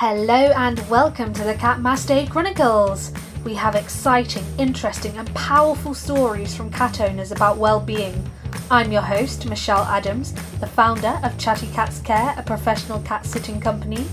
Hello 0.00 0.52
and 0.58 0.78
welcome 0.90 1.32
to 1.32 1.42
the 1.42 1.54
Catmaste 1.54 2.28
Chronicles. 2.28 3.12
We 3.46 3.54
have 3.54 3.74
exciting, 3.74 4.44
interesting, 4.58 5.16
and 5.16 5.34
powerful 5.34 5.94
stories 5.94 6.54
from 6.54 6.70
cat 6.70 7.00
owners 7.00 7.32
about 7.32 7.56
well-being. 7.56 8.30
I'm 8.70 8.92
your 8.92 9.00
host, 9.00 9.46
Michelle 9.46 9.84
Adams, 9.84 10.34
the 10.60 10.66
founder 10.66 11.18
of 11.22 11.38
Chatty 11.38 11.68
Cats 11.68 12.02
Care, 12.02 12.34
a 12.36 12.42
professional 12.42 13.00
cat 13.04 13.24
sitting 13.24 13.58
company. 13.58 14.06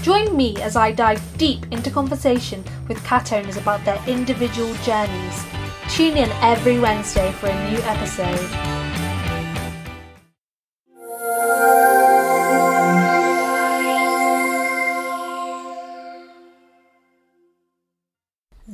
Join 0.00 0.34
me 0.34 0.56
as 0.62 0.74
I 0.74 0.90
dive 0.90 1.20
deep 1.36 1.66
into 1.70 1.90
conversation 1.90 2.64
with 2.88 3.04
cat 3.04 3.30
owners 3.34 3.58
about 3.58 3.84
their 3.84 4.02
individual 4.06 4.72
journeys. 4.84 5.44
Tune 5.90 6.16
in 6.16 6.30
every 6.40 6.80
Wednesday 6.80 7.30
for 7.32 7.48
a 7.48 7.70
new 7.70 7.78
episode. 7.80 8.85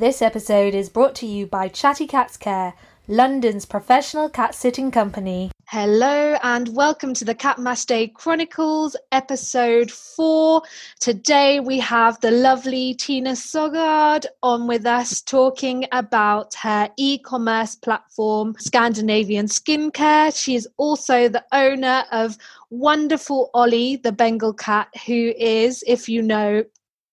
This 0.02 0.20
episode 0.20 0.74
is 0.74 0.88
brought 0.88 1.14
to 1.14 1.26
you 1.26 1.46
by 1.46 1.68
Chatty 1.68 2.08
Cats 2.08 2.36
Care, 2.36 2.74
London's 3.06 3.64
professional 3.64 4.28
cat 4.28 4.52
sitting 4.52 4.90
company. 4.90 5.52
Hello 5.68 6.36
and 6.42 6.74
welcome 6.74 7.14
to 7.14 7.24
the 7.24 7.36
Catmaste 7.36 8.12
Chronicles, 8.12 8.96
episode 9.12 9.92
four. 9.92 10.62
Today 10.98 11.60
we 11.60 11.78
have 11.78 12.20
the 12.20 12.32
lovely 12.32 12.94
Tina 12.94 13.36
Soggard 13.36 14.26
on 14.42 14.66
with 14.66 14.86
us 14.86 15.20
talking 15.20 15.86
about 15.92 16.52
her 16.54 16.90
e 16.96 17.18
commerce 17.18 17.76
platform, 17.76 18.56
Scandinavian 18.58 19.46
Skincare. 19.46 20.36
She 20.36 20.56
is 20.56 20.66
also 20.78 21.28
the 21.28 21.44
owner 21.52 22.02
of 22.10 22.36
wonderful 22.70 23.50
Ollie, 23.54 23.94
the 23.94 24.10
Bengal 24.10 24.52
cat, 24.52 24.88
who 25.06 25.32
is, 25.38 25.84
if 25.86 26.08
you 26.08 26.22
know, 26.22 26.64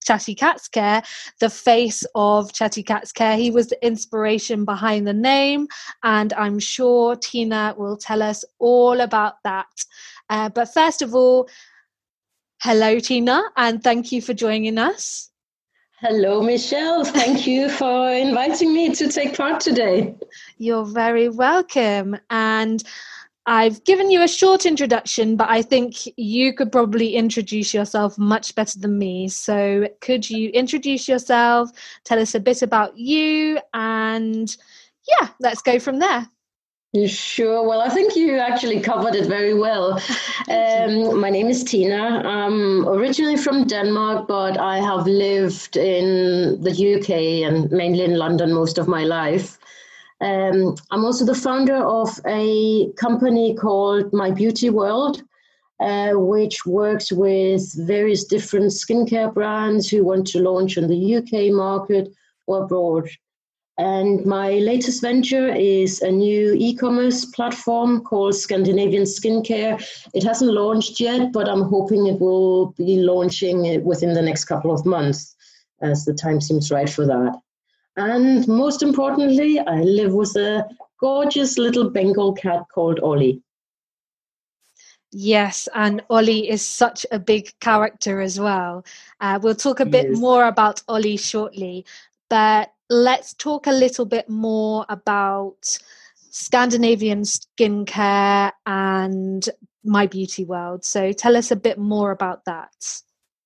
Chatty 0.03 0.35
Cats 0.35 0.67
Care, 0.67 1.03
the 1.39 1.49
face 1.49 2.03
of 2.15 2.53
Chatty 2.53 2.83
Cats 2.83 3.11
Care. 3.11 3.37
He 3.37 3.51
was 3.51 3.67
the 3.67 3.85
inspiration 3.85 4.65
behind 4.65 5.07
the 5.07 5.13
name, 5.13 5.67
and 6.03 6.33
I'm 6.33 6.59
sure 6.59 7.15
Tina 7.15 7.75
will 7.77 7.97
tell 7.97 8.21
us 8.21 8.43
all 8.59 9.01
about 9.01 9.35
that. 9.43 9.67
Uh, 10.29 10.49
but 10.49 10.73
first 10.73 11.01
of 11.01 11.15
all, 11.15 11.49
hello, 12.61 12.99
Tina, 12.99 13.41
and 13.55 13.83
thank 13.83 14.11
you 14.11 14.21
for 14.21 14.33
joining 14.33 14.77
us. 14.77 15.29
Hello, 16.01 16.41
Michelle. 16.41 17.03
Thank 17.03 17.45
you 17.45 17.67
for 17.67 18.09
inviting 18.09 18.73
me 18.73 18.95
to 18.95 19.09
take 19.09 19.35
part 19.35 19.59
today. 19.59 20.15
You're 20.57 20.85
very 20.85 21.27
welcome. 21.27 22.17
And 22.29 22.81
I've 23.49 23.83
given 23.83 24.11
you 24.11 24.21
a 24.21 24.27
short 24.27 24.67
introduction, 24.67 25.35
but 25.35 25.49
I 25.49 25.63
think 25.63 25.95
you 26.17 26.53
could 26.53 26.71
probably 26.71 27.15
introduce 27.15 27.73
yourself 27.73 28.15
much 28.15 28.53
better 28.53 28.77
than 28.77 28.99
me. 28.99 29.27
So, 29.27 29.89
could 30.01 30.29
you 30.29 30.49
introduce 30.49 31.07
yourself, 31.07 31.71
tell 32.03 32.19
us 32.19 32.35
a 32.35 32.39
bit 32.39 32.61
about 32.61 32.95
you, 32.95 33.59
and 33.73 34.55
yeah, 35.07 35.29
let's 35.39 35.63
go 35.63 35.79
from 35.79 35.97
there. 35.97 36.29
Sure. 37.07 37.67
Well, 37.67 37.81
I 37.81 37.89
think 37.89 38.15
you 38.15 38.37
actually 38.37 38.81
covered 38.81 39.15
it 39.15 39.27
very 39.27 39.55
well. 39.55 39.99
Um, 40.49 41.19
my 41.19 41.29
name 41.29 41.47
is 41.47 41.63
Tina. 41.63 42.23
I'm 42.25 42.87
originally 42.87 43.37
from 43.37 43.67
Denmark, 43.67 44.27
but 44.27 44.57
I 44.57 44.79
have 44.79 45.05
lived 45.05 45.77
in 45.77 46.59
the 46.59 46.71
UK 46.71 47.45
and 47.47 47.69
mainly 47.69 48.03
in 48.03 48.17
London 48.17 48.51
most 48.51 48.79
of 48.79 48.87
my 48.87 49.03
life. 49.03 49.58
Um, 50.21 50.75
I'm 50.91 51.05
also 51.05 51.25
the 51.25 51.35
founder 51.35 51.77
of 51.77 52.19
a 52.25 52.91
company 52.93 53.55
called 53.55 54.11
My 54.11 54.31
Beauty 54.31 54.69
World, 54.69 55.23
uh, 55.79 56.11
which 56.13 56.65
works 56.65 57.11
with 57.11 57.73
various 57.87 58.25
different 58.25 58.71
skincare 58.71 59.33
brands 59.33 59.89
who 59.89 60.03
want 60.03 60.27
to 60.27 60.39
launch 60.39 60.77
in 60.77 60.87
the 60.87 61.15
UK 61.15 61.53
market 61.53 62.09
or 62.47 62.63
abroad. 62.63 63.07
And 63.77 64.25
my 64.25 64.55
latest 64.55 65.01
venture 65.01 65.55
is 65.55 66.01
a 66.01 66.11
new 66.11 66.53
e 66.53 66.75
commerce 66.75 67.23
platform 67.23 68.01
called 68.01 68.35
Scandinavian 68.35 69.03
Skincare. 69.03 69.81
It 70.13 70.23
hasn't 70.23 70.51
launched 70.51 70.99
yet, 70.99 71.31
but 71.31 71.47
I'm 71.47 71.61
hoping 71.61 72.07
it 72.07 72.19
will 72.19 72.71
be 72.71 72.97
launching 72.97 73.81
within 73.85 74.13
the 74.13 74.21
next 74.21 74.45
couple 74.45 74.71
of 74.73 74.85
months 74.85 75.33
as 75.81 76.03
the 76.03 76.13
time 76.13 76.41
seems 76.41 76.71
right 76.71 76.89
for 76.89 77.05
that. 77.05 77.39
And 77.99 78.47
most 78.47 78.81
importantly, 78.81 79.59
I 79.59 79.81
live 79.81 80.13
with 80.13 80.33
a 80.37 80.65
gorgeous 81.01 81.57
little 81.57 81.89
Bengal 81.89 82.31
cat 82.31 82.63
called 82.73 83.01
Ollie. 83.01 83.41
Yes, 85.11 85.67
and 85.75 86.01
Ollie 86.09 86.49
is 86.49 86.65
such 86.65 87.05
a 87.11 87.19
big 87.19 87.51
character 87.59 88.21
as 88.21 88.39
well. 88.39 88.85
Uh, 89.19 89.37
we'll 89.41 89.53
talk 89.53 89.81
a 89.81 89.85
bit 89.85 90.11
more 90.13 90.45
about 90.45 90.81
Ollie 90.87 91.17
shortly, 91.17 91.85
but 92.29 92.71
let's 92.89 93.33
talk 93.33 93.67
a 93.67 93.71
little 93.71 94.05
bit 94.05 94.29
more 94.29 94.85
about 94.87 95.77
Scandinavian 96.29 97.23
skincare 97.23 98.53
and 98.65 99.49
My 99.83 100.07
Beauty 100.07 100.45
World. 100.45 100.85
So 100.85 101.11
tell 101.11 101.35
us 101.35 101.51
a 101.51 101.57
bit 101.57 101.77
more 101.77 102.11
about 102.11 102.45
that. 102.45 103.01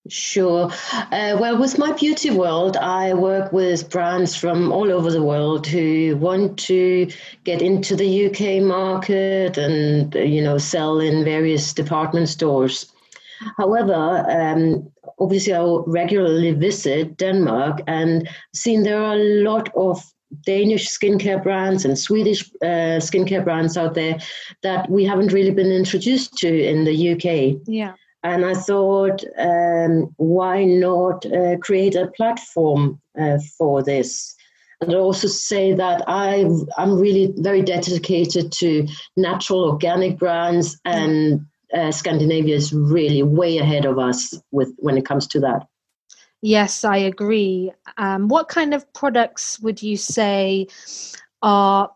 Sure. 0.10 0.70
Uh, 1.12 1.38
well, 1.40 1.58
with 1.58 1.78
my 1.78 1.94
beauty 1.94 2.30
world, 2.30 2.76
I 2.76 3.14
work 3.14 3.54
with 3.54 3.90
brands 3.90 4.36
from 4.36 4.72
all 4.72 4.92
over 4.92 5.10
the 5.10 5.24
world 5.24 5.66
who 5.66 6.18
want 6.18 6.60
to 6.60 7.10
get 7.46 7.62
into 7.62 7.96
the 7.96 8.26
UK 8.26 8.62
market 8.62 9.58
and, 9.58 10.14
you 10.14 10.44
know, 10.44 10.58
sell 10.58 11.00
in 11.00 11.24
various 11.24 11.72
department 11.74 12.28
stores. 12.28 12.92
However, 13.58 14.26
um, 14.30 14.92
obviously, 15.20 15.54
I 15.54 15.64
regularly 15.88 16.52
visit 16.52 17.18
Denmark 17.18 17.82
and 17.88 18.28
seen 18.54 18.84
there 18.84 19.02
are 19.02 19.16
a 19.16 19.44
lot 19.44 19.70
of 19.74 20.04
Danish 20.46 20.88
skincare 20.88 21.42
brands 21.42 21.86
and 21.86 21.98
Swedish 21.98 22.50
uh, 22.62 23.00
skincare 23.00 23.44
brands 23.44 23.78
out 23.78 23.94
there 23.94 24.18
that 24.64 24.90
we 24.90 25.06
haven't 25.06 25.32
really 25.32 25.52
been 25.52 25.72
introduced 25.72 26.34
to 26.40 26.48
in 26.48 26.84
the 26.84 27.12
UK. 27.14 27.62
Yeah. 27.66 27.94
And 28.24 28.46
I 28.46 28.54
thought, 28.54 29.24
um, 29.38 30.14
why 30.18 30.64
not 30.64 31.26
uh, 31.26 31.58
create 31.58 31.96
a 31.96 32.08
platform 32.08 33.02
uh, 33.20 33.38
for 33.58 33.84
this? 33.84 34.36
And 34.80 34.96
also 34.96 35.28
say 35.28 35.74
that 35.74 36.04
I, 36.08 36.46
I'm 36.78 36.98
really 36.98 37.34
very 37.38 37.62
dedicated 37.62 38.52
to 38.54 38.88
natural 39.18 39.66
organic 39.70 40.18
brands, 40.18 40.80
and 40.86 41.46
uh, 41.74 41.92
Scandinavia 41.92 42.56
is 42.56 42.74
really 42.74 43.24
way 43.24 43.58
ahead 43.58 43.86
of 43.86 44.00
us 44.00 44.34
with 44.52 44.74
when 44.78 44.98
it 44.98 45.06
comes 45.06 45.28
to 45.28 45.40
that. 45.42 45.68
Yes, 46.42 46.84
I 46.84 46.98
agree. 46.98 47.72
Um, 47.98 48.28
what 48.28 48.50
kind 48.50 48.74
of 48.74 48.92
products 48.94 49.60
would 49.62 49.82
you 49.82 49.96
say 49.96 50.68
are 51.42 51.90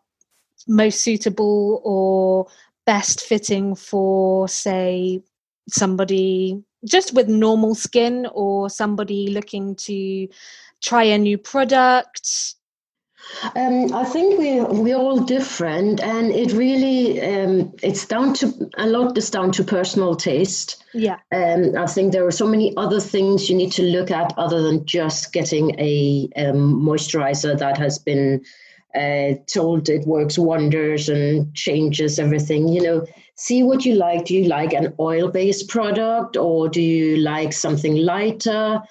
most 0.68 1.02
suitable 1.02 1.82
or 1.84 2.48
best 2.86 3.22
fitting 3.22 3.76
for, 3.76 4.48
say, 4.48 5.22
somebody 5.70 6.62
just 6.86 7.14
with 7.14 7.28
normal 7.28 7.76
skin 7.76 8.28
or 8.34 8.70
somebody 8.70 9.28
looking 9.28 9.76
to 9.76 10.28
try 10.82 11.04
a 11.04 11.18
new 11.18 11.38
product? 11.38 12.56
Um, 13.56 13.94
I 13.94 14.06
think 14.06 14.40
we 14.40 14.62
we're 14.62 14.96
all 14.96 15.20
different, 15.20 16.00
and 16.00 16.32
it 16.32 16.54
really 16.54 17.22
um, 17.22 17.74
it's 17.84 18.06
down 18.06 18.34
to 18.36 18.70
a 18.78 18.88
lot 18.88 19.18
is 19.18 19.30
down 19.30 19.52
to 19.54 19.64
personal 19.64 20.16
taste. 20.16 20.84
Yeah. 20.94 21.18
Um, 21.32 21.76
I 21.78 21.88
think 21.88 22.14
there 22.14 22.26
are 22.26 22.32
so 22.32 22.48
many 22.48 22.76
other 22.78 23.02
things 23.02 23.50
you 23.50 23.56
need 23.56 23.72
to 23.74 23.84
look 23.84 24.12
at 24.12 24.34
other 24.38 24.62
than 24.62 24.86
just 24.86 25.34
getting 25.34 25.78
a 25.80 26.30
um, 26.38 26.82
moisturizer 26.82 27.58
that 27.58 27.78
has 27.78 28.00
been 28.00 28.46
uh, 28.96 29.34
told 29.48 29.90
it 29.90 30.08
works 30.08 30.38
wonders 30.38 31.10
and 31.10 31.54
changes 31.54 32.20
everything. 32.20 32.68
You 32.70 32.82
know, 32.82 33.06
see 33.38 33.64
what 33.64 33.86
you 33.86 33.96
like. 33.96 34.26
Do 34.26 34.36
you 34.36 34.46
like 34.46 34.74
an 34.74 34.94
oil 35.00 35.30
based 35.30 35.70
product 35.70 36.38
or 36.38 36.68
do 36.68 36.82
you 36.82 37.18
like 37.18 37.54
something 37.54 37.96
lighter? 37.96 38.82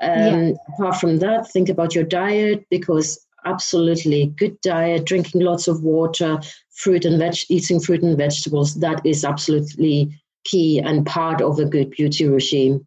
Um, 0.00 0.18
yeah. 0.18 0.52
Apart 0.74 0.96
from 0.96 1.18
that, 1.18 1.48
think 1.50 1.68
about 1.68 1.94
your 1.94 2.04
diet 2.04 2.66
because 2.70 3.24
absolutely 3.44 4.26
good 4.36 4.60
diet, 4.60 5.04
drinking 5.04 5.42
lots 5.42 5.68
of 5.68 5.82
water, 5.82 6.40
fruit 6.74 7.04
and 7.04 7.18
veg, 7.18 7.36
eating 7.48 7.80
fruit 7.80 8.02
and 8.02 8.16
vegetables, 8.16 8.74
that 8.76 9.04
is 9.04 9.24
absolutely 9.24 10.20
key 10.44 10.80
and 10.80 11.06
part 11.06 11.40
of 11.40 11.58
a 11.58 11.64
good 11.64 11.90
beauty 11.90 12.26
regime. 12.26 12.86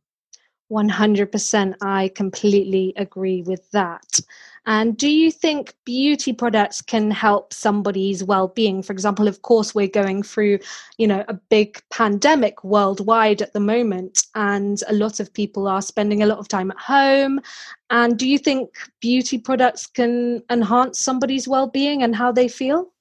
100%. 0.72 1.76
I 1.82 2.12
completely 2.16 2.94
agree 2.98 3.42
with 3.44 3.70
that. 3.72 4.20
And 4.68 4.98
do 4.98 5.08
you 5.08 5.30
think 5.30 5.76
beauty 5.86 6.34
products 6.34 6.82
can 6.82 7.12
help 7.12 7.54
somebody's 7.54 8.24
well-being? 8.24 8.82
For 8.82 8.94
example, 8.94 9.28
of 9.28 9.44
course, 9.44 9.76
we're 9.76 9.88
going 9.88 10.24
through, 10.24 10.58
you 10.98 11.06
know, 11.06 11.24
a 11.28 11.36
big 11.36 11.80
pandemic 11.92 12.64
worldwide 12.64 13.44
at 13.44 13.54
the 13.54 13.60
moment, 13.60 14.26
and 14.34 14.82
a 14.88 14.94
lot 14.94 15.20
of 15.20 15.32
people 15.32 15.68
are 15.68 15.84
spending 15.84 16.24
a 16.24 16.26
lot 16.26 16.40
of 16.40 16.48
time 16.48 16.72
at 16.72 16.80
home. 16.80 17.42
And 17.92 18.18
do 18.18 18.28
you 18.28 18.40
think 18.40 18.76
beauty 19.02 19.38
products 19.38 19.86
can 19.86 20.42
enhance 20.50 21.00
somebody's 21.00 21.48
well-being 21.48 22.02
and 22.02 22.16
how 22.16 22.32
they 22.32 22.48
feel? 22.48 22.92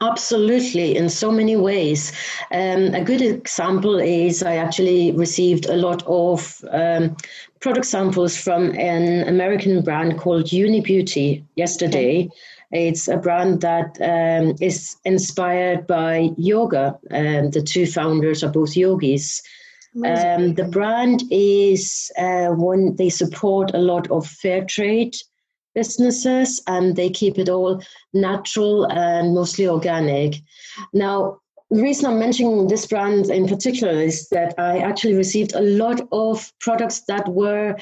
Absolutely, 0.00 0.96
in 0.96 1.08
so 1.08 1.32
many 1.32 1.56
ways. 1.56 2.12
Um, 2.52 2.94
a 2.94 3.02
good 3.02 3.20
example 3.20 3.98
is 3.98 4.42
I 4.42 4.56
actually 4.56 5.10
received 5.12 5.66
a 5.66 5.76
lot 5.76 6.04
of 6.06 6.64
um, 6.70 7.16
product 7.58 7.86
samples 7.86 8.36
from 8.36 8.70
an 8.78 9.26
American 9.26 9.82
brand 9.82 10.18
called 10.18 10.52
Yuni 10.52 10.80
Beauty 10.80 11.44
yesterday. 11.56 12.30
It's 12.70 13.08
a 13.08 13.16
brand 13.16 13.62
that 13.62 13.98
um, 14.00 14.54
is 14.60 14.96
inspired 15.04 15.88
by 15.88 16.30
yoga. 16.36 16.96
and 17.10 17.52
the 17.52 17.62
two 17.62 17.86
founders 17.86 18.44
are 18.44 18.50
both 18.50 18.76
yogis. 18.76 19.42
Um, 19.96 20.54
the 20.54 20.68
brand 20.70 21.22
is 21.30 22.10
uh, 22.18 22.48
one, 22.48 22.96
they 22.96 23.08
support 23.08 23.74
a 23.74 23.78
lot 23.78 24.10
of 24.10 24.26
fair 24.26 24.64
trade 24.64 25.16
businesses 25.74 26.62
and 26.66 26.96
they 26.96 27.10
keep 27.10 27.38
it 27.38 27.48
all 27.48 27.82
natural 28.12 28.84
and 28.90 29.34
mostly 29.34 29.68
organic. 29.68 30.36
Now, 30.92 31.38
the 31.70 31.82
reason 31.82 32.06
I'm 32.06 32.18
mentioning 32.18 32.68
this 32.68 32.86
brand 32.86 33.30
in 33.30 33.48
particular 33.48 33.92
is 33.92 34.28
that 34.28 34.54
I 34.58 34.78
actually 34.78 35.14
received 35.14 35.54
a 35.54 35.60
lot 35.60 36.00
of 36.12 36.52
products 36.60 37.02
that 37.08 37.28
were 37.28 37.76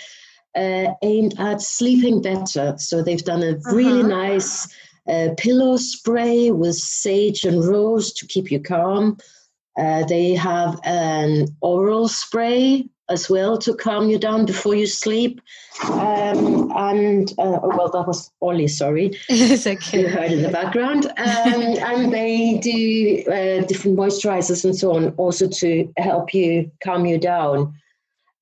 uh, 0.54 0.86
aimed 1.02 1.34
at 1.38 1.60
sleeping 1.60 2.22
better. 2.22 2.74
So 2.78 3.02
they've 3.02 3.24
done 3.24 3.42
a 3.42 3.56
really 3.72 4.00
uh-huh. 4.00 4.08
nice 4.08 4.68
uh, 5.08 5.30
pillow 5.36 5.76
spray 5.76 6.50
with 6.50 6.76
sage 6.76 7.44
and 7.44 7.64
rose 7.64 8.12
to 8.14 8.26
keep 8.26 8.50
you 8.50 8.60
calm. 8.60 9.18
Uh, 9.78 10.04
they 10.04 10.34
have 10.34 10.78
an 10.84 11.48
oral 11.60 12.06
spray 12.06 12.88
as 13.08 13.28
well 13.28 13.58
to 13.58 13.74
calm 13.74 14.08
you 14.08 14.18
down 14.18 14.46
before 14.46 14.74
you 14.74 14.86
sleep. 14.86 15.40
Um, 15.84 16.72
and 16.76 17.32
uh, 17.38 17.60
oh, 17.62 17.72
well, 17.76 17.90
that 17.90 18.06
was 18.06 18.30
Ollie. 18.40 18.68
Sorry, 18.68 19.12
it's 19.28 19.66
okay. 19.66 20.00
You 20.00 20.08
heard 20.08 20.32
in 20.32 20.42
the 20.42 20.50
background. 20.50 21.06
Um, 21.06 21.14
and 21.16 22.12
they 22.12 22.58
do 22.58 23.24
uh, 23.30 23.66
different 23.66 23.98
moisturizers 23.98 24.64
and 24.64 24.76
so 24.76 24.94
on, 24.94 25.10
also 25.16 25.48
to 25.48 25.92
help 25.96 26.34
you 26.34 26.70
calm 26.82 27.06
you 27.06 27.18
down. 27.18 27.74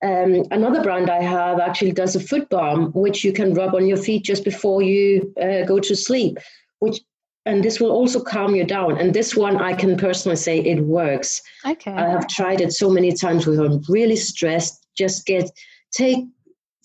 Um, 0.02 0.44
another 0.50 0.82
brand 0.82 1.10
I 1.10 1.22
have 1.22 1.60
actually 1.60 1.92
does 1.92 2.16
a 2.16 2.20
foot 2.20 2.48
balm, 2.48 2.90
which 2.92 3.22
you 3.22 3.32
can 3.32 3.52
rub 3.52 3.74
on 3.74 3.86
your 3.86 3.98
feet 3.98 4.24
just 4.24 4.44
before 4.44 4.80
you 4.80 5.32
uh, 5.40 5.64
go 5.66 5.78
to 5.78 5.94
sleep, 5.94 6.38
which 6.78 7.00
and 7.46 7.64
this 7.64 7.80
will 7.80 7.90
also 7.90 8.20
calm 8.20 8.54
you 8.54 8.64
down. 8.64 8.98
And 8.98 9.14
this 9.14 9.34
one, 9.34 9.56
I 9.56 9.72
can 9.72 9.96
personally 9.96 10.36
say 10.36 10.58
it 10.60 10.80
works. 10.80 11.40
Okay. 11.66 11.92
I 11.92 12.08
have 12.08 12.28
tried 12.28 12.60
it 12.60 12.72
so 12.72 12.90
many 12.90 13.12
times 13.12 13.46
when 13.46 13.58
I'm 13.58 13.82
really 13.88 14.16
stressed. 14.16 14.86
Just 14.96 15.26
get 15.26 15.50
take 15.92 16.26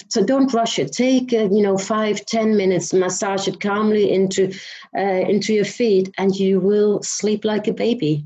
so 0.09 0.23
don't 0.23 0.53
rush 0.53 0.77
it. 0.77 0.91
Take 0.91 1.33
uh, 1.33 1.49
you 1.51 1.61
know 1.61 1.77
five 1.77 2.25
ten 2.25 2.55
minutes, 2.55 2.93
massage 2.93 3.47
it 3.47 3.59
calmly 3.59 4.11
into 4.11 4.53
uh, 4.97 5.01
into 5.01 5.53
your 5.53 5.65
feet, 5.65 6.13
and 6.17 6.35
you 6.35 6.59
will 6.59 7.01
sleep 7.03 7.43
like 7.43 7.67
a 7.67 7.73
baby. 7.73 8.25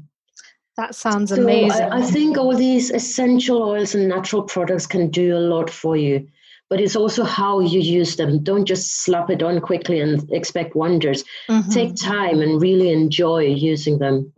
That 0.78 0.96
sounds 0.96 1.32
so 1.32 1.42
amazing. 1.42 1.92
I, 1.92 1.98
I 1.98 2.02
think 2.02 2.38
all 2.38 2.56
these 2.56 2.90
essential 2.92 3.62
oils 3.64 3.96
and 3.96 4.08
natural 4.08 4.44
products 4.44 4.88
can 4.88 5.10
do 5.10 5.36
a 5.36 5.40
lot 5.40 5.70
for 5.70 5.98
you 5.98 6.28
but 6.70 6.80
it's 6.80 6.96
also 6.96 7.24
how 7.24 7.60
you 7.60 7.80
use 7.80 8.16
them. 8.16 8.44
Don't 8.44 8.66
just 8.66 9.02
slap 9.02 9.30
it 9.30 9.42
on 9.42 9.60
quickly 9.60 10.00
and 10.00 10.32
expect 10.32 10.76
wonders. 10.76 11.24
Mm-hmm. 11.50 11.72
Take 11.72 11.96
time 11.96 12.42
and 12.42 12.62
really 12.62 12.92
enjoy 12.92 13.46
using 13.46 13.98
them. 13.98 14.32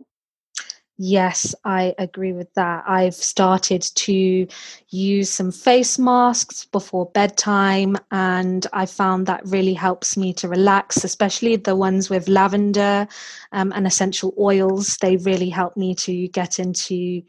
Yes, 0.98 1.54
I 1.64 1.94
agree 1.98 2.32
with 2.32 2.52
that. 2.54 2.84
I've 2.86 3.14
started 3.14 3.82
to 3.82 4.46
use 4.90 5.30
some 5.30 5.50
face 5.50 5.98
masks 5.98 6.66
before 6.66 7.06
bedtime, 7.06 7.96
and 8.10 8.66
I 8.72 8.86
found 8.86 9.26
that 9.26 9.40
really 9.44 9.74
helps 9.74 10.16
me 10.16 10.32
to 10.34 10.48
relax, 10.48 11.02
especially 11.02 11.56
the 11.56 11.74
ones 11.74 12.08
with 12.08 12.28
lavender 12.28 13.08
um, 13.52 13.72
and 13.74 13.86
essential 13.86 14.32
oils. 14.38 14.96
They 14.98 15.16
really 15.16 15.48
help 15.48 15.76
me 15.76 15.94
to 15.96 16.28
get 16.28 16.58
into 16.58 17.22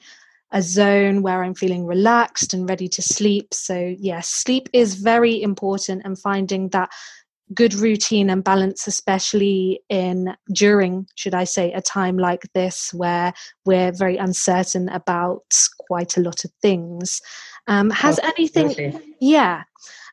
a 0.53 0.61
zone 0.61 1.23
where 1.23 1.43
I'm 1.43 1.55
feeling 1.55 1.85
relaxed 1.85 2.53
and 2.53 2.69
ready 2.69 2.87
to 2.87 3.01
sleep. 3.01 3.53
So, 3.53 3.95
yes, 3.97 4.29
sleep 4.29 4.69
is 4.71 4.95
very 4.95 5.41
important 5.41 6.03
and 6.05 6.17
finding 6.17 6.69
that 6.69 6.89
good 7.53 7.73
routine 7.73 8.29
and 8.29 8.43
balance, 8.43 8.87
especially 8.87 9.81
in 9.89 10.35
during, 10.53 11.07
should 11.15 11.33
I 11.33 11.43
say, 11.43 11.73
a 11.73 11.81
time 11.81 12.17
like 12.17 12.43
this 12.53 12.93
where 12.93 13.33
we're 13.65 13.91
very 13.91 14.17
uncertain 14.17 14.89
about 14.89 15.43
quite 15.87 16.17
a 16.17 16.21
lot 16.21 16.45
of 16.45 16.51
things. 16.61 17.19
Um, 17.67 17.89
has 17.89 18.19
oh, 18.23 18.31
anything, 18.37 19.15
yeah. 19.19 19.63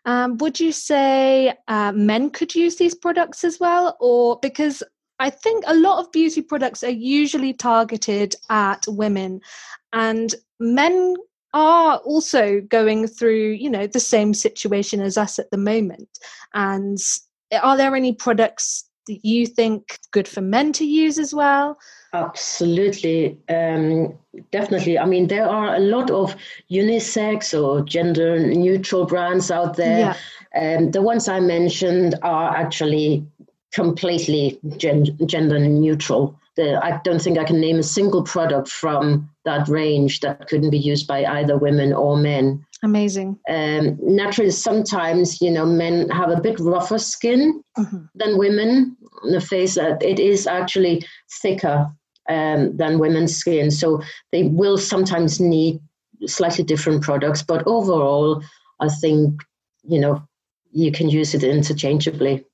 Um, 0.06 0.38
would 0.38 0.58
you 0.58 0.72
say 0.72 1.54
uh, 1.68 1.92
men 1.92 2.30
could 2.30 2.54
use 2.54 2.76
these 2.76 2.94
products 2.94 3.44
as 3.44 3.60
well? 3.60 3.96
Or 4.00 4.38
because 4.40 4.82
I 5.18 5.28
think 5.28 5.64
a 5.66 5.74
lot 5.74 5.98
of 5.98 6.10
beauty 6.12 6.40
products 6.40 6.82
are 6.82 6.88
usually 6.90 7.52
targeted 7.52 8.34
at 8.48 8.82
women, 8.88 9.42
and 9.92 10.34
men 10.58 11.16
are 11.52 11.98
also 11.98 12.60
going 12.60 13.06
through, 13.06 13.50
you 13.50 13.68
know, 13.68 13.86
the 13.86 14.00
same 14.00 14.34
situation 14.34 15.00
as 15.00 15.18
us 15.18 15.38
at 15.38 15.50
the 15.50 15.58
moment. 15.58 16.08
And 16.54 16.98
are 17.62 17.76
there 17.76 17.96
any 17.96 18.12
products 18.12 18.84
that 19.06 19.24
you 19.24 19.46
think 19.46 19.98
good 20.12 20.28
for 20.28 20.40
men 20.40 20.72
to 20.74 20.84
use 20.84 21.18
as 21.18 21.34
well? 21.34 21.78
Absolutely, 22.12 23.38
um, 23.48 24.14
definitely. 24.52 24.98
I 24.98 25.06
mean, 25.06 25.28
there 25.28 25.48
are 25.48 25.74
a 25.74 25.80
lot 25.80 26.10
of 26.10 26.36
unisex 26.70 27.60
or 27.60 27.82
gender 27.82 28.38
neutral 28.38 29.06
brands 29.06 29.50
out 29.50 29.76
there. 29.76 30.16
Yeah. 30.54 30.76
Um, 30.76 30.90
the 30.90 31.02
ones 31.02 31.28
I 31.28 31.40
mentioned 31.40 32.16
are 32.22 32.56
actually 32.56 33.24
completely 33.72 34.58
gen- 34.76 35.16
gender 35.26 35.58
neutral. 35.58 36.39
The, 36.56 36.84
I 36.84 37.00
don't 37.04 37.22
think 37.22 37.38
I 37.38 37.44
can 37.44 37.60
name 37.60 37.78
a 37.78 37.82
single 37.82 38.22
product 38.22 38.68
from 38.68 39.30
that 39.44 39.68
range 39.68 40.20
that 40.20 40.48
couldn't 40.48 40.70
be 40.70 40.78
used 40.78 41.06
by 41.06 41.24
either 41.24 41.56
women 41.56 41.92
or 41.92 42.16
men. 42.16 42.64
Amazing. 42.82 43.38
Um, 43.48 43.98
naturally, 44.02 44.50
sometimes 44.50 45.40
you 45.40 45.50
know 45.50 45.66
men 45.66 46.08
have 46.10 46.30
a 46.30 46.40
bit 46.40 46.58
rougher 46.58 46.98
skin 46.98 47.62
mm-hmm. 47.78 48.04
than 48.14 48.38
women. 48.38 48.96
The 49.30 49.40
face 49.40 49.76
uh, 49.76 49.96
it 50.00 50.18
is 50.18 50.46
actually 50.46 51.04
thicker 51.42 51.90
um, 52.28 52.76
than 52.76 52.98
women's 52.98 53.36
skin, 53.36 53.70
so 53.70 54.02
they 54.32 54.44
will 54.44 54.78
sometimes 54.78 55.40
need 55.40 55.80
slightly 56.26 56.64
different 56.64 57.02
products. 57.02 57.42
But 57.42 57.62
overall, 57.66 58.42
I 58.80 58.88
think 58.88 59.42
you 59.84 60.00
know 60.00 60.22
you 60.72 60.90
can 60.90 61.08
use 61.08 61.34
it 61.34 61.44
interchangeably 61.44 62.44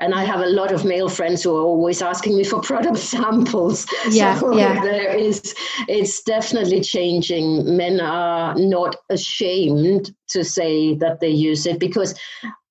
and 0.00 0.14
I 0.14 0.24
have 0.24 0.40
a 0.40 0.46
lot 0.46 0.72
of 0.72 0.84
male 0.84 1.08
friends 1.08 1.42
who 1.42 1.54
are 1.56 1.62
always 1.62 2.02
asking 2.02 2.36
me 2.36 2.44
for 2.44 2.60
product 2.70 2.98
samples. 2.98 3.86
Yeah, 4.10 4.38
so 4.38 4.56
yeah. 4.56 4.82
there 4.82 5.14
is, 5.14 5.54
it's 5.88 6.22
definitely 6.22 6.80
changing. 6.80 7.76
Men 7.76 8.00
are 8.00 8.54
not 8.56 8.96
ashamed 9.10 10.14
to 10.28 10.44
say 10.44 10.94
that 10.94 11.20
they 11.20 11.28
use 11.28 11.66
it 11.66 11.78
because 11.78 12.14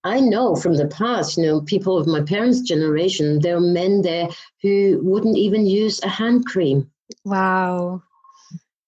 I 0.04 0.20
know 0.20 0.56
from 0.56 0.76
the 0.76 0.88
past, 0.88 1.38
you 1.38 1.44
know, 1.46 1.62
people 1.62 1.98
of 1.98 2.08
my 2.08 2.22
parents' 2.22 2.62
generation, 2.62 3.40
there 3.40 3.58
are 3.58 3.62
men 3.62 4.02
there 4.02 4.30
who 4.62 5.00
wouldn't 5.04 5.38
even 5.38 5.68
use 5.68 6.02
a 6.04 6.10
hand 6.10 6.46
cream. 6.46 6.90
Wow. 7.26 8.02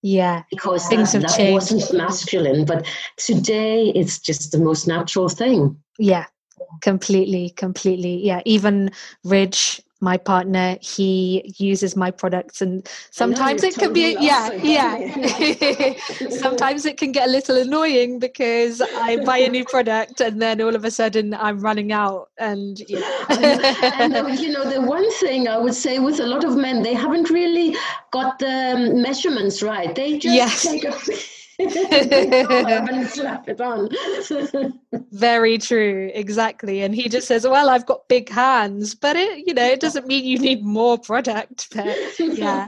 Yeah, 0.03 0.43
because 0.49 0.87
things 0.87 1.11
that, 1.11 1.21
have 1.21 1.29
that 1.29 1.37
changed. 1.37 1.53
wasn't 1.53 1.97
masculine, 1.97 2.65
but 2.65 2.87
today 3.17 3.89
it's 3.89 4.17
just 4.17 4.51
the 4.51 4.57
most 4.57 4.87
natural 4.87 5.29
thing. 5.29 5.77
Yeah, 5.99 6.25
completely 6.81 7.49
completely. 7.51 8.25
Yeah 8.25 8.41
even 8.45 8.91
ridge 9.23 9.81
my 10.01 10.17
partner 10.17 10.77
he 10.81 11.53
uses 11.57 11.95
my 11.95 12.09
products 12.09 12.59
and 12.61 12.89
sometimes 13.11 13.63
it 13.63 13.75
can 13.75 13.93
be 13.93 14.17
yeah 14.19 14.51
yeah. 14.53 15.93
Sometimes 16.29 16.85
it 16.85 16.97
can 16.97 17.11
get 17.11 17.27
a 17.27 17.31
little 17.31 17.57
annoying 17.57 18.17
because 18.17 18.81
i 18.81 19.17
buy 19.23 19.37
a 19.37 19.49
new 19.49 19.63
product 19.63 20.19
and 20.19 20.41
then 20.41 20.59
all 20.59 20.75
of 20.75 20.83
a 20.83 20.91
sudden 20.91 21.35
i'm 21.35 21.59
running 21.59 21.91
out 21.91 22.29
and 22.39 22.81
yeah. 22.87 23.01
And, 23.29 24.15
and 24.15 24.39
you 24.39 24.49
know 24.49 24.67
the 24.67 24.81
one 24.81 25.09
thing 25.19 25.47
i 25.47 25.57
would 25.57 25.75
say 25.75 25.99
with 25.99 26.19
a 26.19 26.25
lot 26.25 26.43
of 26.43 26.57
men 26.57 26.81
they 26.81 26.95
haven't 26.95 27.29
really 27.29 27.75
got 28.11 28.39
the 28.39 28.73
um, 28.75 29.01
measurements 29.01 29.63
right. 29.63 29.93
They 29.95 30.17
just 30.17 30.35
yes. 30.35 30.63
take 30.63 30.83
a 30.83 30.91
and 32.89 33.07
slap 33.07 33.47
it 33.47 33.61
on. 33.61 33.89
Very 35.11 35.57
true, 35.57 36.11
exactly. 36.13 36.81
And 36.81 36.95
he 36.95 37.09
just 37.09 37.27
says, 37.27 37.45
"Well, 37.47 37.69
I've 37.69 37.85
got 37.85 38.07
big 38.07 38.29
hands, 38.29 38.95
but 38.95 39.15
it, 39.15 39.47
you 39.47 39.53
know, 39.53 39.65
it 39.65 39.79
doesn't 39.79 40.07
mean 40.07 40.25
you 40.25 40.39
need 40.39 40.63
more 40.63 40.97
product." 40.97 41.73
But 41.75 41.97
yeah, 42.19 42.65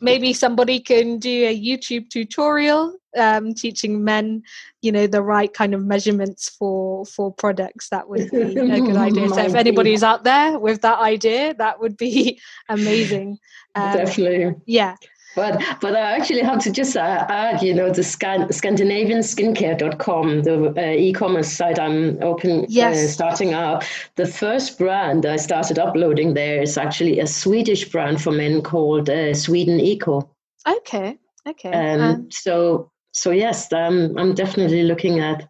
maybe 0.00 0.32
somebody 0.32 0.80
can 0.80 1.18
do 1.18 1.46
a 1.46 1.58
YouTube 1.58 2.10
tutorial 2.10 2.98
um, 3.16 3.54
teaching 3.54 4.04
men, 4.04 4.42
you 4.82 4.92
know, 4.92 5.06
the 5.06 5.22
right 5.22 5.52
kind 5.52 5.74
of 5.74 5.84
measurements 5.84 6.48
for 6.48 7.04
for 7.06 7.32
products. 7.32 7.88
That 7.88 8.08
would 8.08 8.30
be 8.30 8.38
a 8.38 8.80
good 8.80 8.96
idea. 8.96 9.28
So 9.28 9.42
if 9.42 9.54
anybody's 9.54 10.02
out 10.02 10.24
there 10.24 10.58
with 10.58 10.82
that 10.82 10.98
idea, 10.98 11.54
that 11.54 11.80
would 11.80 11.96
be 11.96 12.40
amazing. 12.68 13.38
Um, 13.74 13.96
Definitely. 13.96 14.54
Yeah. 14.66 14.96
But 15.34 15.62
but 15.80 15.96
I 15.96 16.16
actually 16.16 16.42
have 16.42 16.60
to 16.64 16.70
just 16.70 16.96
uh, 16.96 17.26
add, 17.28 17.62
you 17.62 17.74
know, 17.74 17.90
the 17.90 18.02
Scan- 18.02 18.48
Scandinavianskincare.com, 18.48 20.42
the 20.42 20.74
uh, 20.76 20.92
e-commerce 20.92 21.52
site 21.52 21.78
I'm 21.78 22.22
open 22.22 22.60
uh, 22.60 22.66
yes. 22.68 22.96
uh, 22.96 23.08
starting 23.08 23.54
up. 23.54 23.84
The 24.16 24.26
first 24.26 24.78
brand 24.78 25.26
I 25.26 25.36
started 25.36 25.78
uploading 25.78 26.34
there 26.34 26.62
is 26.62 26.78
actually 26.78 27.20
a 27.20 27.26
Swedish 27.26 27.90
brand 27.90 28.22
for 28.22 28.32
men 28.32 28.62
called 28.62 29.10
uh, 29.10 29.34
Sweden 29.34 29.80
Eco. 29.80 30.30
Okay. 30.66 31.18
Okay. 31.46 31.72
Um, 31.72 32.00
um, 32.00 32.30
so 32.30 32.90
so 33.12 33.30
yes, 33.30 33.72
um, 33.72 34.16
I'm 34.18 34.34
definitely 34.34 34.84
looking 34.84 35.20
at 35.20 35.48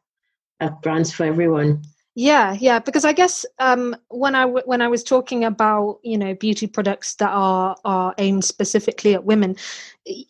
at 0.60 0.82
brands 0.82 1.12
for 1.12 1.24
everyone. 1.24 1.82
Yeah, 2.16 2.56
yeah, 2.60 2.78
because 2.78 3.04
I 3.04 3.12
guess 3.12 3.44
um, 3.58 3.96
when 4.08 4.36
I 4.36 4.42
w- 4.42 4.62
when 4.66 4.80
I 4.80 4.86
was 4.86 5.02
talking 5.02 5.44
about 5.44 5.98
you 6.04 6.16
know 6.16 6.32
beauty 6.34 6.68
products 6.68 7.16
that 7.16 7.30
are 7.30 7.76
are 7.84 8.14
aimed 8.18 8.44
specifically 8.44 9.14
at 9.14 9.24
women, 9.24 9.56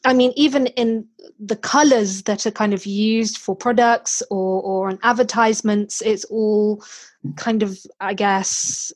I 0.07 0.15
mean 0.15 0.33
even 0.35 0.67
in 0.69 1.07
the 1.39 1.57
colors 1.57 2.23
that 2.23 2.47
are 2.47 2.51
kind 2.51 2.73
of 2.73 2.87
used 2.87 3.37
for 3.37 3.55
products 3.55 4.23
or 4.31 4.63
or 4.63 4.89
on 4.89 4.99
advertisements, 5.03 6.01
it's 6.01 6.25
all 6.27 6.83
kind 7.37 7.63
of 7.63 7.79
I 8.01 8.15
guess 8.15 8.91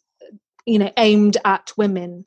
you 0.65 0.79
know 0.79 0.91
aimed 0.97 1.37
at 1.45 1.73
women. 1.77 2.25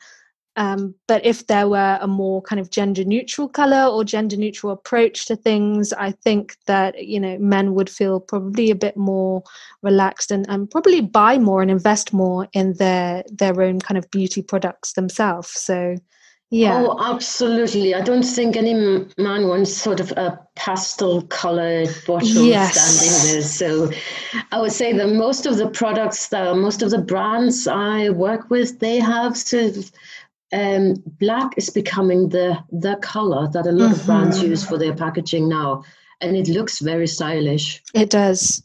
Um, 0.57 0.95
but 1.07 1.25
if 1.25 1.47
there 1.47 1.69
were 1.69 1.97
a 2.01 2.07
more 2.07 2.41
kind 2.41 2.59
of 2.59 2.71
gender 2.71 3.05
neutral 3.05 3.47
color 3.47 3.85
or 3.85 4.03
gender 4.03 4.35
neutral 4.35 4.73
approach 4.73 5.25
to 5.27 5.35
things, 5.35 5.93
I 5.93 6.11
think 6.11 6.57
that 6.67 7.05
you 7.05 7.19
know 7.19 7.37
men 7.39 7.73
would 7.73 7.89
feel 7.89 8.19
probably 8.19 8.69
a 8.69 8.75
bit 8.75 8.97
more 8.97 9.43
relaxed 9.81 10.31
and, 10.31 10.45
and 10.49 10.69
probably 10.69 11.01
buy 11.01 11.37
more 11.37 11.61
and 11.61 11.71
invest 11.71 12.11
more 12.11 12.47
in 12.53 12.73
their 12.73 13.23
their 13.31 13.61
own 13.61 13.79
kind 13.79 13.97
of 13.97 14.11
beauty 14.11 14.41
products 14.41 14.93
themselves. 14.93 15.51
So 15.51 15.95
yeah. 16.53 16.83
Oh, 16.85 16.97
absolutely. 16.99 17.95
I 17.95 18.01
don't 18.01 18.23
think 18.23 18.57
any 18.57 18.73
man 19.17 19.47
wants 19.47 19.73
sort 19.73 20.01
of 20.01 20.11
a 20.11 20.37
pastel 20.55 21.21
colored 21.23 21.87
bottle 22.05 22.27
yes. 22.27 22.77
standing 22.77 23.33
there. 23.33 23.41
So 23.41 23.89
I 24.51 24.59
would 24.59 24.73
say 24.73 24.91
that 24.91 25.07
most 25.07 25.45
of 25.45 25.55
the 25.55 25.69
products, 25.69 26.27
that 26.27 26.53
most 26.57 26.81
of 26.81 26.91
the 26.91 26.97
brands 26.97 27.67
I 27.67 28.09
work 28.09 28.49
with, 28.49 28.79
they 28.79 28.99
have 28.99 29.37
sort 29.37 29.77
of 29.77 29.91
um, 30.53 30.95
black 31.19 31.53
is 31.57 31.69
becoming 31.69 32.29
the 32.29 32.57
the 32.71 32.97
color 32.97 33.47
that 33.49 33.67
a 33.67 33.71
lot 33.71 33.91
mm-hmm. 33.91 33.99
of 33.99 34.05
brands 34.05 34.39
mm-hmm. 34.39 34.49
use 34.49 34.63
for 34.63 34.77
their 34.77 34.93
packaging 34.93 35.47
now, 35.47 35.83
and 36.19 36.35
it 36.35 36.47
looks 36.47 36.79
very 36.79 37.07
stylish. 37.07 37.81
It 37.93 38.09
does 38.09 38.63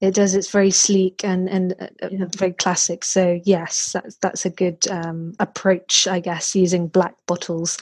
it 0.00 0.14
does 0.14 0.34
it's 0.34 0.50
very 0.50 0.70
sleek 0.70 1.22
and 1.24 1.48
and 1.48 1.74
uh, 1.80 1.88
uh, 2.02 2.08
yeah. 2.10 2.24
very 2.36 2.52
classic. 2.52 3.04
So 3.04 3.40
yes 3.44 3.92
that's 3.92 4.16
that's 4.16 4.46
a 4.46 4.50
good 4.50 4.88
um, 4.88 5.34
approach 5.38 6.06
i 6.06 6.20
guess 6.20 6.54
using 6.54 6.88
black 6.88 7.14
bottles. 7.26 7.78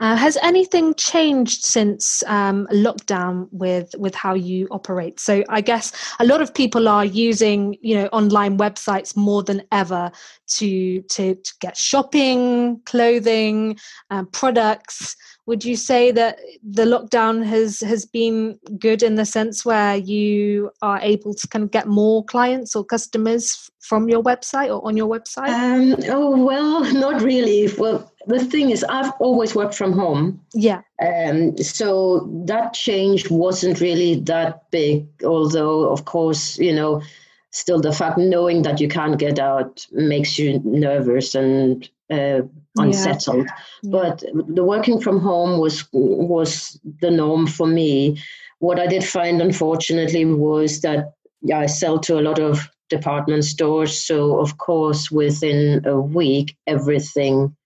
Uh, 0.00 0.16
has 0.16 0.36
anything 0.42 0.94
changed 0.94 1.64
since 1.64 2.22
um, 2.26 2.66
lockdown 2.72 3.48
with 3.52 3.94
with 3.98 4.14
how 4.14 4.34
you 4.34 4.66
operate? 4.70 5.20
So 5.20 5.44
i 5.48 5.60
guess 5.60 5.92
a 6.18 6.24
lot 6.24 6.40
of 6.40 6.52
people 6.54 6.88
are 6.88 7.04
using 7.04 7.76
you 7.80 7.96
know 7.96 8.06
online 8.06 8.58
websites 8.58 9.16
more 9.16 9.42
than 9.42 9.62
ever 9.72 10.10
to 10.58 11.02
to, 11.02 11.34
to 11.34 11.54
get 11.60 11.76
shopping 11.76 12.80
clothing 12.84 13.78
um, 14.10 14.26
products 14.26 15.16
would 15.50 15.64
you 15.64 15.74
say 15.74 16.12
that 16.12 16.38
the 16.62 16.84
lockdown 16.84 17.44
has 17.44 17.80
has 17.80 18.06
been 18.06 18.56
good 18.78 19.02
in 19.02 19.16
the 19.16 19.24
sense 19.24 19.64
where 19.64 19.96
you 19.96 20.70
are 20.80 21.00
able 21.02 21.34
to 21.34 21.48
kind 21.48 21.64
of 21.64 21.72
get 21.72 21.88
more 21.88 22.24
clients 22.24 22.76
or 22.76 22.84
customers 22.84 23.68
from 23.80 24.08
your 24.08 24.22
website 24.22 24.68
or 24.68 24.80
on 24.86 24.96
your 24.96 25.08
website? 25.08 25.48
Um, 25.48 25.96
oh 26.08 26.40
well 26.44 26.84
not 27.04 27.20
really. 27.20 27.68
Well 27.76 28.08
the 28.28 28.44
thing 28.44 28.70
is 28.70 28.84
i've 28.84 29.12
always 29.18 29.56
worked 29.56 29.74
from 29.74 29.92
home. 29.92 30.40
Yeah. 30.54 30.82
Um, 31.04 31.58
so 31.58 32.30
that 32.46 32.72
change 32.72 33.28
wasn't 33.28 33.80
really 33.80 34.20
that 34.32 34.70
big 34.70 35.08
although 35.24 35.90
of 35.90 36.04
course 36.04 36.58
you 36.58 36.72
know 36.72 37.02
still 37.50 37.80
the 37.80 37.92
fact 37.92 38.18
knowing 38.18 38.62
that 38.62 38.80
you 38.80 38.86
can't 38.86 39.18
get 39.18 39.40
out 39.40 39.84
makes 39.90 40.38
you 40.38 40.60
nervous 40.64 41.34
and 41.34 41.90
uh, 42.10 42.42
unsettled. 42.76 43.46
Yeah. 43.82 43.90
But 43.90 44.24
the 44.54 44.64
working 44.64 45.00
from 45.00 45.20
home 45.20 45.60
was 45.60 45.84
was 45.92 46.78
the 47.00 47.10
norm 47.10 47.46
for 47.46 47.66
me. 47.66 48.18
What 48.58 48.78
I 48.78 48.86
did 48.86 49.04
find, 49.04 49.40
unfortunately, 49.40 50.24
was 50.24 50.80
that 50.82 51.14
I 51.54 51.66
sell 51.66 51.98
to 52.00 52.18
a 52.18 52.22
lot 52.22 52.38
of 52.38 52.68
department 52.88 53.44
stores. 53.44 53.98
So 53.98 54.38
of 54.38 54.58
course, 54.58 55.10
within 55.10 55.86
a 55.86 55.98
week, 55.98 56.56
everything 56.66 57.56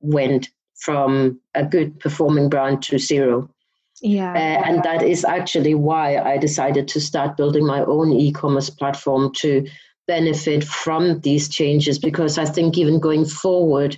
went 0.00 0.50
from 0.78 1.40
a 1.54 1.64
good 1.64 1.98
performing 2.00 2.48
brand 2.48 2.82
to 2.82 2.98
zero. 2.98 3.48
Yeah. 4.02 4.32
Uh, 4.32 4.68
and 4.68 4.82
that 4.82 5.02
is 5.02 5.24
actually 5.24 5.74
why 5.74 6.18
I 6.18 6.36
decided 6.36 6.86
to 6.88 7.00
start 7.00 7.36
building 7.36 7.66
my 7.66 7.80
own 7.80 8.12
e 8.12 8.30
commerce 8.30 8.68
platform 8.68 9.32
to 9.36 9.66
benefit 10.06 10.64
from 10.64 11.20
these 11.20 11.48
changes 11.48 11.98
because 11.98 12.38
I 12.38 12.44
think 12.44 12.78
even 12.78 13.00
going 13.00 13.24
forward, 13.24 13.96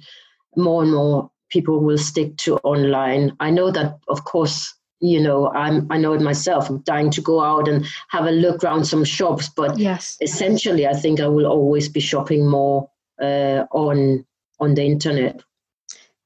more 0.56 0.82
and 0.82 0.92
more 0.92 1.30
people 1.50 1.80
will 1.80 1.98
stick 1.98 2.36
to 2.38 2.56
online. 2.58 3.36
I 3.40 3.50
know 3.50 3.70
that, 3.70 3.98
of 4.08 4.24
course, 4.24 4.74
you 5.00 5.20
know, 5.20 5.48
I'm 5.52 5.86
I 5.90 5.98
know 5.98 6.12
it 6.14 6.20
myself. 6.20 6.68
I'm 6.68 6.80
dying 6.80 7.10
to 7.10 7.20
go 7.20 7.40
out 7.40 7.68
and 7.68 7.86
have 8.08 8.26
a 8.26 8.32
look 8.32 8.64
around 8.64 8.84
some 8.84 9.04
shops, 9.04 9.48
but 9.48 9.78
yes, 9.78 10.16
essentially, 10.20 10.86
I 10.86 10.94
think 10.94 11.20
I 11.20 11.28
will 11.28 11.46
always 11.46 11.88
be 11.88 12.00
shopping 12.00 12.48
more 12.48 12.90
uh, 13.22 13.64
on 13.70 14.24
on 14.58 14.74
the 14.74 14.82
internet. 14.82 15.42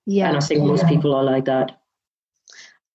Yeah, 0.06 0.28
and 0.28 0.36
I 0.38 0.40
think 0.40 0.62
most 0.62 0.86
people 0.86 1.14
are 1.14 1.24
like 1.24 1.44
that. 1.44 1.78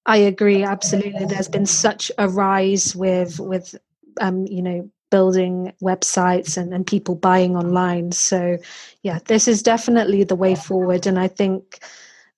I 0.05 0.17
agree 0.17 0.63
absolutely. 0.63 1.25
There's 1.25 1.49
been 1.49 1.65
such 1.65 2.11
a 2.17 2.27
rise 2.27 2.95
with 2.95 3.39
with 3.39 3.75
um, 4.19 4.47
you 4.47 4.63
know 4.63 4.89
building 5.09 5.73
websites 5.81 6.57
and, 6.57 6.73
and 6.73 6.85
people 6.85 7.15
buying 7.15 7.55
online. 7.55 8.11
So, 8.11 8.57
yeah, 9.03 9.19
this 9.25 9.47
is 9.47 9.63
definitely 9.63 10.23
the 10.23 10.35
way 10.35 10.55
forward. 10.55 11.07
And 11.07 11.19
I 11.19 11.27
think 11.27 11.79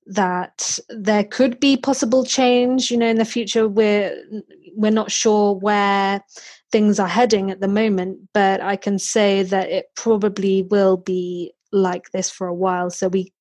that 0.05 0.79
there 0.89 1.23
could 1.23 1.59
be 1.59 1.77
possible 1.77 2.25
change. 2.25 2.89
You 2.89 2.97
know, 2.97 3.07
in 3.07 3.17
the 3.17 3.25
future, 3.25 3.67
we're 3.67 4.15
we're 4.75 4.91
not 4.91 5.11
sure 5.11 5.55
where 5.55 6.23
things 6.71 6.99
are 6.99 7.07
heading 7.07 7.51
at 7.51 7.61
the 7.61 7.67
moment, 7.67 8.19
but 8.33 8.61
I 8.61 8.75
can 8.75 8.99
say 8.99 9.43
that 9.43 9.69
it 9.69 9.87
probably 9.95 10.63
will 10.63 10.97
be 10.97 11.53
like 11.71 12.11
this 12.11 12.29
for 12.29 12.47
a 12.47 12.53
while. 12.53 12.89
So 12.89 13.07
we 13.07 13.31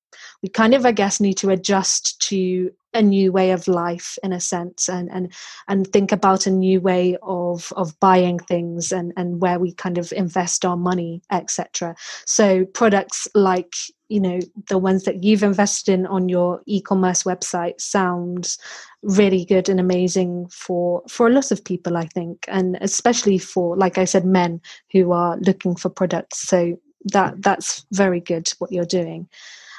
we 0.41 0.49
kind 0.49 0.73
of, 0.73 0.85
I 0.85 0.91
guess, 0.91 1.19
need 1.19 1.35
to 1.35 1.49
adjust 1.49 2.21
to 2.29 2.71
a 2.93 3.01
new 3.01 3.31
way 3.31 3.51
of 3.51 3.67
life 3.67 4.17
in 4.23 4.33
a 4.33 4.39
sense 4.39 4.89
and 4.89 5.09
and 5.11 5.31
and 5.67 5.87
think 5.87 6.11
about 6.11 6.47
a 6.47 6.51
new 6.51 6.81
way 6.81 7.17
of 7.21 7.71
of 7.75 7.99
buying 7.99 8.39
things 8.39 8.91
and 8.91 9.13
and 9.15 9.41
where 9.41 9.59
we 9.59 9.71
kind 9.73 9.97
of 9.97 10.11
invest 10.13 10.65
our 10.65 10.77
money 10.77 11.21
etc 11.31 11.95
so 12.25 12.65
products 12.65 13.27
like 13.35 13.75
you 14.07 14.19
know 14.19 14.39
the 14.69 14.77
ones 14.77 15.03
that 15.03 15.23
you've 15.23 15.43
invested 15.43 15.93
in 15.93 16.07
on 16.07 16.29
your 16.29 16.61
e-commerce 16.65 17.23
website 17.23 17.79
sounds 17.79 18.57
really 19.03 19.45
good 19.45 19.69
and 19.69 19.79
amazing 19.79 20.47
for 20.47 21.03
for 21.07 21.27
a 21.27 21.31
lot 21.31 21.51
of 21.51 21.63
people 21.63 21.95
i 21.95 22.05
think 22.05 22.45
and 22.47 22.77
especially 22.81 23.37
for 23.37 23.77
like 23.77 23.99
i 23.99 24.05
said 24.05 24.25
men 24.25 24.59
who 24.91 25.11
are 25.11 25.37
looking 25.37 25.75
for 25.75 25.89
products. 25.89 26.39
So 26.39 26.79
that 27.05 27.41
that's 27.41 27.85
very 27.91 28.19
good 28.19 28.49
what 28.59 28.71
you're 28.71 28.85
doing 28.85 29.29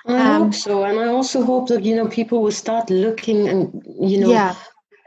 I 0.07 0.35
um, 0.35 0.45
hope 0.45 0.54
so, 0.54 0.85
and 0.85 0.99
I 0.99 1.09
also 1.09 1.42
hope 1.42 1.69
that 1.69 1.85
you 1.85 1.95
know 1.97 2.09
people 2.09 2.42
will 2.42 2.52
start 2.52 2.90
looking 2.90 3.49
and 3.49 3.83
you 4.00 4.21
know 4.21 4.30
yeah. 4.30 4.54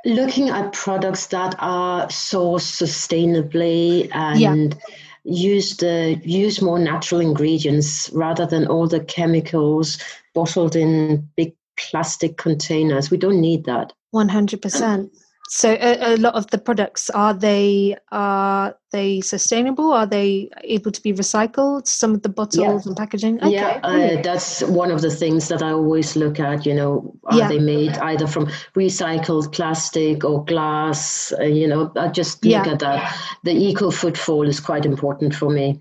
looking 0.05 0.49
at 0.49 0.73
products 0.73 1.27
that 1.27 1.55
are 1.59 2.07
sourced 2.07 2.81
sustainably 2.81 4.09
and. 4.13 4.39
Yeah. 4.39 4.79
Use 5.25 5.77
the 5.77 6.19
use 6.25 6.61
more 6.61 6.77
natural 6.77 7.21
ingredients 7.21 8.09
rather 8.11 8.45
than 8.45 8.67
all 8.67 8.89
the 8.89 8.99
chemicals 8.99 9.97
bottled 10.33 10.75
in 10.75 11.29
big 11.37 11.55
plastic 11.77 12.35
containers. 12.35 13.09
We 13.09 13.15
don't 13.15 13.39
need 13.39 13.63
that. 13.63 13.93
One 14.11 14.27
hundred 14.27 14.61
percent. 14.61 15.13
So 15.55 15.77
a, 15.79 16.15
a, 16.15 16.17
lot 16.17 16.33
of 16.33 16.47
the 16.47 16.57
products 16.57 17.11
are 17.11 17.35
they 17.35 17.95
are 18.11 18.75
they 18.91 19.21
sustainable? 19.21 19.91
Are 19.93 20.07
they 20.07 20.49
able 20.63 20.91
to 20.91 20.99
be 20.99 21.13
recycled? 21.13 21.87
Some 21.87 22.15
of 22.15 22.23
the 22.23 22.29
bottles 22.29 22.57
yeah. 22.57 22.89
and 22.89 22.97
packaging. 22.97 23.37
Okay. 23.37 23.51
Yeah, 23.51 23.79
uh, 23.83 24.19
that's 24.23 24.63
one 24.63 24.89
of 24.89 25.01
the 25.01 25.11
things 25.11 25.49
that 25.49 25.61
I 25.61 25.69
always 25.69 26.15
look 26.15 26.39
at. 26.39 26.65
You 26.65 26.73
know, 26.73 27.15
are 27.25 27.37
yeah. 27.37 27.47
they 27.47 27.59
made 27.59 27.95
either 27.99 28.25
from 28.25 28.47
recycled 28.75 29.51
plastic 29.51 30.23
or 30.23 30.43
glass? 30.43 31.31
Uh, 31.39 31.43
you 31.43 31.67
know, 31.67 31.91
I 31.97 32.07
just 32.07 32.43
look 32.43 32.65
yeah. 32.65 32.73
at 32.73 32.79
that. 32.79 33.15
The 33.43 33.53
eco 33.53 33.91
footfall 33.91 34.47
is 34.47 34.59
quite 34.59 34.87
important 34.87 35.35
for 35.35 35.51
me. 35.51 35.79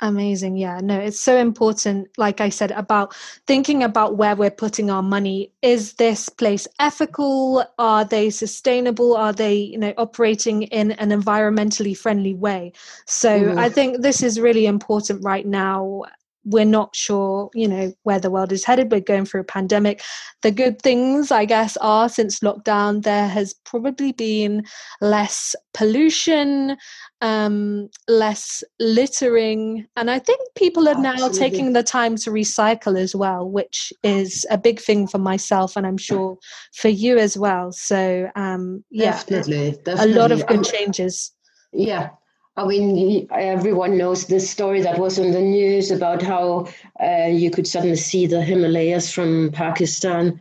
Amazing. 0.00 0.56
Yeah, 0.56 0.80
no, 0.82 0.98
it's 0.98 1.20
so 1.20 1.36
important, 1.36 2.08
like 2.18 2.40
I 2.40 2.48
said, 2.48 2.72
about 2.72 3.14
thinking 3.46 3.82
about 3.82 4.16
where 4.16 4.34
we're 4.34 4.50
putting 4.50 4.90
our 4.90 5.02
money. 5.02 5.52
Is 5.62 5.94
this 5.94 6.28
place 6.28 6.66
ethical? 6.80 7.64
Are 7.78 8.04
they 8.04 8.30
sustainable? 8.30 9.16
Are 9.16 9.32
they, 9.32 9.54
you 9.54 9.78
know, 9.78 9.94
operating 9.96 10.64
in 10.64 10.92
an 10.92 11.10
environmentally 11.10 11.96
friendly 11.96 12.34
way? 12.34 12.72
So 13.06 13.28
mm. 13.28 13.58
I 13.58 13.68
think 13.68 14.02
this 14.02 14.22
is 14.22 14.40
really 14.40 14.66
important 14.66 15.22
right 15.24 15.46
now 15.46 16.02
we're 16.44 16.64
not 16.64 16.94
sure, 16.94 17.50
you 17.54 17.66
know, 17.66 17.92
where 18.02 18.18
the 18.18 18.30
world 18.30 18.52
is 18.52 18.64
headed. 18.64 18.92
We're 18.92 19.00
going 19.00 19.24
through 19.24 19.40
a 19.40 19.44
pandemic. 19.44 20.02
The 20.42 20.50
good 20.50 20.80
things, 20.82 21.30
I 21.30 21.44
guess, 21.44 21.76
are 21.78 22.08
since 22.08 22.40
lockdown, 22.40 23.02
there 23.02 23.28
has 23.28 23.54
probably 23.64 24.12
been 24.12 24.64
less 25.00 25.54
pollution, 25.72 26.76
um, 27.20 27.88
less 28.08 28.62
littering, 28.78 29.86
and 29.96 30.10
I 30.10 30.18
think 30.18 30.40
people 30.54 30.88
are 30.88 31.00
now 31.00 31.28
taking 31.28 31.72
the 31.72 31.82
time 31.82 32.16
to 32.16 32.30
recycle 32.30 32.98
as 32.98 33.14
well, 33.14 33.48
which 33.48 33.92
is 34.02 34.44
a 34.50 34.58
big 34.58 34.80
thing 34.80 35.06
for 35.06 35.18
myself, 35.18 35.76
and 35.76 35.86
I'm 35.86 35.96
sure 35.96 36.36
for 36.74 36.88
you 36.88 37.18
as 37.18 37.38
well. 37.38 37.72
So, 37.72 38.30
um, 38.36 38.84
yeah, 38.90 39.12
definitely, 39.12 39.72
definitely. 39.84 40.12
a 40.12 40.16
lot 40.16 40.32
of 40.32 40.46
good 40.46 40.64
changes. 40.64 41.32
Yeah, 41.72 42.10
I 42.56 42.66
mean, 42.66 43.26
everyone 43.32 43.98
knows 43.98 44.26
this 44.26 44.48
story 44.48 44.80
that 44.82 44.98
was 44.98 45.18
in 45.18 45.32
the 45.32 45.40
news 45.40 45.90
about 45.90 46.22
how 46.22 46.68
uh, 47.02 47.26
you 47.26 47.50
could 47.50 47.66
suddenly 47.66 47.96
see 47.96 48.26
the 48.26 48.42
Himalayas 48.42 49.12
from 49.12 49.50
Pakistan, 49.50 50.40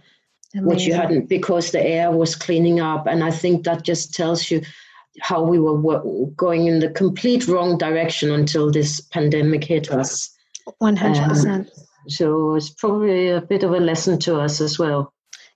Amazing. 0.53 0.69
which 0.69 0.83
you 0.83 0.93
hadn't 0.93 1.27
because 1.27 1.71
the 1.71 1.81
air 1.81 2.11
was 2.11 2.35
cleaning 2.35 2.79
up. 2.79 3.07
And 3.07 3.23
I 3.23 3.31
think 3.31 3.63
that 3.63 3.83
just 3.83 4.13
tells 4.13 4.51
you 4.51 4.61
how 5.21 5.41
we 5.41 5.59
were 5.59 6.29
going 6.35 6.67
in 6.67 6.79
the 6.79 6.89
complete 6.89 7.47
wrong 7.47 7.77
direction 7.79 8.31
until 8.31 8.71
this 8.71 9.01
pandemic 9.01 9.63
hit 9.63 9.91
us. 9.91 10.29
100%. 10.81 11.47
Um, 11.47 11.67
so 12.07 12.55
it's 12.55 12.69
probably 12.69 13.29
a 13.29 13.41
bit 13.41 13.63
of 13.63 13.71
a 13.71 13.79
lesson 13.79 14.19
to 14.19 14.39
us 14.39 14.61
as 14.61 14.77
well 14.77 15.12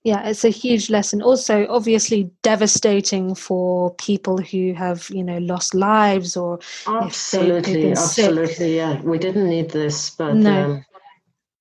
yeah 0.08 0.26
it's 0.26 0.46
a 0.46 0.50
huge 0.50 0.90
lesson. 0.90 1.22
Also 1.22 1.68
obviously 1.68 2.32
devastating 2.42 3.36
for 3.36 3.94
people 3.96 4.38
who 4.38 4.74
have 4.74 5.10
you 5.10 5.24
know 5.24 5.38
lost 5.40 5.76
lives 5.76 6.38
or 6.38 6.60
absolutely 6.88 7.92
absolutely 7.92 8.78
yeah. 8.78 9.02
We 9.02 9.18
didn't 9.18 9.50
need 9.50 9.72
this 9.72 10.10
but 10.12 10.36
no. 10.36 10.64
Um, 10.64 10.86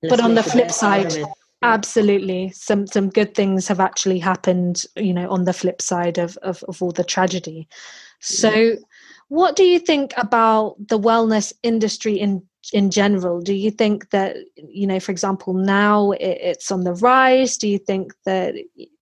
but 0.02 0.20
on 0.20 0.34
the 0.34 0.44
flip 0.44 0.70
side 0.70 1.12
absolutely 1.62 2.50
some 2.50 2.86
some 2.86 3.08
good 3.08 3.34
things 3.34 3.66
have 3.66 3.80
actually 3.80 4.20
happened 4.20 4.84
you 4.94 5.12
know 5.12 5.28
on 5.28 5.44
the 5.44 5.52
flip 5.52 5.82
side 5.82 6.18
of 6.18 6.36
of, 6.42 6.62
of 6.68 6.80
all 6.80 6.92
the 6.92 7.04
tragedy. 7.04 7.66
So 8.20 8.76
what 9.28 9.56
do 9.56 9.64
you 9.64 9.80
think 9.80 10.12
about 10.16 10.76
the 10.78 11.00
wellness 11.00 11.52
industry 11.64 12.14
in 12.14 12.46
in 12.73 12.90
general 12.90 13.40
do 13.40 13.54
you 13.54 13.70
think 13.70 14.11
that 14.11 14.37
you 14.56 14.87
know 14.87 15.00
for 15.00 15.12
example 15.12 15.54
now 15.54 16.12
it's 16.12 16.70
on 16.70 16.85
the 16.85 16.94
rise 16.94 17.56
do 17.56 17.68
you 17.68 17.78
think 17.78 18.12
that 18.25 18.54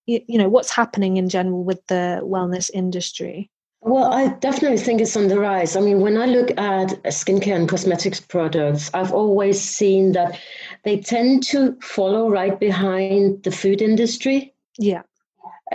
you 0.06 0.38
know 0.38 0.49
what's 0.49 0.71
happening 0.71 1.16
in 1.16 1.28
general 1.28 1.64
with 1.64 1.87
the 1.87 2.21
wellness 2.23 2.71
industry 2.73 3.50
well, 3.87 4.14
I 4.14 4.28
definitely 4.28 4.78
think 4.78 5.02
it's 5.02 5.14
on 5.14 5.28
the 5.28 5.38
rise. 5.38 5.76
I 5.76 5.83
mean, 5.83 6.00
when 6.00 6.16
I 6.16 6.25
look 6.25 6.52
at 6.52 7.02
skincare 7.04 7.54
and 7.54 7.68
cosmetics 7.68 8.18
products, 8.18 8.90
I've 8.94 9.12
always 9.12 9.61
seen 9.61 10.12
that 10.12 10.40
they 10.85 11.00
tend 11.00 11.42
to 11.49 11.76
follow 11.83 12.30
right 12.30 12.59
behind 12.59 13.42
the 13.42 13.50
food 13.50 13.83
industry. 13.83 14.54
Yeah 14.78 15.02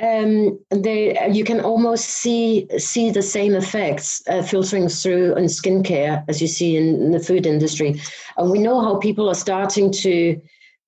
um, 0.02 0.60
they 0.70 1.18
you 1.30 1.44
can 1.44 1.60
almost 1.60 2.06
see 2.06 2.68
see 2.78 3.12
the 3.12 3.22
same 3.22 3.56
effects 3.56 4.22
uh, 4.28 4.42
filtering 4.42 4.88
through 4.88 5.36
in 5.36 5.46
skincare 5.46 6.24
as 6.28 6.42
you 6.42 6.48
see 6.48 6.78
in, 6.78 6.96
in, 7.02 7.12
the 7.12 7.20
food 7.20 7.46
industry, 7.46 8.00
and 8.38 8.50
we 8.50 8.60
know 8.60 8.82
how 8.82 8.98
people 8.98 9.30
are 9.30 9.36
starting 9.36 9.92
to, 9.92 10.40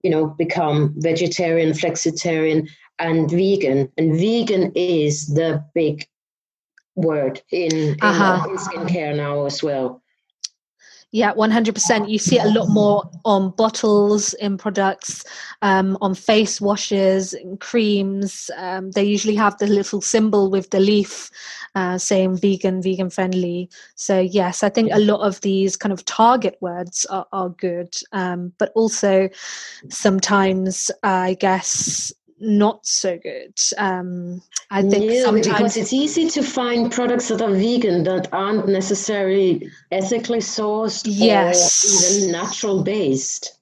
you 0.04 0.10
know, 0.10 0.28
become 0.28 0.94
vegetarian, 0.98 1.72
flexitarian, 1.72 2.70
and 3.00 3.30
vegan. 3.30 3.92
And 3.98 4.18
vegan 4.18 4.72
is 4.76 5.28
the 5.28 5.64
big 5.74 6.08
word 6.96 7.42
in, 7.52 7.72
in, 7.72 7.98
uh-huh. 8.02 8.50
in 8.50 8.58
skincare 8.58 9.16
now 9.16 9.46
as 9.46 9.62
well. 9.62 10.02
Yeah, 11.14 11.34
100%. 11.34 12.10
You 12.10 12.18
see 12.18 12.40
it 12.40 12.46
a 12.46 12.50
lot 12.58 12.70
more 12.70 13.04
on 13.26 13.52
bottles, 13.52 14.34
in 14.36 14.58
products, 14.58 15.26
um, 15.62 15.98
on 16.00 16.16
face 16.16 16.62
washes, 16.62 17.34
and 17.34 17.60
creams. 17.60 18.50
Um, 18.56 18.92
they 18.92 19.04
usually 19.04 19.36
have 19.36 19.58
the 19.58 19.68
little 19.68 20.00
symbol 20.00 20.50
with 20.50 20.70
the 20.70 20.80
leaf 20.80 21.30
uh, 21.76 21.98
saying 21.98 22.38
vegan, 22.38 22.82
vegan 22.82 23.10
friendly. 23.10 23.70
So, 23.96 24.22
yes, 24.22 24.64
I 24.64 24.70
think 24.70 24.92
a 24.94 25.00
lot 25.00 25.20
of 25.20 25.42
these 25.42 25.76
kind 25.76 25.92
of 25.92 26.06
target 26.06 26.58
words 26.62 27.06
are, 27.10 27.28
are 27.34 27.50
good. 27.50 27.94
Um, 28.14 28.54
but 28.58 28.72
also 28.74 29.28
sometimes, 29.90 30.92
I 31.04 31.36
guess, 31.42 32.14
not 32.42 32.86
so 32.86 33.18
good. 33.18 33.54
Um, 33.78 34.42
I 34.70 34.82
think 34.82 35.12
yeah, 35.12 35.32
because 35.32 35.78
it's 35.78 35.94
easy 35.94 36.30
to 36.32 36.44
find 36.44 36.92
products 36.92 37.28
that 37.30 37.42
are 37.42 37.52
vegan 37.52 38.04
that 38.04 38.28
aren't 38.34 38.68
necessarily 38.68 39.70
ethically 39.92 40.40
sourced 40.40 41.04
yes. 41.06 41.84
or 41.86 42.18
even 42.18 42.32
natural 42.32 42.84
based. 42.84 43.58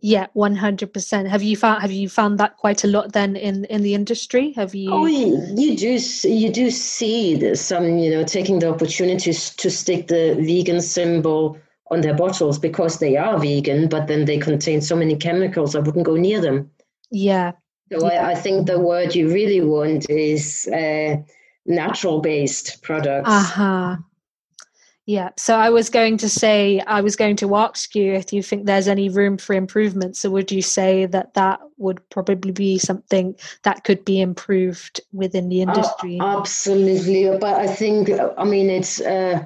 Yeah, 0.00 0.26
one 0.34 0.54
hundred 0.54 0.92
percent. 0.92 1.28
Have 1.28 1.42
you 1.42 1.56
found 1.56 1.80
have 1.80 1.90
you 1.90 2.10
found 2.10 2.38
that 2.38 2.58
quite 2.58 2.84
a 2.84 2.86
lot 2.86 3.12
then 3.14 3.36
in 3.36 3.64
in 3.66 3.82
the 3.82 3.94
industry? 3.94 4.52
Have 4.52 4.74
you? 4.74 4.90
Oh, 4.92 5.06
you, 5.06 5.42
you 5.56 5.76
do 5.76 5.98
you 6.28 6.50
do 6.50 6.70
see 6.70 7.54
some 7.54 7.98
you 7.98 8.10
know 8.10 8.22
taking 8.22 8.58
the 8.58 8.68
opportunities 8.68 9.48
to 9.56 9.70
stick 9.70 10.08
the 10.08 10.34
vegan 10.40 10.82
symbol 10.82 11.56
on 11.90 12.02
their 12.02 12.14
bottles 12.14 12.58
because 12.58 12.98
they 12.98 13.16
are 13.16 13.38
vegan, 13.38 13.88
but 13.88 14.06
then 14.06 14.26
they 14.26 14.36
contain 14.36 14.82
so 14.82 14.94
many 14.94 15.16
chemicals 15.16 15.74
I 15.74 15.80
wouldn't 15.80 16.04
go 16.04 16.16
near 16.16 16.40
them. 16.40 16.70
Yeah, 17.10 17.52
so 17.92 18.10
yeah. 18.10 18.26
I, 18.26 18.32
I, 18.32 18.34
think 18.34 18.66
the 18.66 18.78
word 18.78 19.14
you 19.14 19.32
really 19.32 19.60
want 19.60 20.08
is 20.08 20.68
uh, 20.68 21.16
natural 21.66 22.20
based 22.20 22.82
products. 22.82 23.28
Uh 23.28 23.42
huh. 23.42 23.96
Yeah. 25.06 25.30
So 25.36 25.56
I 25.56 25.68
was 25.68 25.90
going 25.90 26.16
to 26.18 26.30
say, 26.30 26.80
I 26.86 27.02
was 27.02 27.14
going 27.14 27.36
to 27.36 27.56
ask 27.56 27.94
you 27.94 28.14
if 28.14 28.32
you 28.32 28.42
think 28.42 28.64
there's 28.64 28.88
any 28.88 29.10
room 29.10 29.36
for 29.36 29.54
improvement. 29.54 30.16
So 30.16 30.30
would 30.30 30.50
you 30.50 30.62
say 30.62 31.04
that 31.06 31.34
that 31.34 31.60
would 31.76 32.08
probably 32.08 32.52
be 32.52 32.78
something 32.78 33.36
that 33.64 33.84
could 33.84 34.02
be 34.06 34.22
improved 34.22 35.02
within 35.12 35.50
the 35.50 35.60
industry? 35.60 36.18
Uh, 36.20 36.38
absolutely. 36.38 37.36
But 37.38 37.60
I 37.60 37.66
think, 37.66 38.10
I 38.38 38.44
mean, 38.44 38.70
it's. 38.70 39.00
Uh, 39.00 39.44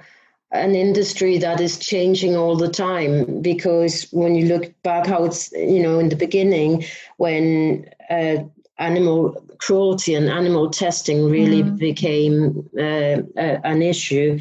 an 0.51 0.74
industry 0.74 1.37
that 1.37 1.61
is 1.61 1.79
changing 1.79 2.35
all 2.35 2.57
the 2.57 2.70
time 2.70 3.42
because 3.42 4.05
when 4.12 4.35
you 4.35 4.46
look 4.46 4.72
back 4.83 5.07
how 5.07 5.24
it's 5.24 5.53
you 5.53 5.83
know 5.83 5.98
in 5.98 6.09
the 6.09 6.16
beginning 6.16 6.83
when 7.18 7.87
uh, 8.11 8.37
animal 8.79 9.44
cruelty 9.59 10.14
and 10.14 10.29
animal 10.29 10.71
testing 10.71 11.29
really 11.29 11.62
mm. 11.62 11.79
became 11.79 12.68
uh, 12.79 13.40
uh, 13.40 13.61
an 13.64 13.83
issue. 13.83 14.38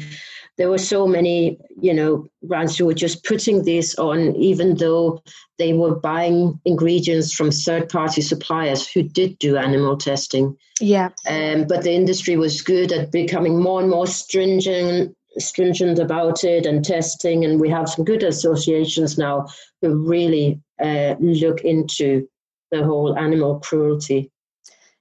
There 0.56 0.70
were 0.70 0.78
so 0.78 1.06
many 1.06 1.58
you 1.80 1.94
know 1.94 2.26
brands 2.42 2.76
who 2.76 2.86
were 2.86 2.94
just 2.94 3.24
putting 3.24 3.64
this 3.64 3.94
on 3.96 4.34
even 4.36 4.76
though 4.76 5.22
they 5.58 5.72
were 5.72 5.94
buying 5.94 6.60
ingredients 6.64 7.32
from 7.32 7.50
third 7.50 7.88
party 7.88 8.22
suppliers 8.22 8.88
who 8.88 9.02
did 9.02 9.38
do 9.38 9.56
animal 9.56 9.96
testing. 9.96 10.56
Yeah. 10.80 11.10
Um, 11.28 11.66
but 11.66 11.82
the 11.82 11.92
industry 11.92 12.36
was 12.36 12.62
good 12.62 12.92
at 12.92 13.10
becoming 13.10 13.60
more 13.60 13.80
and 13.80 13.90
more 13.90 14.06
stringent 14.06 15.14
stringent 15.38 15.98
about 15.98 16.42
it 16.42 16.66
and 16.66 16.84
testing, 16.84 17.44
and 17.44 17.60
we 17.60 17.68
have 17.68 17.88
some 17.88 18.04
good 18.04 18.22
associations 18.22 19.18
now 19.18 19.46
who 19.82 19.94
really 19.94 20.60
uh, 20.82 21.14
look 21.20 21.60
into 21.62 22.28
the 22.70 22.84
whole 22.84 23.16
animal 23.16 23.60
cruelty. 23.60 24.30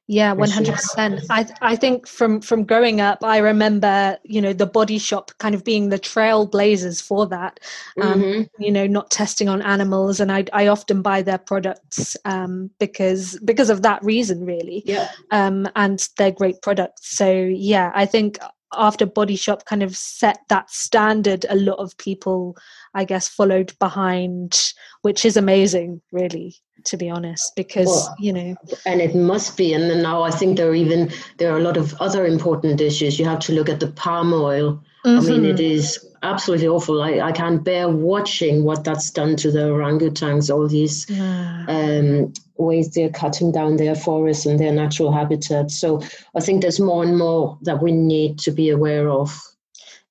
Yeah, 0.10 0.32
one 0.32 0.50
hundred 0.50 0.76
percent. 0.76 1.22
I 1.30 1.46
I 1.62 1.76
think 1.76 2.08
from 2.08 2.40
from 2.40 2.64
growing 2.64 3.02
up, 3.02 3.26
I 3.26 3.40
remember 3.40 4.18
you 4.24 4.42
know 4.42 4.54
the 4.54 4.66
Body 4.66 5.00
Shop 5.00 5.32
kind 5.40 5.54
of 5.54 5.66
being 5.66 5.90
the 5.90 6.00
trailblazers 6.00 7.02
for 7.02 7.28
that. 7.28 7.60
Um, 8.02 8.22
mm-hmm. 8.22 8.64
You 8.64 8.72
know, 8.72 8.88
not 8.88 9.12
testing 9.12 9.50
on 9.50 9.62
animals, 9.62 10.22
and 10.22 10.32
I 10.32 10.46
I 10.54 10.68
often 10.68 11.02
buy 11.02 11.24
their 11.24 11.38
products 11.38 12.16
um, 12.24 12.72
because 12.80 13.38
because 13.44 13.70
of 13.70 13.82
that 13.82 14.02
reason, 14.02 14.46
really. 14.46 14.82
Yeah. 14.86 15.10
Um, 15.32 15.68
and 15.76 16.08
they're 16.18 16.32
great 16.32 16.62
products. 16.62 17.18
So 17.18 17.30
yeah, 17.30 17.92
I 17.94 18.06
think 18.06 18.40
after 18.74 19.06
Body 19.06 19.36
Shop 19.36 19.66
kind 19.66 19.84
of 19.84 19.96
set 19.96 20.40
that 20.48 20.70
standard, 20.70 21.46
a 21.50 21.56
lot 21.56 21.80
of 21.80 21.98
people, 21.98 22.58
I 22.94 23.04
guess, 23.04 23.28
followed 23.28 23.78
behind, 23.80 24.74
which 25.02 25.26
is 25.26 25.38
amazing, 25.38 26.02
really, 26.12 26.56
to 26.88 26.98
be 26.98 27.10
honest, 27.10 27.56
because 27.56 27.88
well, 27.88 28.16
you 28.20 28.34
know. 28.34 28.56
And 28.86 29.02
it 29.02 29.16
must 29.16 29.58
be, 29.58 29.74
and 29.74 30.02
now 30.02 30.24
I 30.24 30.32
think 30.32 30.58
there 30.58 30.70
are 30.70 30.76
even 30.76 31.12
there 31.38 31.54
are 31.54 31.58
a 31.58 31.64
lot 31.64 31.78
of 31.78 31.94
other 32.02 32.26
important 32.26 32.82
issues. 32.82 33.20
You 33.20 33.26
have 33.26 33.40
to 33.40 33.54
look 33.54 33.70
at 33.70 33.80
the 33.80 33.92
palm 33.92 34.34
oil. 34.34 34.82
Mm-hmm. 35.06 35.20
I 35.20 35.30
mean, 35.30 35.46
it 35.46 35.58
mm-hmm. 35.58 36.08
absolutely 36.24 36.68
awful. 36.68 37.02
I, 37.02 37.20
I 37.20 37.32
can't 37.32 37.64
bear 37.64 37.90
watching 37.90 38.64
what 38.64 38.84
that's 38.84 39.12
done 39.12 39.36
to 39.38 39.52
the 39.52 39.70
orangutans, 39.70 40.54
all 40.54 40.68
these 40.68 41.10
yeah. 41.10 41.66
um, 41.68 42.34
ways 42.58 42.92
they're 42.92 43.10
cutting 43.10 43.52
down 43.52 43.78
their 43.78 43.96
forests 43.96 44.46
and 44.46 44.60
their 44.60 44.74
natural 44.74 45.12
habitat. 45.12 45.72
So 45.72 46.02
I 46.36 46.40
think 46.40 46.62
there's 46.62 46.80
more 46.80 47.04
and 47.04 47.18
more 47.18 47.58
that 47.62 47.82
we 47.82 47.92
need 47.92 48.40
to 48.40 48.52
be 48.52 48.70
aware 48.70 49.10
of. 49.10 49.40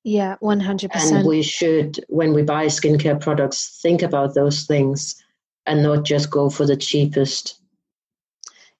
Yeah, 0.03 0.37
100%. 0.41 0.89
And 1.11 1.27
we 1.27 1.41
should, 1.43 1.99
when 2.07 2.33
we 2.33 2.41
buy 2.41 2.67
skincare 2.67 3.19
products, 3.19 3.79
think 3.81 4.01
about 4.01 4.35
those 4.35 4.65
things 4.65 5.21
and 5.67 5.83
not 5.83 6.05
just 6.05 6.31
go 6.31 6.49
for 6.49 6.65
the 6.65 6.77
cheapest. 6.77 7.59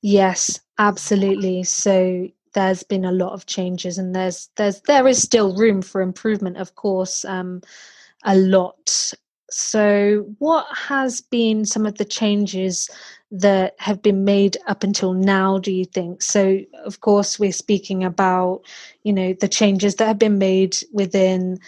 Yes, 0.01 0.59
absolutely. 0.77 1.63
So 1.63 2.27
there's 2.53 2.83
been 2.83 3.05
a 3.05 3.11
lot 3.11 3.33
of 3.33 3.45
changes 3.45 3.97
and 3.97 4.15
there's 4.15 4.49
there's 4.57 4.81
there 4.81 5.07
is 5.07 5.21
still 5.21 5.55
room 5.55 5.81
for 5.81 6.01
improvement 6.01 6.57
of 6.57 6.75
course 6.75 7.23
um 7.25 7.61
a 8.23 8.35
lot 8.35 9.13
So, 9.51 10.25
what 10.39 10.67
has 10.75 11.21
been 11.21 11.65
some 11.65 11.85
of 11.85 11.97
the 11.97 12.05
changes 12.05 12.89
that 13.31 13.75
have 13.79 14.01
been 14.01 14.25
made 14.25 14.57
up 14.67 14.83
until 14.83 15.13
now, 15.13 15.57
do 15.59 15.71
you 15.71 15.85
think? 15.85 16.21
So, 16.21 16.59
of 16.85 16.99
course, 17.01 17.39
we're 17.39 17.53
speaking 17.53 18.03
about, 18.03 18.61
you 19.03 19.13
know, 19.13 19.33
the 19.33 19.47
changes 19.47 19.95
that 19.95 20.07
have 20.07 20.19
been 20.19 20.37
made 20.37 20.77
within 20.93 21.59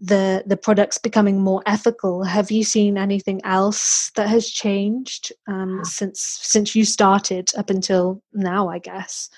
the 0.00 0.42
the 0.46 0.56
products 0.56 0.98
becoming 0.98 1.40
more 1.40 1.62
ethical. 1.66 2.22
Have 2.24 2.50
you 2.50 2.64
seen 2.64 2.98
anything 2.98 3.40
else 3.44 4.10
that 4.14 4.28
has 4.28 4.48
changed 4.48 5.32
um, 5.48 5.84
since 5.84 6.20
since 6.42 6.74
you 6.74 6.84
started 6.84 7.50
up 7.56 7.70
until 7.70 8.22
now 8.34 8.68
i 8.68 8.78
guess? 8.78 9.30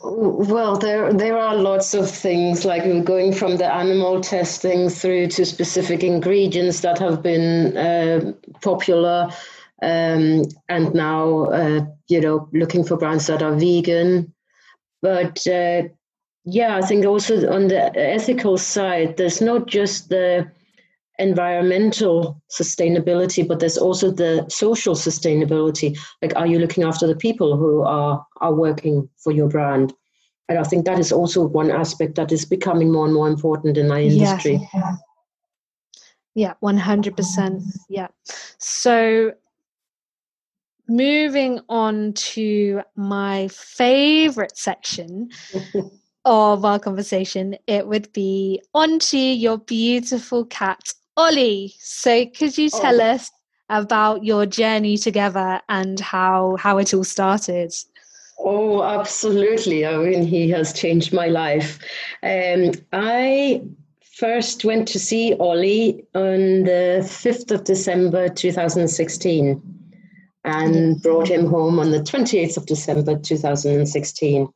Well 0.00 0.76
there 0.76 1.12
there 1.12 1.38
are 1.38 1.56
lots 1.56 1.94
of 1.94 2.08
things 2.08 2.64
like 2.64 2.84
we're 2.84 3.02
going 3.02 3.32
from 3.32 3.56
the 3.56 3.72
animal 3.72 4.20
testing 4.20 4.88
through 4.88 5.28
to 5.28 5.44
specific 5.44 6.04
ingredients 6.04 6.80
that 6.80 6.98
have 6.98 7.22
been 7.22 7.76
uh, 7.76 8.32
popular 8.62 9.30
um, 9.82 10.44
and 10.68 10.94
now 10.94 11.44
uh, 11.46 11.84
you 12.08 12.20
know 12.20 12.48
looking 12.52 12.84
for 12.84 12.96
brands 12.96 13.26
that 13.26 13.42
are 13.42 13.54
vegan. 13.56 14.32
But 15.02 15.46
uh, 15.46 15.82
yeah, 16.44 16.76
I 16.76 16.82
think 16.82 17.06
also 17.06 17.50
on 17.50 17.68
the 17.68 17.96
ethical 17.96 18.58
side, 18.58 19.16
there's 19.16 19.40
not 19.40 19.66
just 19.66 20.10
the 20.10 20.50
environmental 21.18 22.42
sustainability, 22.50 23.46
but 23.46 23.60
there's 23.60 23.78
also 23.78 24.10
the 24.10 24.44
social 24.48 24.94
sustainability. 24.94 25.96
Like, 26.20 26.36
are 26.36 26.46
you 26.46 26.58
looking 26.58 26.84
after 26.84 27.06
the 27.06 27.16
people 27.16 27.56
who 27.56 27.82
are 27.82 28.24
are 28.40 28.54
working 28.54 29.08
for 29.16 29.32
your 29.32 29.48
brand? 29.48 29.94
And 30.48 30.58
I 30.58 30.64
think 30.64 30.84
that 30.84 30.98
is 30.98 31.12
also 31.12 31.46
one 31.46 31.70
aspect 31.70 32.16
that 32.16 32.30
is 32.30 32.44
becoming 32.44 32.92
more 32.92 33.06
and 33.06 33.14
more 33.14 33.28
important 33.28 33.78
in 33.78 33.90
our 33.90 34.00
industry. 34.00 34.68
Yeah, 34.74 34.96
yeah, 36.34 36.54
one 36.60 36.76
hundred 36.76 37.16
percent. 37.16 37.62
Yeah. 37.88 38.08
So 38.58 39.32
moving 40.86 41.60
on 41.70 42.12
to 42.12 42.82
my 42.94 43.48
favorite 43.48 44.58
section 44.58 45.30
of 46.24 46.64
our 46.64 46.78
conversation, 46.78 47.56
it 47.66 47.86
would 47.86 48.12
be 48.12 48.60
onto 48.74 49.16
your 49.16 49.58
beautiful 49.58 50.44
cat, 50.46 50.94
Ollie. 51.16 51.74
So, 51.78 52.26
could 52.26 52.56
you 52.56 52.70
tell 52.70 53.00
oh. 53.00 53.04
us 53.04 53.30
about 53.68 54.24
your 54.24 54.46
journey 54.46 54.96
together 54.96 55.60
and 55.68 55.98
how 56.00 56.56
how 56.56 56.78
it 56.78 56.94
all 56.94 57.04
started? 57.04 57.72
Oh, 58.38 58.82
absolutely. 58.82 59.86
I 59.86 59.96
mean, 59.96 60.26
he 60.26 60.50
has 60.50 60.72
changed 60.72 61.12
my 61.12 61.28
life. 61.28 61.78
Um, 62.22 62.72
I 62.92 63.62
first 64.16 64.64
went 64.64 64.88
to 64.88 64.98
see 64.98 65.34
Ollie 65.34 66.04
on 66.14 66.64
the 66.64 67.00
5th 67.02 67.50
of 67.50 67.64
December 67.64 68.28
2016 68.28 69.62
and 70.44 71.02
brought 71.02 71.28
him 71.28 71.46
home 71.46 71.78
on 71.78 71.90
the 71.90 72.00
28th 72.00 72.56
of 72.56 72.66
December 72.66 73.18
2016. 73.18 74.48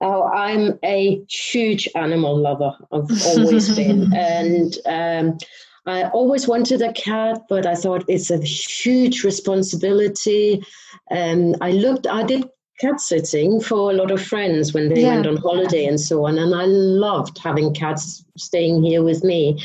Oh, 0.00 0.24
I'm 0.24 0.78
a 0.84 1.22
huge 1.28 1.88
animal 1.94 2.36
lover. 2.36 2.72
I've 2.92 3.10
always 3.26 3.74
been, 3.76 4.12
and 4.14 4.76
um, 4.86 5.38
I 5.86 6.08
always 6.10 6.46
wanted 6.46 6.82
a 6.82 6.92
cat, 6.92 7.42
but 7.48 7.66
I 7.66 7.74
thought 7.74 8.04
it's 8.08 8.30
a 8.30 8.38
huge 8.38 9.24
responsibility. 9.24 10.62
And 11.10 11.56
I 11.60 11.72
looked, 11.72 12.06
I 12.06 12.22
did 12.22 12.48
cat 12.78 13.00
sitting 13.00 13.60
for 13.60 13.90
a 13.90 13.94
lot 13.94 14.10
of 14.10 14.22
friends 14.22 14.72
when 14.72 14.88
they 14.88 15.02
yeah. 15.02 15.14
went 15.14 15.26
on 15.26 15.36
holiday 15.36 15.84
and 15.86 16.00
so 16.00 16.26
on, 16.26 16.38
and 16.38 16.54
I 16.54 16.64
loved 16.64 17.38
having 17.38 17.74
cats 17.74 18.24
staying 18.36 18.82
here 18.82 19.02
with 19.02 19.24
me. 19.24 19.62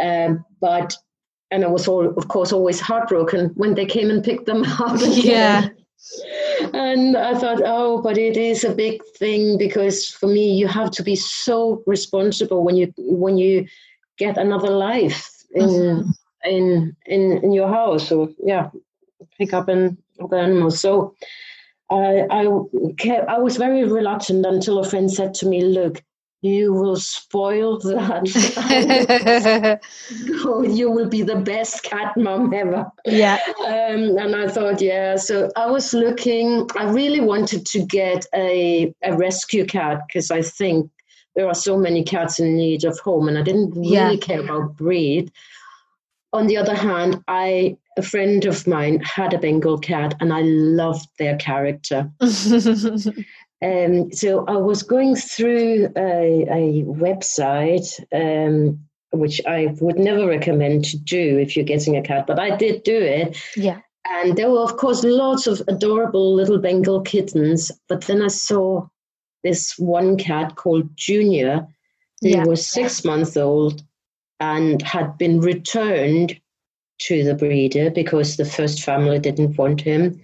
Um, 0.00 0.44
but 0.60 0.96
and 1.50 1.64
I 1.64 1.68
was 1.68 1.86
all, 1.86 2.08
of 2.16 2.28
course, 2.28 2.50
always 2.50 2.80
heartbroken 2.80 3.50
when 3.56 3.74
they 3.74 3.84
came 3.84 4.10
and 4.10 4.24
picked 4.24 4.46
them 4.46 4.64
up. 4.80 4.98
Yeah 5.02 5.68
and 6.72 7.16
I 7.16 7.38
thought, 7.38 7.62
oh, 7.64 8.00
but 8.00 8.18
it 8.18 8.36
is 8.36 8.64
a 8.64 8.74
big 8.74 9.02
thing 9.16 9.58
because 9.58 10.08
for 10.08 10.26
me, 10.26 10.54
you 10.54 10.66
have 10.68 10.90
to 10.92 11.02
be 11.02 11.16
so 11.16 11.82
responsible 11.86 12.64
when 12.64 12.76
you 12.76 12.92
when 12.98 13.38
you 13.38 13.66
get 14.18 14.38
another 14.38 14.70
life 14.70 15.30
in 15.54 15.68
mm-hmm. 15.68 16.10
in, 16.44 16.96
in 17.06 17.38
in 17.44 17.52
your 17.52 17.68
house. 17.68 18.08
So 18.08 18.32
yeah, 18.42 18.70
pick 19.38 19.52
up 19.52 19.68
and 19.68 19.96
other 20.22 20.38
animals. 20.38 20.80
So 20.80 21.14
I 21.90 22.26
I 22.30 22.46
kept, 22.98 23.28
I 23.28 23.38
was 23.38 23.56
very 23.56 23.84
reluctant 23.84 24.46
until 24.46 24.78
a 24.78 24.84
friend 24.84 25.10
said 25.10 25.34
to 25.34 25.46
me, 25.46 25.62
look 25.62 26.02
you 26.42 26.72
will 26.72 26.96
spoil 26.96 27.78
that. 27.78 29.80
you 30.74 30.90
will 30.90 31.08
be 31.08 31.22
the 31.22 31.36
best 31.36 31.84
cat 31.84 32.16
mom 32.16 32.52
ever. 32.52 32.90
Yeah. 33.04 33.38
Um, 33.60 34.18
and 34.18 34.34
I 34.34 34.48
thought, 34.48 34.80
yeah. 34.80 35.14
So 35.16 35.50
I 35.54 35.70
was 35.70 35.94
looking, 35.94 36.68
I 36.76 36.90
really 36.90 37.20
wanted 37.20 37.64
to 37.66 37.86
get 37.86 38.26
a, 38.34 38.92
a 39.04 39.16
rescue 39.16 39.64
cat 39.64 40.00
because 40.08 40.32
I 40.32 40.42
think 40.42 40.90
there 41.36 41.46
are 41.46 41.54
so 41.54 41.78
many 41.78 42.02
cats 42.02 42.40
in 42.40 42.56
need 42.56 42.84
of 42.84 42.98
home 42.98 43.28
and 43.28 43.38
I 43.38 43.42
didn't 43.42 43.70
really 43.70 44.14
yeah. 44.14 44.16
care 44.16 44.40
about 44.40 44.76
breed. 44.76 45.30
On 46.32 46.48
the 46.48 46.56
other 46.56 46.74
hand, 46.74 47.22
I 47.28 47.76
a 47.98 48.02
friend 48.02 48.44
of 48.46 48.66
mine 48.66 49.00
had 49.00 49.34
a 49.34 49.38
Bengal 49.38 49.78
cat 49.78 50.14
and 50.20 50.32
I 50.32 50.42
loved 50.42 51.08
their 51.18 51.36
character. 51.36 52.10
Um, 53.62 54.12
so 54.12 54.44
I 54.46 54.56
was 54.56 54.82
going 54.82 55.14
through 55.14 55.92
a, 55.96 56.46
a 56.50 56.84
website, 56.84 57.88
um, 58.12 58.80
which 59.12 59.40
I 59.46 59.74
would 59.80 59.98
never 59.98 60.26
recommend 60.26 60.84
to 60.86 60.98
do 60.98 61.38
if 61.38 61.54
you're 61.54 61.64
getting 61.64 61.96
a 61.96 62.02
cat, 62.02 62.26
but 62.26 62.38
I 62.38 62.56
did 62.56 62.82
do 62.82 62.96
it. 62.96 63.36
Yeah. 63.56 63.80
And 64.08 64.36
there 64.36 64.50
were, 64.50 64.62
of 64.62 64.76
course, 64.78 65.04
lots 65.04 65.46
of 65.46 65.62
adorable 65.68 66.34
little 66.34 66.58
Bengal 66.58 67.02
kittens. 67.02 67.70
But 67.88 68.06
then 68.06 68.20
I 68.20 68.28
saw 68.28 68.88
this 69.44 69.78
one 69.78 70.16
cat 70.16 70.56
called 70.56 70.88
Junior, 70.96 71.66
who 72.20 72.30
yeah. 72.30 72.44
was 72.44 72.66
six 72.66 73.04
months 73.04 73.36
old 73.36 73.82
and 74.40 74.82
had 74.82 75.16
been 75.18 75.40
returned 75.40 76.40
to 76.98 77.24
the 77.24 77.34
breeder 77.34 77.90
because 77.90 78.36
the 78.36 78.44
first 78.44 78.82
family 78.82 79.18
didn't 79.18 79.56
want 79.56 79.80
him. 79.80 80.20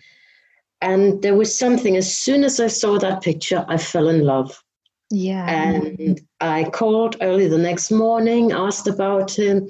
And 0.80 1.22
there 1.22 1.34
was 1.34 1.56
something, 1.56 1.96
as 1.96 2.14
soon 2.14 2.44
as 2.44 2.60
I 2.60 2.68
saw 2.68 2.98
that 2.98 3.22
picture, 3.22 3.64
I 3.68 3.78
fell 3.78 4.08
in 4.08 4.24
love. 4.24 4.62
Yeah. 5.10 5.48
And 5.48 6.20
I 6.40 6.64
called 6.64 7.16
early 7.20 7.48
the 7.48 7.58
next 7.58 7.90
morning, 7.90 8.52
asked 8.52 8.86
about 8.86 9.36
him. 9.36 9.68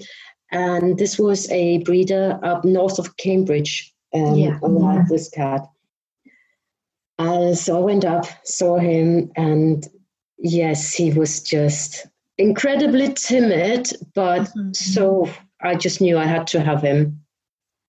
And 0.51 0.99
this 0.99 1.19
was 1.19 1.51
a 1.51 1.79
breeder 1.79 2.39
up 2.43 2.65
north 2.65 2.99
of 2.99 3.17
Cambridge 3.17 3.95
um, 4.15 4.35
yeah. 4.35 4.59
yeah. 4.63 5.05
this 5.09 5.29
cat. 5.29 5.67
And 7.19 7.57
so 7.57 7.79
I 7.79 7.81
went 7.81 8.05
up, 8.05 8.27
saw 8.45 8.79
him, 8.79 9.31
and 9.37 9.87
yes, 10.39 10.95
he 10.95 11.11
was 11.11 11.43
just 11.43 12.07
incredibly 12.39 13.13
timid, 13.13 13.93
but 14.15 14.43
mm-hmm. 14.43 14.73
so 14.73 15.29
I 15.61 15.75
just 15.75 16.01
knew 16.01 16.17
I 16.17 16.27
had 16.27 16.47
to 16.49 16.61
have 16.61 16.81
him. 16.81 17.21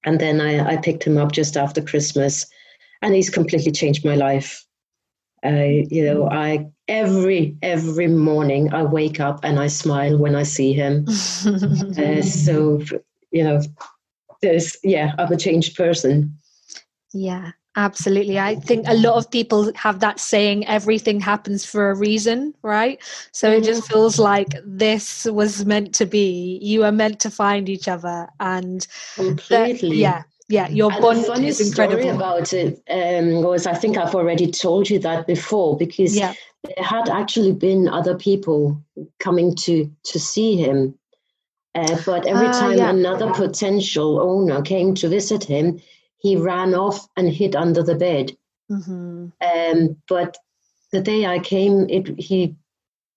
And 0.03 0.19
then 0.19 0.41
I, 0.41 0.73
I 0.73 0.77
picked 0.77 1.03
him 1.03 1.17
up 1.17 1.31
just 1.31 1.57
after 1.57 1.81
Christmas 1.81 2.47
and 3.01 3.13
he's 3.15 3.29
completely 3.29 3.71
changed 3.71 4.05
my 4.05 4.15
life. 4.15 4.65
Uh, 5.45 5.85
you 5.89 6.03
know, 6.03 6.29
I 6.29 6.67
every 6.87 7.55
every 7.61 8.07
morning 8.07 8.73
I 8.73 8.83
wake 8.83 9.19
up 9.19 9.39
and 9.43 9.57
I 9.59 9.67
smile 9.67 10.17
when 10.17 10.35
I 10.35 10.43
see 10.43 10.73
him. 10.73 11.05
uh, 11.09 12.21
so 12.21 12.81
you 13.31 13.43
know, 13.43 13.61
there's 14.41 14.77
yeah, 14.83 15.13
I'm 15.17 15.31
a 15.31 15.37
changed 15.37 15.77
person. 15.77 16.35
Yeah, 17.13 17.51
absolutely. 17.77 18.37
I 18.37 18.55
think 18.55 18.85
a 18.87 18.95
lot 18.95 19.15
of 19.15 19.31
people 19.31 19.71
have 19.75 20.01
that 20.01 20.19
saying, 20.19 20.67
"Everything 20.67 21.21
happens 21.21 21.63
for 21.63 21.89
a 21.89 21.95
reason," 21.95 22.53
right? 22.61 23.01
So 23.31 23.49
it 23.49 23.63
just 23.63 23.89
feels 23.89 24.19
like 24.19 24.55
this 24.65 25.23
was 25.23 25.65
meant 25.65 25.95
to 25.95 26.05
be. 26.05 26.59
You 26.61 26.83
are 26.83 26.91
meant 26.91 27.21
to 27.21 27.31
find 27.31 27.69
each 27.69 27.87
other, 27.87 28.27
and 28.41 28.85
completely. 29.15 29.89
That, 29.89 29.95
yeah, 29.95 30.23
yeah 30.49 30.67
your 30.69 30.91
and 30.91 31.01
bond 31.01 31.25
funny 31.25 31.47
is 31.47 31.61
incredible 31.61 32.01
story 32.01 32.15
about 32.15 32.53
it 32.53 32.81
um, 32.89 33.41
was 33.43 33.65
i 33.65 33.73
think 33.73 33.97
i've 33.97 34.15
already 34.15 34.51
told 34.51 34.89
you 34.89 34.99
that 34.99 35.25
before 35.25 35.77
because 35.77 36.17
yeah. 36.17 36.33
there 36.63 36.83
had 36.83 37.07
actually 37.07 37.53
been 37.53 37.87
other 37.87 38.17
people 38.17 38.81
coming 39.19 39.55
to 39.55 39.89
to 40.03 40.19
see 40.19 40.57
him 40.57 40.93
uh, 41.75 41.97
but 42.05 42.25
every 42.25 42.47
uh, 42.47 42.53
time 42.53 42.77
yeah. 42.77 42.89
another 42.89 43.31
potential 43.31 44.19
owner 44.19 44.61
came 44.61 44.93
to 44.93 45.07
visit 45.07 45.43
him 45.43 45.79
he 46.17 46.35
ran 46.35 46.73
off 46.73 47.07
and 47.15 47.29
hid 47.29 47.55
under 47.55 47.83
the 47.83 47.95
bed 47.95 48.35
mm-hmm. 48.69 49.27
um, 49.41 49.97
but 50.09 50.35
the 50.91 51.01
day 51.01 51.25
i 51.27 51.37
came 51.39 51.87
it 51.89 52.19
he 52.19 52.55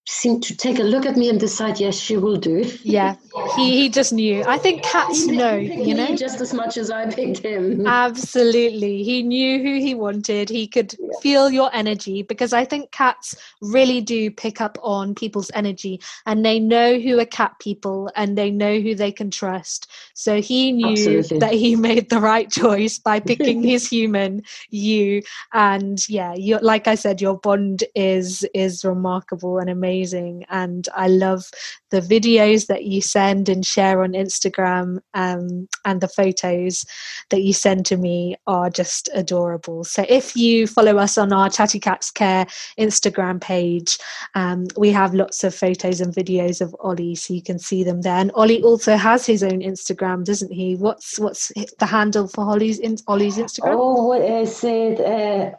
seemed 0.06 0.42
to 0.42 0.56
take 0.56 0.80
a 0.80 0.82
look 0.82 1.06
at 1.06 1.16
me 1.16 1.28
and 1.28 1.38
decide, 1.38 1.78
yes, 1.78 1.96
she 1.96 2.16
will 2.16 2.36
do. 2.36 2.68
Yeah, 2.82 3.14
he, 3.56 3.82
he 3.82 3.88
just 3.88 4.12
knew. 4.12 4.42
I 4.44 4.58
think 4.58 4.82
cats 4.82 5.26
know, 5.26 5.56
you 5.56 5.94
know? 5.94 6.16
just 6.16 6.40
as 6.40 6.52
much 6.52 6.76
as 6.76 6.90
I 6.90 7.08
picked 7.08 7.38
him. 7.38 7.86
Absolutely. 7.86 9.04
He 9.04 9.22
knew 9.22 9.62
who 9.62 9.78
he 9.78 9.94
wanted. 9.94 10.48
He 10.48 10.66
could 10.66 10.96
feel 11.20 11.50
your 11.50 11.70
energy 11.72 12.22
because 12.22 12.52
I 12.52 12.64
think 12.64 12.90
cats 12.90 13.36
really 13.60 14.00
do 14.00 14.30
pick 14.30 14.60
up 14.60 14.76
on 14.82 15.14
people's 15.14 15.50
energy 15.54 16.00
and 16.26 16.44
they 16.44 16.58
know 16.58 16.98
who 16.98 17.20
are 17.20 17.24
cat 17.24 17.54
people 17.60 18.10
and 18.16 18.36
they 18.36 18.50
know 18.50 18.80
who 18.80 18.96
they 18.96 19.12
can 19.12 19.30
trust. 19.30 19.90
So 20.14 20.40
he 20.40 20.72
knew 20.72 20.90
Absolutely. 20.92 21.38
that 21.38 21.54
he 21.54 21.76
made 21.82 22.10
the 22.10 22.20
right 22.20 22.50
choice 22.50 22.98
by 22.98 23.20
picking 23.20 23.62
his 23.62 23.88
human, 23.88 24.42
you. 24.70 25.22
And 25.52 26.06
yeah, 26.08 26.34
you 26.34 26.58
like 26.58 26.88
I 26.88 26.96
said, 26.96 27.20
your 27.20 27.38
bond 27.38 27.84
is 27.94 28.44
is 28.52 28.84
remarkable 28.84 29.58
and 29.58 29.70
amazing. 29.92 30.44
And 30.48 30.88
I 30.94 31.08
love 31.08 31.50
the 31.90 32.00
videos 32.00 32.66
that 32.68 32.84
you 32.84 33.02
send 33.02 33.48
and 33.48 33.64
share 33.64 34.02
on 34.02 34.12
Instagram 34.12 35.00
um, 35.14 35.68
and 35.84 36.00
the 36.00 36.08
photos 36.08 36.86
that 37.30 37.42
you 37.42 37.52
send 37.52 37.84
to 37.86 37.96
me 37.96 38.36
are 38.46 38.70
just 38.70 39.10
adorable. 39.14 39.84
So 39.84 40.04
if 40.08 40.34
you 40.34 40.66
follow 40.66 40.96
us 40.96 41.18
on 41.18 41.32
our 41.32 41.50
Chatty 41.50 41.80
Cats 41.80 42.10
Care 42.10 42.46
Instagram 42.78 43.40
page, 43.40 43.98
um, 44.34 44.66
we 44.76 44.90
have 44.92 45.14
lots 45.14 45.44
of 45.44 45.54
photos 45.54 46.00
and 46.00 46.14
videos 46.14 46.60
of 46.60 46.74
Ollie, 46.80 47.14
so 47.14 47.34
you 47.34 47.42
can 47.42 47.58
see 47.58 47.84
them 47.84 48.00
there. 48.00 48.16
And 48.16 48.32
Ollie 48.34 48.62
also 48.62 48.96
has 48.96 49.26
his 49.26 49.42
own 49.42 49.60
Instagram, 49.60 50.24
doesn't 50.24 50.52
he? 50.52 50.76
What's 50.76 51.18
what's 51.18 51.52
the 51.78 51.86
handle 51.86 52.28
for 52.28 52.44
Ollie's 52.44 52.80
Ollie's 53.06 53.36
Instagram? 53.36 53.76
Oh, 53.76 54.06
what 54.06 54.22
is 54.22 54.64
it? 54.64 55.00
Uh, 55.00 55.56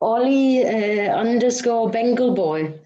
Ollie 0.00 0.64
uh, 0.64 1.16
underscore 1.16 1.90
Bengal 1.90 2.34
boy. 2.34 2.78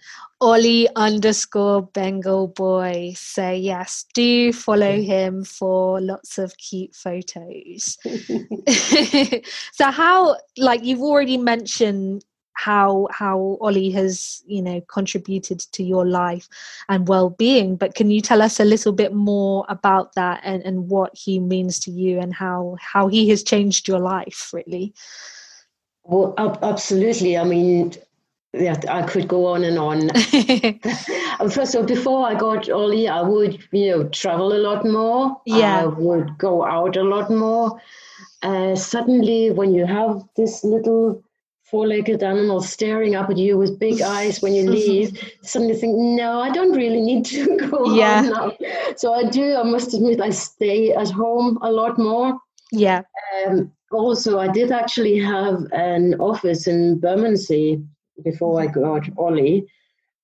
Ollie 0.43 0.89
underscore 0.97 1.83
Bengal 1.83 2.49
boy. 2.49 3.13
So 3.17 3.49
yes, 3.53 4.05
do 4.13 4.53
follow 4.53 5.01
him 5.01 5.45
for 5.45 6.01
lots 6.01 6.37
of 6.37 6.57
cute 6.57 6.97
photos. 6.97 7.97
so 9.73 9.91
how 9.93 10.37
like 10.59 10.83
you've 10.83 11.01
already 11.01 11.37
mentioned 11.37 12.25
how 12.55 13.07
how 13.13 13.57
Ollie 13.61 13.93
has 13.93 14.43
you 14.45 14.61
know 14.63 14.81
contributed 14.89 15.61
to 15.61 15.85
your 15.85 16.05
life 16.05 16.49
and 16.89 17.09
well-being 17.09 17.77
but 17.77 17.95
can 17.95 18.11
you 18.11 18.21
tell 18.21 18.43
us 18.43 18.61
a 18.61 18.65
little 18.65 18.93
bit 18.93 19.15
more 19.15 19.65
about 19.69 20.15
that 20.17 20.41
and, 20.45 20.63
and 20.65 20.89
what 20.89 21.13
he 21.15 21.39
means 21.39 21.79
to 21.81 21.91
you 21.91 22.19
and 22.21 22.35
how 22.35 22.77
how 22.79 23.09
he 23.09 23.29
has 23.31 23.43
changed 23.43 23.89
your 23.89 24.01
life 24.01 24.51
really 24.53 24.93
Well, 26.05 26.35
ab- 26.37 26.63
absolutely. 26.63 27.39
I 27.39 27.45
mean, 27.45 27.95
yeah, 28.55 28.77
I 28.89 29.03
could 29.03 29.29
go 29.29 29.47
on 29.47 29.65
and 29.65 29.79
on. 29.79 30.09
First 31.51 31.75
of 31.75 31.81
all, 31.83 31.87
before 31.87 32.27
I 32.27 32.35
got 32.35 32.69
Ollie, 32.71 33.09
I 33.09 33.23
would, 33.23 33.59
you 33.73 33.91
know, 33.91 34.09
travel 34.09 34.53
a 34.53 34.59
lot 34.59 34.85
more. 34.85 35.41
Yeah. 35.47 35.81
I 35.83 35.87
would 35.87 36.39
go 36.39 36.65
out 36.65 36.97
a 36.97 37.03
lot 37.03 37.31
more. 37.31 37.81
Uh, 38.43 38.75
suddenly, 38.77 39.51
when 39.51 39.73
you 39.73 39.87
have 39.87 40.23
this 40.37 40.65
little 40.65 41.23
four-legged 41.65 42.23
animal 42.23 42.61
staring 42.61 43.15
up 43.15 43.31
at 43.31 43.39
you 43.39 43.57
with 43.57 43.79
big 43.79 44.03
eyes 44.17 44.43
when 44.43 44.55
you 44.55 44.69
leave, 44.71 45.19
suddenly 45.43 45.75
think, 45.75 45.97
no, 45.97 46.41
I 46.41 46.51
don't 46.51 46.73
really 46.73 47.01
need 47.01 47.25
to 47.27 47.57
go 47.71 47.95
Yeah. 47.95 48.21
now. 48.23 48.53
So 48.97 49.15
I 49.15 49.25
do. 49.25 49.57
I 49.57 49.63
must 49.63 49.95
admit, 49.95 50.21
I 50.21 50.31
stay 50.31 50.93
at 50.93 51.11
home 51.11 51.59
a 51.63 51.71
lot 51.73 51.99
more. 51.99 52.39
yeah 52.71 53.03
Um, 53.47 53.73
also, 53.93 54.39
I 54.39 54.49
did 54.49 54.71
actually 54.73 55.19
have 55.19 55.67
an 55.73 56.15
office 56.21 56.67
in 56.67 56.99
Bermondsey 57.01 57.81
before 58.23 58.61
I 58.61 58.67
got 58.67 59.09
Ollie. 59.17 59.67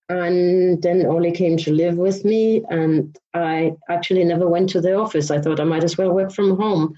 And 0.09 0.81
then 0.83 1.05
Ollie 1.05 1.33
came 1.33 1.59
to 1.59 1.73
live 1.73 1.97
with 1.97 2.25
me, 2.25 2.65
and 2.71 3.17
I 3.35 3.73
actually 3.91 4.25
never 4.25 4.49
went 4.49 4.71
to 4.71 4.81
the 4.81 4.95
office. 4.95 5.31
I 5.31 5.39
thought 5.39 5.61
I 5.61 5.65
might 5.65 5.85
as 5.85 5.99
well 5.99 6.13
work 6.13 6.33
from 6.33 6.57
home. 6.57 6.95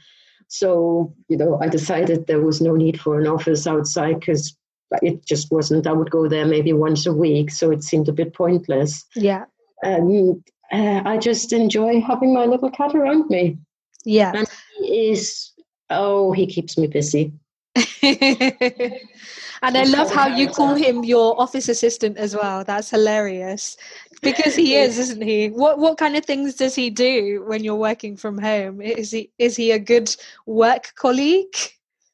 So, 0.46 1.12
you 1.29 1.37
know, 1.37 1.59
I 1.61 1.68
decided 1.68 2.26
there 2.26 2.40
was 2.40 2.61
no 2.61 2.74
need 2.74 3.00
for 3.00 3.18
an 3.18 3.26
office 3.26 3.66
outside 3.66 4.20
because 4.20 4.57
it 5.03 5.24
just 5.24 5.50
wasn't. 5.50 5.87
I 5.87 5.92
would 5.92 6.11
go 6.11 6.29
there 6.29 6.46
maybe 6.46 6.72
once 6.72 7.07
a 7.07 7.12
week, 7.12 7.50
so 7.50 7.70
it 7.70 7.83
seemed 7.83 8.09
a 8.09 8.12
bit 8.12 8.35
pointless. 8.35 9.05
yeah 9.14 9.44
And 9.83 10.42
uh, 10.72 11.03
I 11.05 11.18
just 11.18 11.53
enjoy 11.53 12.00
having 12.00 12.35
my 12.35 12.44
little 12.46 12.70
cat 12.70 12.94
around 12.94 13.29
me. 13.31 13.59
yeah 14.05 14.33
And 14.35 14.48
he 14.79 15.11
is, 15.11 15.53
oh, 15.88 16.33
he 16.33 16.46
keeps 16.46 16.76
me 16.76 16.87
busy. 16.87 17.33
and 19.62 19.76
I 19.76 19.84
love 19.84 20.12
how 20.12 20.26
you 20.26 20.48
call 20.48 20.74
him 20.74 21.04
your 21.04 21.40
office 21.40 21.68
assistant 21.68 22.16
as 22.16 22.34
well. 22.34 22.64
That's 22.64 22.90
hilarious. 22.90 23.76
Because 24.22 24.54
he 24.54 24.74
is, 24.74 24.98
isn't 24.98 25.22
he? 25.22 25.48
What 25.48 25.78
what 25.78 25.96
kind 25.96 26.16
of 26.16 26.24
things 26.24 26.54
does 26.54 26.74
he 26.74 26.90
do 26.90 27.44
when 27.46 27.64
you're 27.64 27.74
working 27.74 28.16
from 28.16 28.38
home? 28.38 28.80
Is 28.80 29.10
he 29.10 29.30
is 29.38 29.56
he 29.56 29.70
a 29.70 29.78
good 29.78 30.14
work 30.46 30.92
colleague? 30.94 31.54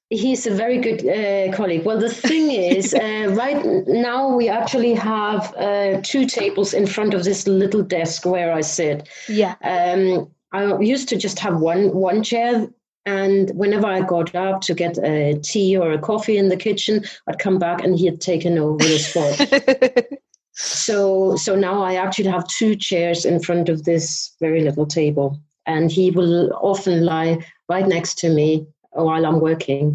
He's 0.09 0.47
a 0.47 0.55
very 0.55 0.79
good 0.79 1.05
uh, 1.05 1.57
colleague. 1.57 1.85
Well, 1.85 1.99
the 1.99 2.11
thing 2.11 2.53
is, 2.53 2.95
uh, 2.95 3.27
right 3.37 3.65
now 3.89 4.37
we 4.37 4.49
actually 4.49 4.95
have 4.95 5.53
uh, 5.57 6.01
two 6.03 6.27
tables 6.27 6.73
in 6.73 6.87
front 6.87 7.13
of 7.13 7.25
this 7.25 7.49
little 7.49 7.83
desk 7.83 8.25
where 8.25 8.53
I 8.53 8.61
sit. 8.61 9.09
Yeah. 9.29 9.57
Um, 9.65 10.31
I 10.53 10.79
used 10.79 11.09
to 11.09 11.17
just 11.17 11.41
have 11.41 11.61
one 11.61 11.93
one 11.93 12.23
chair, 12.23 12.69
and 13.07 13.51
whenever 13.51 13.87
I 13.87 14.01
got 14.01 14.35
up 14.35 14.61
to 14.63 14.75
get 14.75 14.99
a 14.99 15.39
tea 15.39 15.77
or 15.77 15.93
a 15.93 15.99
coffee 15.99 16.37
in 16.37 16.49
the 16.49 16.57
kitchen, 16.57 17.05
I'd 17.29 17.39
come 17.39 17.59
back 17.59 17.83
and 17.83 17.97
he 17.97 18.05
had 18.05 18.21
taken 18.21 18.59
over 18.59 18.83
the 18.83 18.99
spot. 18.99 20.19
so, 20.53 21.37
so 21.37 21.55
now 21.55 21.83
I 21.83 21.95
actually 21.95 22.29
have 22.29 22.49
two 22.49 22.75
chairs 22.75 23.25
in 23.25 23.41
front 23.41 23.69
of 23.69 23.85
this 23.85 24.35
very 24.41 24.61
little 24.61 24.87
table, 24.87 25.41
and 25.67 25.91
he 25.91 26.11
will 26.11 26.53
often 26.61 27.05
lie 27.05 27.39
right 27.69 27.87
next 27.87 28.19
to 28.19 28.29
me 28.29 28.67
while 28.91 29.25
I'm 29.25 29.41
working. 29.41 29.95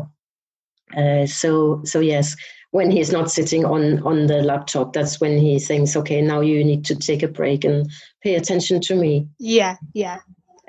Uh, 0.95 1.25
so, 1.25 1.81
so 1.83 1.99
yes, 1.99 2.37
when 2.71 2.91
he's 2.91 3.11
not 3.11 3.29
sitting 3.29 3.65
on 3.65 4.01
on 4.03 4.27
the 4.27 4.41
laptop, 4.41 4.93
that's 4.93 5.19
when 5.19 5.37
he 5.37 5.59
thinks, 5.59 5.97
okay, 5.97 6.21
now 6.21 6.39
you 6.39 6.63
need 6.63 6.85
to 6.85 6.95
take 6.95 7.23
a 7.23 7.27
break 7.27 7.65
and 7.65 7.89
pay 8.23 8.35
attention 8.35 8.79
to 8.81 8.95
me. 8.95 9.27
yeah, 9.37 9.75
yeah. 9.93 10.19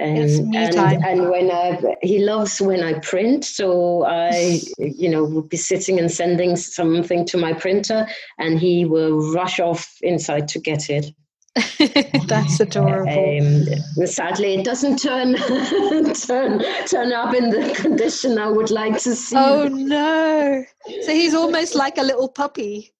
And, 0.02 0.54
and, 0.56 0.74
time. 0.74 1.00
and 1.04 1.30
when 1.30 1.50
I, 1.50 1.96
he 2.02 2.18
loves 2.18 2.60
when 2.60 2.82
I 2.82 2.98
print, 2.98 3.44
so 3.44 4.04
I, 4.04 4.60
you 4.78 5.08
know, 5.08 5.24
will 5.24 5.42
be 5.42 5.56
sitting 5.56 5.98
and 5.98 6.10
sending 6.10 6.56
something 6.56 7.24
to 7.26 7.36
my 7.36 7.52
printer, 7.52 8.08
and 8.38 8.58
he 8.58 8.84
will 8.84 9.32
rush 9.32 9.60
off 9.60 9.96
inside 10.02 10.48
to 10.48 10.58
get 10.58 10.90
it. 10.90 11.14
That's 12.28 12.60
adorable. 12.60 13.38
Um, 13.40 14.06
sadly, 14.06 14.54
it 14.54 14.64
doesn't 14.64 14.96
turn 14.96 15.34
turn 16.14 16.62
turn 16.86 17.12
up 17.12 17.34
in 17.34 17.50
the 17.50 17.74
condition 17.76 18.38
I 18.38 18.48
would 18.48 18.70
like 18.70 18.98
to 19.02 19.14
see. 19.14 19.36
Oh 19.36 19.68
no. 19.68 20.64
So 21.02 21.12
he's 21.12 21.34
almost 21.34 21.74
like 21.74 21.98
a 21.98 22.02
little 22.02 22.28
puppy. 22.28 22.94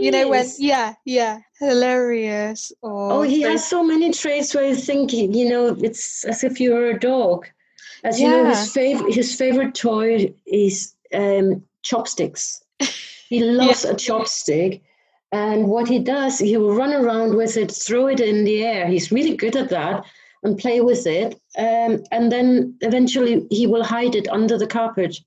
You 0.00 0.10
know 0.10 0.28
when 0.28 0.46
yeah, 0.58 0.94
yeah. 1.04 1.40
Hilarious. 1.58 2.72
Oh, 2.82 3.22
he 3.22 3.42
has 3.42 3.66
so 3.66 3.82
many 3.82 4.12
traits 4.12 4.54
where 4.54 4.68
you 4.68 4.74
think, 4.74 5.12
you 5.12 5.48
know, 5.48 5.76
it's 5.80 6.24
as 6.24 6.42
if 6.42 6.58
you're 6.58 6.90
a 6.90 6.98
dog. 6.98 7.46
As 8.02 8.18
you 8.18 8.28
know, 8.28 8.46
his 8.46 8.72
favorite 8.72 9.14
his 9.14 9.34
favorite 9.34 9.74
toy 9.74 10.34
is 10.46 10.94
um, 11.14 11.62
chopsticks. 11.82 12.62
He 13.28 13.44
loves 13.44 13.84
a 13.84 13.94
chopstick, 13.94 14.80
and 15.32 15.68
what 15.68 15.86
he 15.86 15.98
does, 15.98 16.38
he 16.38 16.56
will 16.56 16.74
run 16.74 16.94
around 16.94 17.36
with 17.36 17.58
it, 17.58 17.70
throw 17.70 18.06
it 18.06 18.20
in 18.20 18.44
the 18.44 18.64
air. 18.64 18.86
He's 18.86 19.12
really 19.12 19.36
good 19.36 19.54
at 19.54 19.68
that, 19.68 20.04
and 20.42 20.58
play 20.58 20.80
with 20.80 21.06
it. 21.06 21.34
Um, 21.58 22.02
and 22.10 22.32
then 22.32 22.74
eventually, 22.80 23.46
he 23.50 23.66
will 23.66 23.84
hide 23.84 24.14
it 24.14 24.28
under 24.28 24.56
the 24.56 24.66
carpet. 24.66 25.18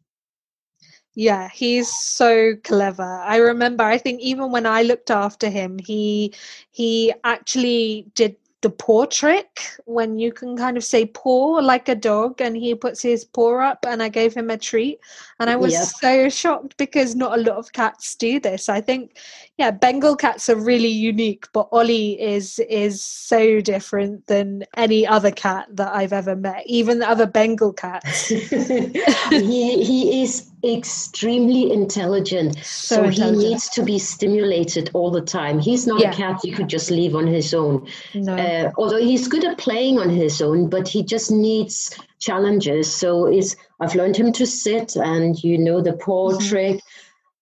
Yeah, 1.16 1.50
he's 1.50 1.94
so 1.94 2.56
clever. 2.64 3.04
I 3.26 3.38
remember 3.38 3.84
I 3.84 3.98
think 3.98 4.22
even 4.22 4.52
when 4.52 4.66
I 4.66 4.82
looked 4.84 5.12
after 5.12 5.50
him, 5.50 5.80
he 5.80 6.34
he 6.72 7.14
actually 7.24 8.08
did 8.16 8.36
the 8.62 8.70
paw 8.70 9.06
trick 9.06 9.60
when 9.86 10.18
you 10.20 10.32
can 10.32 10.56
kind 10.58 10.78
of 10.78 10.84
say 10.84 11.06
paw 11.06 11.60
like 11.60 11.88
a 11.90 11.96
dog 11.96 12.42
and 12.42 12.56
he 12.58 12.74
puts 12.76 13.02
his 13.02 13.24
paw 13.26 13.60
up 13.60 13.86
and 13.88 14.02
I 14.02 14.10
gave 14.10 14.34
him 14.34 14.50
a 14.50 14.58
treat 14.58 15.00
and 15.40 15.50
I 15.50 15.56
was 15.56 15.78
Yep. 15.78 15.88
so 16.00 16.30
shocked 16.30 16.78
because 16.78 17.16
not 17.16 17.38
a 17.38 17.42
lot 17.42 17.58
of 17.58 17.74
cats 17.74 18.16
do 18.16 18.40
this. 18.40 18.70
I 18.70 18.82
think 18.82 19.18
yeah, 19.58 19.70
Bengal 19.70 20.16
cats 20.16 20.50
are 20.50 20.56
really 20.56 20.88
unique, 20.90 21.46
but 21.54 21.68
Ollie 21.72 22.20
is 22.20 22.58
is 22.70 23.04
so 23.04 23.62
different 23.62 24.26
than 24.26 24.64
any 24.76 25.06
other 25.06 25.30
cat 25.32 25.68
that 25.74 25.94
I've 25.94 26.12
ever 26.14 26.36
met, 26.36 26.64
even 26.66 27.00
the 27.00 27.08
other 27.10 27.28
Bengal 27.28 27.72
cats. 27.72 28.28
he 29.30 29.84
he 29.84 30.24
is 30.24 30.50
extremely 30.64 31.72
intelligent. 31.72 32.56
So, 32.64 32.96
So, 32.96 33.04
intelligent. 33.04 33.42
he 33.44 33.50
needs 33.50 33.70
to 33.70 33.84
be 33.84 34.00
stimulated 34.00 34.90
all 34.94 35.12
the 35.12 35.22
time. 35.22 35.60
He's 35.60 35.86
not 35.86 36.00
Yeah. 36.02 36.12
a 36.12 36.16
cat 36.16 36.40
you 36.44 36.54
could 36.54 36.68
just 36.70 36.90
leave 36.90 37.16
on 37.16 37.28
his 37.28 37.54
own. 37.54 37.86
no. 38.14 38.34
Uh, 38.36 38.72
although 38.78 39.02
he's 39.02 39.28
good 39.28 39.44
at 39.46 39.58
playing 39.58 40.00
on 40.00 40.10
his 40.10 40.42
own, 40.42 40.70
but 40.70 40.88
he 40.88 41.04
just 41.04 41.32
needs 41.32 41.92
challenges. 42.20 42.92
So 42.92 43.26
it's 43.26 43.56
I've 43.80 43.96
learned 43.96 44.16
him 44.16 44.32
to 44.34 44.46
sit, 44.46 44.96
and 44.96 45.42
you 45.44 45.58
know 45.58 45.82
the 45.82 45.94
paw 45.94 46.32
Mhm. 46.32 46.50
trick. 46.50 46.82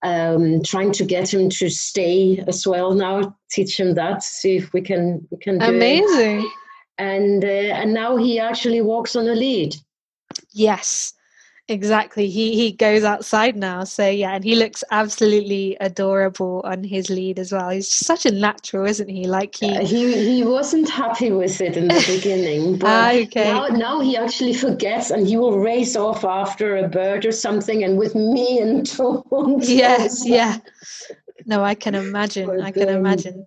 Um, 0.03 0.63
trying 0.63 0.91
to 0.93 1.05
get 1.05 1.33
him 1.33 1.49
to 1.49 1.69
stay 1.69 2.43
as 2.47 2.65
well 2.65 2.93
now. 2.93 3.35
Teach 3.51 3.79
him 3.79 3.93
that. 3.95 4.23
See 4.23 4.57
if 4.57 4.73
we 4.73 4.81
can 4.81 5.27
we 5.29 5.37
can 5.37 5.59
do 5.59 5.65
it. 5.65 5.69
amazing. 5.69 6.39
It. 6.41 6.51
And 6.97 7.43
uh, 7.43 7.47
and 7.47 7.93
now 7.93 8.17
he 8.17 8.39
actually 8.39 8.81
walks 8.81 9.15
on 9.15 9.27
a 9.27 9.33
lead. 9.33 9.75
Yes, 10.53 11.13
Exactly. 11.67 12.27
He 12.27 12.55
he 12.55 12.71
goes 12.71 13.03
outside 13.03 13.55
now. 13.55 13.83
So 13.83 14.07
yeah, 14.07 14.33
and 14.33 14.43
he 14.43 14.55
looks 14.55 14.83
absolutely 14.91 15.77
adorable 15.79 16.61
on 16.65 16.83
his 16.83 17.09
lead 17.09 17.39
as 17.39 17.51
well. 17.51 17.69
He's 17.69 17.89
such 17.89 18.25
a 18.25 18.31
natural, 18.31 18.85
isn't 18.85 19.07
he? 19.07 19.25
Like 19.25 19.55
he 19.55 19.69
uh, 19.69 19.85
he 19.85 20.35
he 20.35 20.43
wasn't 20.43 20.89
happy 20.89 21.31
with 21.31 21.61
it 21.61 21.77
in 21.77 21.87
the 21.87 22.03
beginning, 22.15 22.77
but 22.77 22.87
ah, 22.89 23.11
okay. 23.13 23.53
now 23.53 23.67
now 23.67 23.99
he 23.99 24.17
actually 24.17 24.53
forgets 24.53 25.11
and 25.11 25.27
he 25.27 25.37
will 25.37 25.59
race 25.59 25.95
off 25.95 26.25
after 26.25 26.77
a 26.77 26.89
bird 26.89 27.25
or 27.25 27.31
something 27.31 27.83
and 27.83 27.97
with 27.97 28.15
me 28.15 28.59
and 28.59 28.85
Tones. 28.91 29.71
Yes, 29.71 30.25
yeah. 30.25 30.57
No, 31.45 31.63
I 31.63 31.75
can 31.75 31.95
imagine. 32.07 32.47
But, 32.47 32.61
I 32.61 32.71
can 32.71 32.89
um, 32.89 32.95
imagine. 32.95 33.45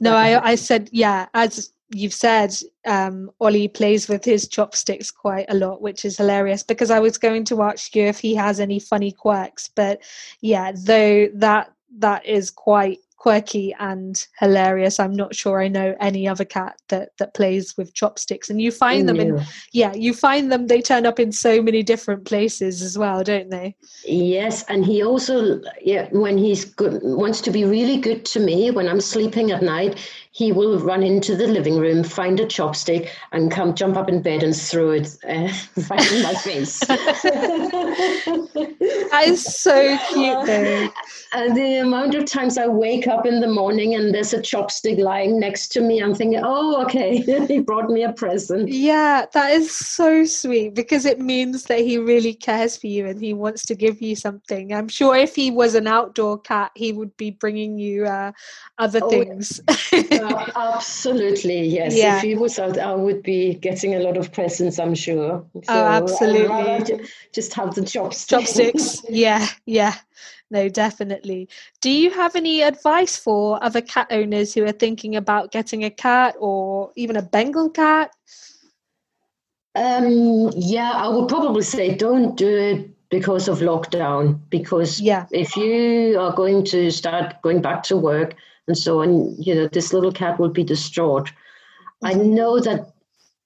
No, 0.00 0.14
I 0.14 0.52
I 0.52 0.54
said 0.54 0.88
yeah, 0.92 1.26
as 1.34 1.73
you've 1.90 2.14
said 2.14 2.54
um, 2.86 3.30
Ollie 3.40 3.68
plays 3.68 4.08
with 4.08 4.24
his 4.24 4.48
chopsticks 4.48 5.10
quite 5.10 5.46
a 5.48 5.54
lot, 5.54 5.82
which 5.82 6.04
is 6.04 6.16
hilarious 6.16 6.62
because 6.62 6.90
I 6.90 7.00
was 7.00 7.18
going 7.18 7.44
to 7.46 7.62
ask 7.62 7.94
you 7.94 8.04
if 8.04 8.18
he 8.18 8.34
has 8.34 8.60
any 8.60 8.78
funny 8.78 9.12
quirks, 9.12 9.68
but 9.68 10.02
yeah, 10.40 10.72
though 10.74 11.28
that 11.34 11.72
that 11.98 12.26
is 12.26 12.50
quite 12.50 12.98
quirky 13.24 13.74
and 13.80 14.26
hilarious. 14.38 15.00
I'm 15.00 15.14
not 15.14 15.34
sure 15.34 15.62
I 15.62 15.68
know 15.68 15.96
any 15.98 16.28
other 16.28 16.44
cat 16.44 16.76
that 16.90 17.12
that 17.16 17.32
plays 17.32 17.74
with 17.74 17.94
chopsticks. 17.94 18.50
And 18.50 18.60
you 18.60 18.70
find 18.70 19.08
them 19.08 19.18
in 19.18 19.42
yeah, 19.72 19.94
you 19.94 20.12
find 20.12 20.52
them 20.52 20.66
they 20.66 20.82
turn 20.82 21.06
up 21.06 21.18
in 21.18 21.32
so 21.32 21.62
many 21.62 21.82
different 21.82 22.26
places 22.26 22.82
as 22.82 22.98
well, 22.98 23.24
don't 23.24 23.48
they? 23.48 23.76
Yes, 24.04 24.62
and 24.64 24.84
he 24.84 25.02
also 25.02 25.58
yeah, 25.80 26.06
when 26.12 26.36
he's 26.36 26.66
good 26.66 27.00
wants 27.02 27.40
to 27.40 27.50
be 27.50 27.64
really 27.64 27.96
good 27.96 28.26
to 28.26 28.40
me 28.40 28.70
when 28.70 28.90
I'm 28.90 29.00
sleeping 29.00 29.52
at 29.52 29.62
night, 29.62 29.98
he 30.34 30.50
will 30.50 30.80
run 30.80 31.04
into 31.04 31.36
the 31.36 31.46
living 31.46 31.78
room, 31.78 32.02
find 32.02 32.40
a 32.40 32.44
chopstick, 32.44 33.08
and 33.30 33.52
come 33.52 33.72
jump 33.72 33.96
up 33.96 34.08
in 34.08 34.20
bed 34.20 34.42
and 34.42 34.52
throw 34.54 34.90
it 34.90 35.16
uh, 35.28 35.48
right 35.88 36.12
in 36.12 36.22
my 36.24 36.34
face. 36.34 36.80
that 36.88 37.24
is 39.24 39.44
so 39.44 39.96
cute, 40.12 40.44
though. 40.44 40.88
And 41.36 41.56
the 41.56 41.78
amount 41.78 42.14
of 42.14 42.26
times 42.26 42.58
I 42.58 42.68
wake 42.68 43.08
up 43.08 43.13
in 43.24 43.40
the 43.40 43.46
morning 43.46 43.94
and 43.94 44.14
there's 44.14 44.32
a 44.32 44.38
chopstick 44.38 44.98
lying 44.98 45.38
next 45.38 45.68
to 45.68 45.80
me, 45.80 46.02
I'm 46.02 46.14
thinking, 46.14 46.40
oh, 46.42 46.82
okay, 46.84 47.18
he 47.46 47.60
brought 47.60 47.88
me 47.88 48.02
a 48.02 48.12
present. 48.12 48.68
Yeah, 48.68 49.26
that 49.32 49.52
is 49.52 49.74
so 49.74 50.24
sweet 50.24 50.74
because 50.74 51.04
it 51.04 51.20
means 51.20 51.64
that 51.64 51.80
he 51.80 51.98
really 51.98 52.34
cares 52.34 52.76
for 52.76 52.86
you 52.86 53.06
and 53.06 53.20
he 53.20 53.32
wants 53.32 53.64
to 53.66 53.74
give 53.74 54.02
you 54.02 54.16
something. 54.16 54.72
I'm 54.72 54.88
sure 54.88 55.16
if 55.16 55.34
he 55.34 55.50
was 55.50 55.74
an 55.74 55.86
outdoor 55.86 56.38
cat, 56.40 56.72
he 56.74 56.92
would 56.92 57.16
be 57.16 57.30
bringing 57.30 57.78
you 57.78 58.06
uh, 58.06 58.32
other 58.78 59.00
oh, 59.02 59.10
things. 59.10 59.60
uh, 59.92 60.50
absolutely, 60.56 61.68
yes. 61.68 61.96
Yeah. 61.96 62.16
If 62.16 62.22
he 62.22 62.34
was 62.34 62.58
out, 62.58 62.78
I 62.78 62.94
would 62.94 63.22
be 63.22 63.54
getting 63.54 63.94
a 63.94 64.00
lot 64.00 64.16
of 64.16 64.32
presents, 64.32 64.78
I'm 64.78 64.94
sure. 64.94 65.44
So 65.54 65.62
oh, 65.68 65.84
absolutely. 65.84 67.06
just 67.32 67.52
have 67.54 67.74
the 67.74 67.84
chopsticks. 67.84 68.28
Chopsticks, 68.28 69.02
yeah, 69.08 69.46
yeah. 69.66 69.94
No, 70.50 70.68
definitely. 70.68 71.48
Do 71.80 71.90
you 71.90 72.10
have 72.10 72.36
any 72.36 72.62
advice 72.62 73.16
for 73.16 73.62
other 73.62 73.80
cat 73.80 74.08
owners 74.10 74.54
who 74.54 74.64
are 74.64 74.72
thinking 74.72 75.16
about 75.16 75.50
getting 75.52 75.84
a 75.84 75.90
cat 75.90 76.36
or 76.38 76.92
even 76.96 77.16
a 77.16 77.22
Bengal 77.22 77.70
cat? 77.70 78.10
Um, 79.74 80.52
yeah, 80.54 80.92
I 80.92 81.08
would 81.08 81.28
probably 81.28 81.62
say 81.62 81.94
don't 81.94 82.36
do 82.36 82.48
it 82.48 82.90
because 83.10 83.48
of 83.48 83.58
lockdown. 83.58 84.38
Because 84.50 85.00
yeah. 85.00 85.26
if 85.32 85.56
you 85.56 86.18
are 86.20 86.34
going 86.34 86.64
to 86.66 86.90
start 86.90 87.40
going 87.42 87.62
back 87.62 87.82
to 87.84 87.96
work, 87.96 88.34
and 88.66 88.76
so 88.78 89.02
on, 89.02 89.34
you 89.40 89.54
know, 89.54 89.68
this 89.68 89.92
little 89.92 90.12
cat 90.12 90.38
will 90.38 90.48
be 90.48 90.64
distraught. 90.64 91.26
Mm-hmm. 91.26 92.06
I 92.06 92.12
know 92.12 92.60
that 92.60 92.92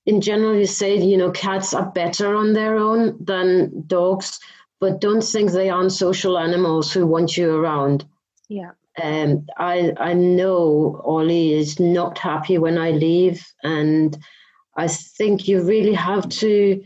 in 0.06 0.20
general 0.20 0.56
you 0.56 0.66
say, 0.66 0.96
you 0.96 1.16
know, 1.16 1.30
cats 1.30 1.74
are 1.74 1.90
better 1.90 2.34
on 2.34 2.52
their 2.52 2.76
own 2.76 3.16
than 3.22 3.84
dogs, 3.86 4.40
but 4.80 5.00
don't 5.00 5.22
think 5.22 5.50
they 5.50 5.70
aren't 5.70 5.92
social 5.92 6.38
animals 6.38 6.92
who 6.92 7.06
want 7.06 7.36
you 7.36 7.50
around. 7.54 8.04
Yeah. 8.48 8.72
Um, 9.02 9.46
I 9.56 9.92
I 9.96 10.14
know 10.14 11.00
Ollie 11.04 11.52
is 11.52 11.78
not 11.78 12.18
happy 12.18 12.58
when 12.58 12.78
I 12.78 12.90
leave, 12.90 13.46
and 13.62 14.16
I 14.76 14.88
think 14.88 15.46
you 15.46 15.62
really 15.62 15.94
have 15.94 16.28
to 16.28 16.82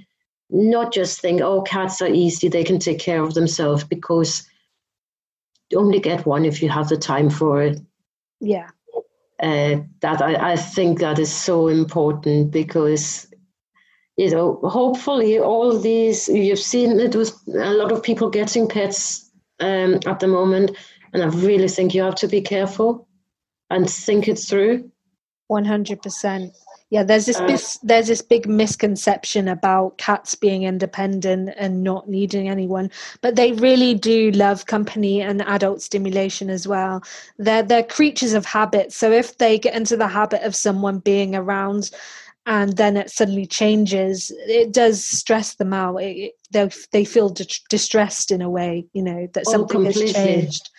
not 0.50 0.92
just 0.92 1.20
think, 1.20 1.40
oh, 1.40 1.62
cats 1.62 2.02
are 2.02 2.12
easy; 2.12 2.48
they 2.48 2.64
can 2.64 2.78
take 2.78 2.98
care 2.98 3.22
of 3.22 3.34
themselves, 3.34 3.84
because 3.84 4.46
you 5.70 5.78
only 5.78 6.00
get 6.00 6.26
one 6.26 6.44
if 6.44 6.62
you 6.62 6.68
have 6.68 6.88
the 6.88 6.98
time 6.98 7.30
for 7.30 7.62
it. 7.62 7.80
Yeah. 8.40 8.68
Uh, 9.42 9.80
that 10.00 10.22
I, 10.22 10.52
I 10.52 10.56
think 10.56 11.00
that 11.00 11.18
is 11.18 11.32
so 11.32 11.68
important 11.68 12.50
because 12.50 13.26
you 14.22 14.30
know 14.30 14.60
hopefully 14.62 15.38
all 15.38 15.78
these 15.78 16.28
you've 16.28 16.58
seen 16.58 17.00
it 17.00 17.14
with 17.16 17.32
a 17.48 17.72
lot 17.72 17.90
of 17.90 18.02
people 18.02 18.30
getting 18.30 18.68
pets 18.68 19.30
um, 19.60 19.98
at 20.06 20.20
the 20.20 20.28
moment. 20.28 20.76
And 21.12 21.22
i 21.22 21.26
really 21.26 21.68
think 21.68 21.94
you 21.94 22.02
have 22.02 22.14
to 22.16 22.28
be 22.28 22.40
careful 22.40 23.06
and 23.68 23.88
think 23.88 24.28
it 24.28 24.38
through. 24.38 24.90
100% 25.50 26.52
yeah, 26.92 27.02
there's 27.02 27.24
this, 27.24 27.40
uh, 27.40 27.78
there's 27.84 28.08
this 28.08 28.20
big 28.20 28.46
misconception 28.46 29.48
about 29.48 29.96
cats 29.96 30.34
being 30.34 30.64
independent 30.64 31.48
and 31.56 31.82
not 31.82 32.06
needing 32.06 32.50
anyone, 32.50 32.90
but 33.22 33.34
they 33.34 33.52
really 33.52 33.94
do 33.94 34.30
love 34.32 34.66
company 34.66 35.22
and 35.22 35.40
adult 35.40 35.80
stimulation 35.80 36.50
as 36.50 36.68
well. 36.68 37.02
They're 37.38 37.62
they're 37.62 37.82
creatures 37.82 38.34
of 38.34 38.44
habit, 38.44 38.92
so 38.92 39.10
if 39.10 39.38
they 39.38 39.58
get 39.58 39.74
into 39.74 39.96
the 39.96 40.06
habit 40.06 40.42
of 40.42 40.54
someone 40.54 40.98
being 40.98 41.34
around, 41.34 41.90
and 42.46 42.76
then 42.76 42.96
it 42.96 43.10
suddenly 43.10 43.46
changes, 43.46 44.32
it 44.46 44.72
does 44.72 45.04
stress 45.04 45.54
them 45.54 45.72
out. 45.72 45.96
It, 45.98 46.32
they 46.50 46.68
they 46.90 47.04
feel 47.04 47.28
di- 47.28 47.46
distressed 47.70 48.30
in 48.30 48.42
a 48.42 48.50
way, 48.50 48.86
you 48.92 49.02
know, 49.02 49.28
that 49.34 49.44
oh, 49.46 49.50
something 49.52 49.84
has 49.84 50.12
changed. 50.12 50.70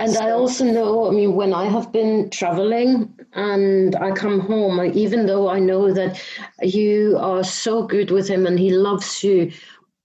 And 0.00 0.16
I 0.16 0.30
also 0.30 0.64
know, 0.64 1.08
I 1.08 1.12
mean, 1.12 1.34
when 1.34 1.54
I 1.54 1.66
have 1.66 1.92
been 1.92 2.30
traveling 2.30 3.14
and 3.32 3.94
I 3.96 4.10
come 4.10 4.40
home, 4.40 4.84
even 4.94 5.26
though 5.26 5.48
I 5.48 5.60
know 5.60 5.92
that 5.92 6.20
you 6.62 7.16
are 7.18 7.44
so 7.44 7.84
good 7.84 8.10
with 8.10 8.28
him 8.28 8.46
and 8.46 8.58
he 8.58 8.70
loves 8.70 9.22
you, 9.22 9.52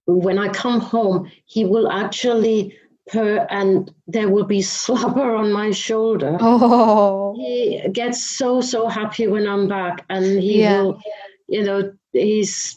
when 0.06 0.38
I 0.38 0.48
come 0.48 0.80
home, 0.80 1.30
he 1.46 1.64
will 1.64 1.90
actually 1.90 2.76
purr 3.10 3.46
and 3.50 3.92
there 4.06 4.28
will 4.28 4.44
be 4.44 4.62
slobber 4.82 5.34
on 5.34 5.52
my 5.52 5.70
shoulder. 5.70 6.36
Oh. 6.40 7.34
He 7.36 7.82
gets 7.92 8.24
so, 8.24 8.60
so 8.60 8.88
happy 8.88 9.26
when 9.26 9.46
I'm 9.46 9.68
back 9.68 10.04
and 10.08 10.24
he 10.24 10.60
yeah. 10.60 10.82
will, 10.82 11.00
you 11.48 11.62
know, 11.62 11.92
he's 12.12 12.76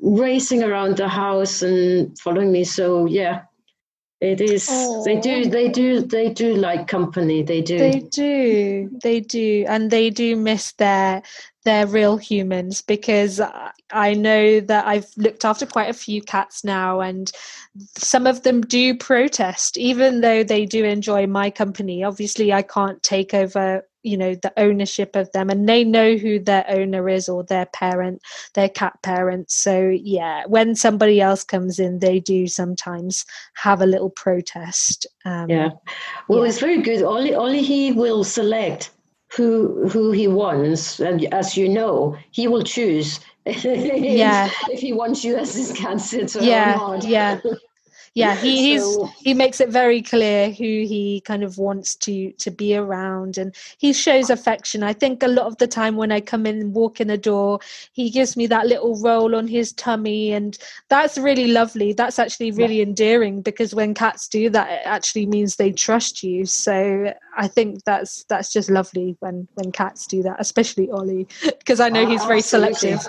racing 0.00 0.62
around 0.62 0.96
the 0.96 1.08
house 1.08 1.62
and 1.62 2.18
following 2.18 2.52
me. 2.52 2.64
So, 2.64 3.06
yeah, 3.06 3.42
it 4.20 4.40
is 4.40 4.66
they 5.04 5.20
do 5.20 5.42
oh. 5.44 5.48
they 5.50 5.68
do 5.68 6.00
they 6.00 6.30
do 6.30 6.54
like 6.54 6.88
company 6.88 7.42
they 7.42 7.60
do 7.60 7.78
they 7.78 8.00
do 8.00 8.98
they 9.02 9.20
do 9.20 9.66
and 9.68 9.90
they 9.90 10.08
do 10.08 10.34
miss 10.36 10.72
their 10.72 11.22
their 11.66 11.86
real 11.86 12.16
humans 12.16 12.80
because 12.80 13.40
i 13.92 14.14
know 14.14 14.60
that 14.60 14.86
i've 14.86 15.08
looked 15.16 15.44
after 15.44 15.66
quite 15.66 15.90
a 15.90 15.94
few 15.94 16.22
cats 16.22 16.64
now 16.64 17.00
and 17.00 17.32
some 17.98 18.26
of 18.26 18.42
them 18.42 18.60
do 18.60 18.96
protest 18.96 19.76
even 19.76 20.20
though 20.20 20.42
they 20.42 20.64
do 20.64 20.84
enjoy 20.84 21.26
my 21.26 21.50
company. 21.50 22.02
Obviously 22.02 22.52
i 22.52 22.62
can't 22.62 23.02
take 23.02 23.34
over 23.34 23.82
you 24.02 24.16
know 24.16 24.36
the 24.36 24.52
ownership 24.56 25.16
of 25.16 25.30
them 25.32 25.50
and 25.50 25.68
they 25.68 25.82
know 25.82 26.16
who 26.16 26.38
their 26.38 26.64
owner 26.68 27.08
is 27.08 27.28
or 27.28 27.42
their 27.42 27.66
parent 27.66 28.22
their 28.54 28.68
cat 28.68 28.96
parent 29.02 29.50
so 29.50 29.88
yeah 29.88 30.44
when 30.46 30.76
somebody 30.76 31.20
else 31.20 31.42
comes 31.42 31.80
in 31.80 31.98
they 31.98 32.20
do 32.20 32.46
sometimes 32.46 33.24
have 33.54 33.80
a 33.80 33.86
little 33.86 34.10
protest. 34.10 35.06
Um, 35.24 35.50
yeah. 35.50 35.70
Well 36.28 36.42
yeah. 36.42 36.48
it's 36.48 36.60
very 36.60 36.80
good. 36.82 37.02
Only 37.02 37.34
only 37.34 37.62
he 37.62 37.92
will 37.92 38.24
select 38.24 38.90
who 39.34 39.88
who 39.88 40.12
he 40.12 40.28
wants. 40.28 41.00
And 41.00 41.24
as 41.32 41.56
you 41.56 41.68
know 41.68 42.16
he 42.30 42.48
will 42.48 42.62
choose 42.62 43.20
yeah. 43.46 44.50
if 44.68 44.80
he 44.80 44.92
wants 44.92 45.24
you 45.24 45.36
as 45.36 45.54
his 45.54 45.70
sitter 45.98 46.42
yeah 46.42 46.98
yeah 47.02 47.40
yeah 48.16 48.34
he 48.34 48.78
so, 48.78 49.06
he 49.18 49.34
makes 49.34 49.60
it 49.60 49.68
very 49.68 50.00
clear 50.00 50.50
who 50.50 50.64
he 50.64 51.22
kind 51.24 51.44
of 51.44 51.58
wants 51.58 51.94
to 51.94 52.32
to 52.32 52.50
be 52.50 52.74
around 52.74 53.38
and 53.38 53.54
he 53.78 53.92
shows 53.92 54.30
affection. 54.30 54.82
I 54.82 54.92
think 54.92 55.22
a 55.22 55.28
lot 55.28 55.46
of 55.46 55.58
the 55.58 55.66
time 55.66 55.96
when 55.96 56.10
i 56.10 56.20
come 56.20 56.46
in 56.46 56.60
and 56.60 56.74
walk 56.74 57.00
in 57.00 57.08
the 57.08 57.18
door 57.18 57.60
he 57.92 58.10
gives 58.10 58.36
me 58.36 58.46
that 58.46 58.66
little 58.66 58.98
roll 59.00 59.36
on 59.36 59.46
his 59.46 59.72
tummy 59.72 60.32
and 60.32 60.58
that's 60.88 61.18
really 61.18 61.48
lovely. 61.48 61.92
That's 61.92 62.18
actually 62.18 62.52
really 62.52 62.76
yeah. 62.76 62.84
endearing 62.84 63.42
because 63.42 63.74
when 63.74 63.94
cats 63.94 64.28
do 64.28 64.48
that 64.50 64.70
it 64.70 64.86
actually 64.86 65.26
means 65.26 65.56
they 65.56 65.72
trust 65.72 66.22
you. 66.22 66.46
So 66.46 67.12
i 67.36 67.46
think 67.46 67.84
that's 67.84 68.24
that's 68.24 68.52
just 68.52 68.70
lovely 68.70 69.16
when 69.20 69.46
when 69.54 69.70
cats 69.70 70.06
do 70.06 70.22
that 70.22 70.36
especially 70.38 70.90
ollie 70.90 71.26
because 71.42 71.80
i 71.80 71.88
know 71.88 72.02
oh, 72.02 72.08
he's 72.08 72.24
very 72.24 72.40
selective. 72.40 73.00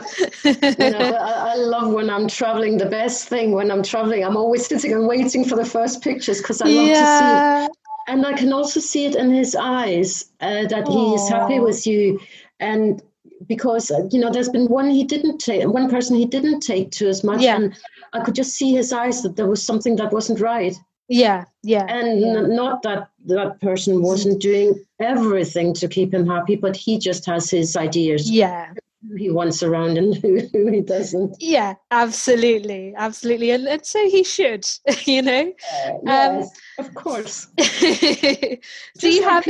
You 0.43 0.53
know, 0.91 1.15
I, 1.21 1.53
I 1.53 1.55
love 1.55 1.93
when 1.93 2.09
i'm 2.09 2.27
traveling 2.27 2.77
the 2.77 2.85
best 2.85 3.29
thing. 3.29 3.51
When 3.51 3.71
i'm 3.71 3.83
traveling 3.83 4.23
i'm 4.23 4.37
always 4.37 4.65
sitting 4.65 4.96
I'm 4.97 5.07
waiting 5.07 5.45
for 5.45 5.55
the 5.55 5.65
first 5.65 6.01
pictures 6.01 6.39
because 6.39 6.61
I 6.61 6.65
love 6.65 6.87
yeah. 6.87 6.93
to 6.95 7.19
see 7.19 7.65
it. 7.65 7.71
And 8.09 8.25
I 8.25 8.33
can 8.33 8.51
also 8.51 8.79
see 8.79 9.05
it 9.05 9.15
in 9.15 9.29
his 9.29 9.55
eyes 9.55 10.31
uh, 10.39 10.65
that 10.67 10.85
Aww. 10.85 10.93
he 10.93 11.13
is 11.13 11.29
happy 11.29 11.59
with 11.59 11.85
you. 11.85 12.19
And 12.59 13.01
because 13.45 13.91
uh, 13.91 14.07
you 14.11 14.19
know 14.19 14.31
there's 14.31 14.49
been 14.49 14.67
one 14.67 14.89
he 14.89 15.03
didn't 15.03 15.37
take 15.37 15.67
one 15.67 15.89
person 15.89 16.15
he 16.15 16.25
didn't 16.25 16.61
take 16.61 16.89
to 16.89 17.07
as 17.07 17.23
much 17.23 17.41
yeah. 17.41 17.55
and 17.55 17.77
i 18.13 18.19
could 18.19 18.33
just 18.33 18.55
see 18.55 18.73
his 18.73 18.91
eyes 18.91 19.21
that 19.21 19.35
there 19.35 19.45
was 19.45 19.61
something 19.61 19.95
that 19.95 20.11
wasn't 20.11 20.39
right 20.39 20.75
yeah 21.07 21.45
yeah 21.61 21.85
and 21.87 22.19
yeah. 22.19 22.41
Not 22.41 22.81
that 22.81 23.09
that 23.27 23.61
person 23.61 24.01
wasn't 24.01 24.41
doing 24.41 24.83
everything 24.99 25.75
to 25.75 25.87
keep 25.87 26.11
him 26.11 26.25
happy 26.25 26.55
but 26.55 26.75
he 26.75 26.97
just 26.97 27.27
has 27.27 27.51
his 27.51 27.77
ideas 27.77 28.29
yeah 28.29 28.73
he 29.17 29.29
wants 29.29 29.63
around 29.63 29.97
and 29.97 30.15
who, 30.21 30.39
who 30.51 30.67
he 30.67 30.81
doesn't. 30.81 31.35
Yeah 31.39 31.75
absolutely 31.91 32.93
absolutely. 32.97 33.51
And, 33.51 33.67
and 33.67 33.85
so 33.85 34.09
he 34.09 34.23
should 34.23 34.67
you 35.05 35.21
know? 35.21 35.53
Uh, 35.71 35.93
yes, 36.03 36.49
um, 36.79 36.85
of 36.85 36.93
course. 36.95 37.47
Do 37.57 39.09
you 39.09 39.23
have 39.23 39.47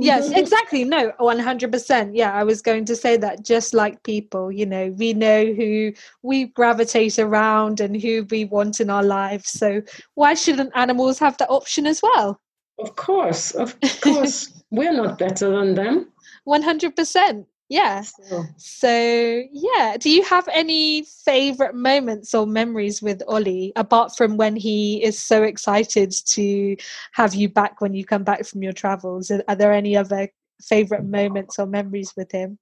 yes 0.00 0.30
exactly. 0.30 0.84
No 0.84 1.12
100% 1.20 2.10
yeah 2.14 2.32
i 2.32 2.42
was 2.42 2.62
going 2.62 2.84
to 2.86 2.96
say 2.96 3.16
that 3.16 3.44
just 3.44 3.74
like 3.74 4.02
people 4.02 4.50
you 4.50 4.66
know 4.66 4.88
we 4.98 5.12
know 5.12 5.52
who 5.52 5.92
we 6.22 6.46
gravitate 6.46 7.18
around 7.18 7.80
and 7.80 8.00
who 8.00 8.26
we 8.30 8.44
want 8.44 8.80
in 8.80 8.90
our 8.90 9.04
lives. 9.04 9.50
So 9.50 9.82
why 10.14 10.34
shouldn't 10.34 10.72
animals 10.74 11.18
have 11.18 11.36
that 11.38 11.50
option 11.50 11.86
as 11.86 12.02
well? 12.02 12.40
Of 12.78 12.96
course 12.96 13.52
of 13.52 13.78
course. 14.00 14.52
We're 14.70 14.92
not 14.92 15.18
better 15.18 15.50
than 15.50 15.74
them. 15.74 16.12
100% 16.48 17.46
yeah 17.68 18.00
so. 18.00 18.44
so. 18.56 19.42
yeah 19.52 19.96
do 19.98 20.08
you 20.10 20.22
have 20.22 20.48
any 20.52 21.04
favorite 21.24 21.74
moments 21.74 22.34
or 22.34 22.46
memories 22.46 23.02
with 23.02 23.22
ollie 23.26 23.72
apart 23.76 24.16
from 24.16 24.36
when 24.36 24.54
he 24.54 25.02
is 25.02 25.18
so 25.18 25.42
excited 25.42 26.12
to 26.12 26.76
have 27.12 27.34
you 27.34 27.48
back 27.48 27.80
when 27.80 27.94
you 27.94 28.04
come 28.04 28.22
back 28.22 28.46
from 28.46 28.62
your 28.62 28.72
travels 28.72 29.30
are 29.30 29.56
there 29.56 29.72
any 29.72 29.96
other 29.96 30.28
favorite 30.62 31.04
moments 31.04 31.58
or 31.58 31.66
memories 31.66 32.12
with 32.16 32.30
him 32.30 32.58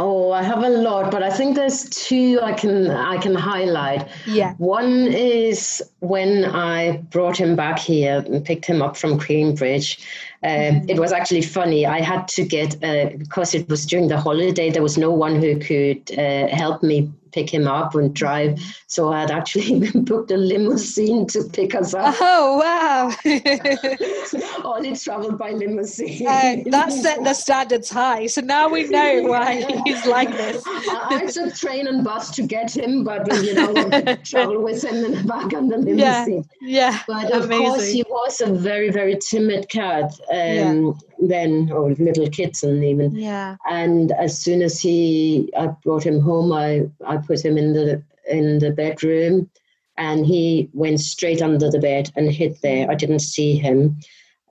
Oh, 0.00 0.30
I 0.30 0.44
have 0.44 0.62
a 0.62 0.68
lot, 0.68 1.10
but 1.10 1.24
I 1.24 1.30
think 1.30 1.56
there's 1.56 1.90
two 1.90 2.38
I 2.40 2.52
can 2.52 2.88
I 2.88 3.18
can 3.18 3.34
highlight. 3.34 4.06
Yeah. 4.28 4.54
One 4.58 5.08
is 5.08 5.82
when 5.98 6.44
I 6.44 6.98
brought 7.10 7.36
him 7.36 7.56
back 7.56 7.80
here 7.80 8.24
and 8.24 8.44
picked 8.44 8.64
him 8.64 8.80
up 8.80 8.96
from 8.96 9.18
Cambridge. 9.18 9.98
Uh, 10.42 10.46
mm-hmm. 10.46 10.88
It 10.88 10.98
was 10.98 11.12
actually 11.12 11.42
funny. 11.42 11.84
I 11.86 12.00
had 12.00 12.28
to 12.28 12.44
get 12.44 12.82
uh, 12.84 13.10
because 13.16 13.54
it 13.54 13.68
was 13.68 13.84
during 13.86 14.08
the 14.08 14.20
holiday. 14.20 14.70
There 14.70 14.82
was 14.82 14.96
no 14.96 15.10
one 15.10 15.34
who 15.36 15.58
could 15.58 16.10
uh, 16.16 16.46
help 16.48 16.82
me 16.82 17.10
pick 17.32 17.52
him 17.52 17.66
up 17.68 17.94
and 17.94 18.14
drive. 18.14 18.60
So 18.86 19.12
I 19.12 19.20
had 19.20 19.30
actually 19.30 19.90
booked 19.94 20.30
a 20.30 20.36
limousine 20.36 21.26
to 21.28 21.44
pick 21.44 21.74
us 21.74 21.94
up. 21.94 22.14
Oh 22.20 22.58
wow! 22.58 23.12
Only 24.64 24.96
traveled 24.96 25.38
by 25.38 25.52
limousine. 25.52 26.26
Uh, 26.26 26.56
that 26.66 26.92
set 26.92 27.22
the 27.24 27.34
standards 27.34 27.90
high. 27.90 28.26
So 28.26 28.40
now 28.40 28.68
we 28.68 28.88
know 28.88 29.22
why 29.22 29.64
he's 29.84 30.04
like 30.06 30.30
this. 30.30 30.62
I, 30.66 31.22
I 31.22 31.26
took 31.26 31.54
train 31.54 31.86
and 31.86 32.04
bus 32.04 32.30
to 32.36 32.42
get 32.42 32.76
him, 32.76 33.04
but 33.04 33.26
you 33.42 33.54
know, 33.54 34.16
travel 34.24 34.62
with 34.62 34.84
him 34.84 35.04
in 35.04 35.12
the 35.12 35.24
back 35.24 35.52
on 35.54 35.68
the 35.68 35.78
limousine. 35.78 36.48
Yeah, 36.60 36.90
yeah. 36.92 37.00
But 37.06 37.32
of 37.32 37.44
Amazing. 37.44 37.66
course, 37.66 37.88
he 37.88 38.04
was 38.08 38.40
a 38.40 38.52
very, 38.52 38.90
very 38.90 39.16
timid 39.16 39.68
cat. 39.68 40.12
Um, 40.30 40.36
yeah 40.36 40.92
then 41.20 41.70
or 41.72 41.90
little 41.94 42.28
kids 42.28 42.62
and 42.62 42.84
even 42.84 43.14
yeah 43.14 43.56
and 43.68 44.12
as 44.12 44.38
soon 44.40 44.62
as 44.62 44.80
he 44.80 45.50
i 45.56 45.66
brought 45.82 46.04
him 46.04 46.20
home 46.20 46.52
i 46.52 46.82
i 47.06 47.16
put 47.16 47.44
him 47.44 47.58
in 47.58 47.72
the 47.72 48.02
in 48.30 48.58
the 48.58 48.70
bedroom 48.70 49.50
and 49.96 50.26
he 50.26 50.70
went 50.72 51.00
straight 51.00 51.42
under 51.42 51.70
the 51.70 51.80
bed 51.80 52.10
and 52.14 52.30
hid 52.30 52.56
there 52.62 52.90
i 52.90 52.94
didn't 52.94 53.20
see 53.20 53.56
him 53.56 53.98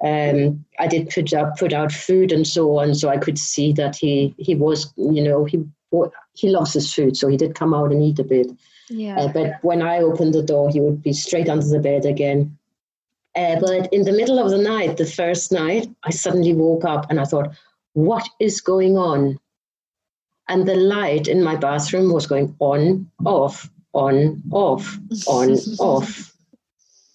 um, 0.04 0.64
I 0.78 0.86
did 0.86 1.10
put 1.10 1.34
out 1.34 1.58
put 1.58 1.74
out 1.74 1.92
food 1.92 2.32
and 2.32 2.46
so 2.46 2.78
on, 2.78 2.94
so 2.94 3.10
I 3.10 3.18
could 3.18 3.40
see 3.40 3.74
that 3.74 3.96
he 3.96 4.36
he 4.38 4.54
was 4.54 4.94
you 4.96 5.24
know 5.24 5.46
he 5.46 5.66
he 6.36 6.50
lost 6.50 6.76
his 6.76 6.94
food, 6.94 7.18
so 7.18 7.28
he 7.28 7.36
did 7.36 7.56
come 7.56 7.74
out 7.74 7.92
and 7.92 8.04
eat 8.04 8.20
a 8.20 8.24
bit. 8.24 8.48
Yeah. 8.90 9.18
Uh, 9.18 9.28
but 9.30 9.54
when 9.64 9.82
I 9.82 9.98
opened 9.98 10.34
the 10.34 10.44
door, 10.44 10.70
he 10.70 10.80
would 10.80 11.02
be 11.02 11.14
straight 11.14 11.50
under 11.50 11.66
the 11.66 11.80
bed 11.80 12.06
again. 12.06 12.58
Uh, 13.38 13.60
but 13.60 13.94
in 13.94 14.04
the 14.04 14.12
middle 14.12 14.40
of 14.40 14.50
the 14.50 14.58
night, 14.58 14.98
the 14.98 15.06
first 15.06 15.52
night, 15.52 15.88
I 16.04 16.10
suddenly 16.10 16.54
woke 16.54 16.84
up 16.84 17.06
and 17.12 17.20
I 17.20 17.24
thought, 17.24 17.56
what 17.94 18.28
is 18.40 18.62
going 18.62 18.98
on? 18.98 19.38
And 20.50 20.68
the 20.68 20.76
light 20.76 21.28
in 21.28 21.44
my 21.44 21.56
bathroom 21.56 22.12
was 22.12 22.26
going 22.26 22.56
on, 22.60 23.12
off, 23.26 23.70
on, 23.94 24.42
off, 24.52 24.98
on, 25.28 25.52
off. 25.80 26.34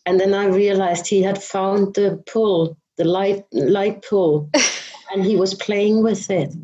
And 0.06 0.20
then 0.20 0.32
I 0.32 0.46
realized 0.46 1.08
he 1.08 1.22
had 1.22 1.42
found 1.42 1.94
the 1.94 2.22
pull, 2.26 2.76
the 2.98 3.04
light 3.04 3.44
light 3.52 4.04
pull, 4.08 4.48
and 5.12 5.24
he 5.24 5.34
was 5.34 5.54
playing 5.54 6.04
with 6.04 6.30
it. 6.30 6.54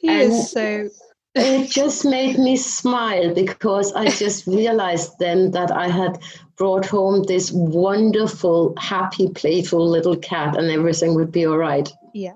He 0.00 0.08
and 0.08 0.32
is 0.32 0.50
so 0.50 0.88
it 1.34 1.70
just 1.70 2.04
made 2.04 2.38
me 2.38 2.56
smile 2.56 3.34
because 3.34 3.92
I 3.94 4.08
just 4.08 4.46
realized 4.46 5.18
then 5.18 5.50
that 5.52 5.70
I 5.70 5.88
had 5.88 6.18
brought 6.56 6.86
home 6.86 7.22
this 7.24 7.50
wonderful, 7.52 8.74
happy, 8.76 9.28
playful 9.28 9.88
little 9.88 10.16
cat 10.16 10.56
and 10.56 10.70
everything 10.70 11.14
would 11.14 11.32
be 11.32 11.46
all 11.46 11.58
right. 11.58 11.90
Yeah. 12.12 12.34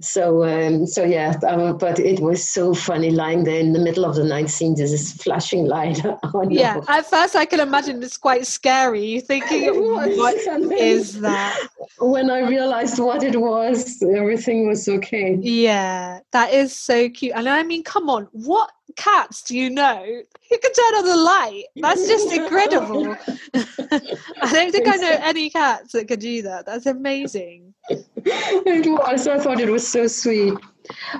So, 0.00 0.44
um, 0.44 0.86
so 0.86 1.04
yeah, 1.04 1.34
um, 1.48 1.78
but 1.78 1.98
it 1.98 2.20
was 2.20 2.48
so 2.48 2.74
funny 2.74 3.10
lying 3.10 3.44
there 3.44 3.60
in 3.60 3.72
the 3.72 3.78
middle 3.78 4.04
of 4.04 4.16
the 4.16 4.24
night, 4.24 4.50
seeing 4.50 4.74
this 4.74 5.12
flashing 5.12 5.66
light. 5.66 6.02
no. 6.34 6.44
Yeah, 6.50 6.80
at 6.88 7.06
first 7.06 7.36
I 7.36 7.44
can 7.44 7.60
imagine 7.60 8.02
it's 8.02 8.16
quite 8.16 8.46
scary. 8.46 9.04
You're 9.04 9.20
thinking, 9.20 9.66
what 10.16 10.36
is 10.72 11.20
that? 11.20 11.68
When 11.98 12.30
I 12.30 12.40
realized 12.40 12.98
what 12.98 13.22
it 13.22 13.40
was, 13.40 14.02
everything 14.02 14.68
was 14.68 14.88
okay. 14.88 15.38
Yeah, 15.40 16.20
that 16.32 16.52
is 16.52 16.74
so 16.74 17.08
cute. 17.08 17.32
And 17.34 17.48
I 17.48 17.62
mean, 17.62 17.84
come 17.84 18.10
on, 18.10 18.28
what 18.32 18.70
cats 18.96 19.42
do 19.42 19.56
you 19.56 19.70
know 19.70 20.02
you 20.04 20.58
can 20.58 20.72
turn 20.72 20.94
on 20.94 21.04
the 21.04 21.16
light? 21.16 21.64
That's 21.76 22.06
just 22.06 22.32
incredible. 22.32 23.16
I 23.54 24.52
don't 24.52 24.72
think 24.72 24.88
I 24.88 24.96
know 24.96 25.18
any 25.20 25.50
cats 25.50 25.92
that 25.92 26.08
can 26.08 26.18
do 26.18 26.42
that. 26.42 26.66
That's 26.66 26.86
amazing. 26.86 27.74
it 27.88 28.86
was. 28.86 29.26
I 29.26 29.38
thought 29.38 29.60
it 29.60 29.70
was 29.70 29.86
so 29.86 30.06
sweet. 30.06 30.54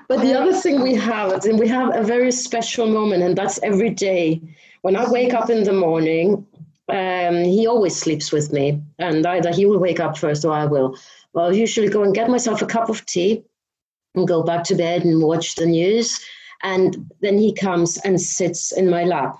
But 0.08 0.20
the 0.20 0.38
other 0.38 0.52
thing 0.52 0.82
we 0.82 0.94
have 0.94 1.32
is 1.32 1.48
we 1.58 1.68
have 1.68 1.94
a 1.94 2.02
very 2.02 2.30
special 2.30 2.86
moment, 2.86 3.22
and 3.22 3.36
that's 3.36 3.60
every 3.62 3.90
day. 3.90 4.40
When 4.82 4.96
I 4.96 5.08
wake 5.10 5.32
up 5.32 5.48
in 5.48 5.64
the 5.64 5.72
morning, 5.72 6.46
um, 6.88 7.44
he 7.44 7.66
always 7.66 7.96
sleeps 7.96 8.30
with 8.32 8.52
me, 8.52 8.80
and 8.98 9.26
either 9.26 9.52
he 9.52 9.66
will 9.66 9.78
wake 9.78 10.00
up 10.00 10.18
first 10.18 10.44
or 10.44 10.52
I 10.52 10.66
will. 10.66 10.96
Well, 11.32 11.46
I'll 11.46 11.56
usually 11.56 11.88
go 11.88 12.02
and 12.02 12.14
get 12.14 12.30
myself 12.30 12.62
a 12.62 12.66
cup 12.66 12.88
of 12.88 13.04
tea 13.06 13.44
and 14.14 14.28
go 14.28 14.42
back 14.42 14.64
to 14.64 14.74
bed 14.74 15.04
and 15.04 15.22
watch 15.22 15.54
the 15.56 15.66
news 15.66 16.20
and 16.62 17.10
then 17.20 17.38
he 17.38 17.52
comes 17.52 17.98
and 17.98 18.20
sits 18.20 18.72
in 18.72 18.88
my 18.88 19.04
lap. 19.04 19.36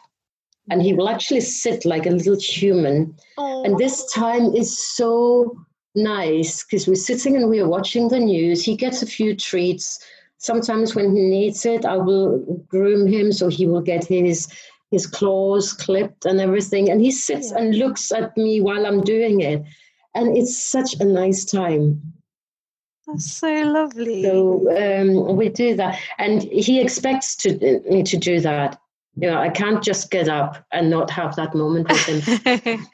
And 0.71 0.83
he 0.83 0.95
will 0.95 1.11
actually 1.11 1.43
sit 1.43 1.85
like 1.85 2.07
a 2.07 2.11
little 2.11 2.39
human. 2.39 3.15
Aww. 3.39 3.67
And 3.67 3.77
this 3.77 4.11
time 4.13 4.55
is 4.55 4.79
so 4.97 5.57
nice 5.95 6.65
because 6.65 6.89
we're 6.89 6.95
sitting 6.95 7.37
and 7.37 7.49
we're 7.49 7.69
watching 7.69 8.09
the 8.09 8.19
news. 8.19 8.65
He 8.65 8.77
gets 8.77 9.03
a 9.03 9.07
few 9.07 9.37
treats. 9.37 9.99
Sometimes 10.39 10.95
when 10.95 11.15
he 11.15 11.23
needs 11.23 11.67
it, 11.67 11.85
I 11.85 11.97
will 11.97 12.39
groom 12.69 13.07
him 13.07 13.31
so 13.33 13.49
he 13.49 13.67
will 13.67 13.83
get 13.83 14.05
his 14.05 14.49
his 14.91 15.07
claws 15.07 15.73
clipped 15.73 16.25
and 16.25 16.41
everything. 16.41 16.91
And 16.91 17.01
he 17.01 17.11
sits 17.11 17.51
yeah. 17.51 17.59
and 17.59 17.77
looks 17.77 18.13
at 18.13 18.37
me 18.37 18.61
while 18.61 18.87
I'm 18.87 19.03
doing 19.03 19.41
it. 19.41 19.63
And 20.15 20.37
it's 20.37 20.57
such 20.57 20.95
a 21.01 21.05
nice 21.05 21.45
time. 21.45 22.14
That's 23.07 23.31
so 23.31 23.53
lovely. 23.53 24.23
So 24.23 24.71
um, 24.77 25.37
we 25.37 25.49
do 25.49 25.75
that, 25.77 25.99
and 26.19 26.43
he 26.43 26.81
expects 26.81 27.37
to 27.37 27.83
me 27.89 28.03
to 28.05 28.17
do 28.17 28.41
that. 28.41 28.81
You 29.17 29.31
know, 29.31 29.39
I 29.39 29.49
can't 29.49 29.83
just 29.83 30.11
get 30.11 30.29
up 30.29 30.65
and 30.73 30.91
not 30.91 31.11
have 31.11 31.37
that 31.37 31.55
moment 31.55 31.89
with 31.89 32.25
him. 32.65 32.87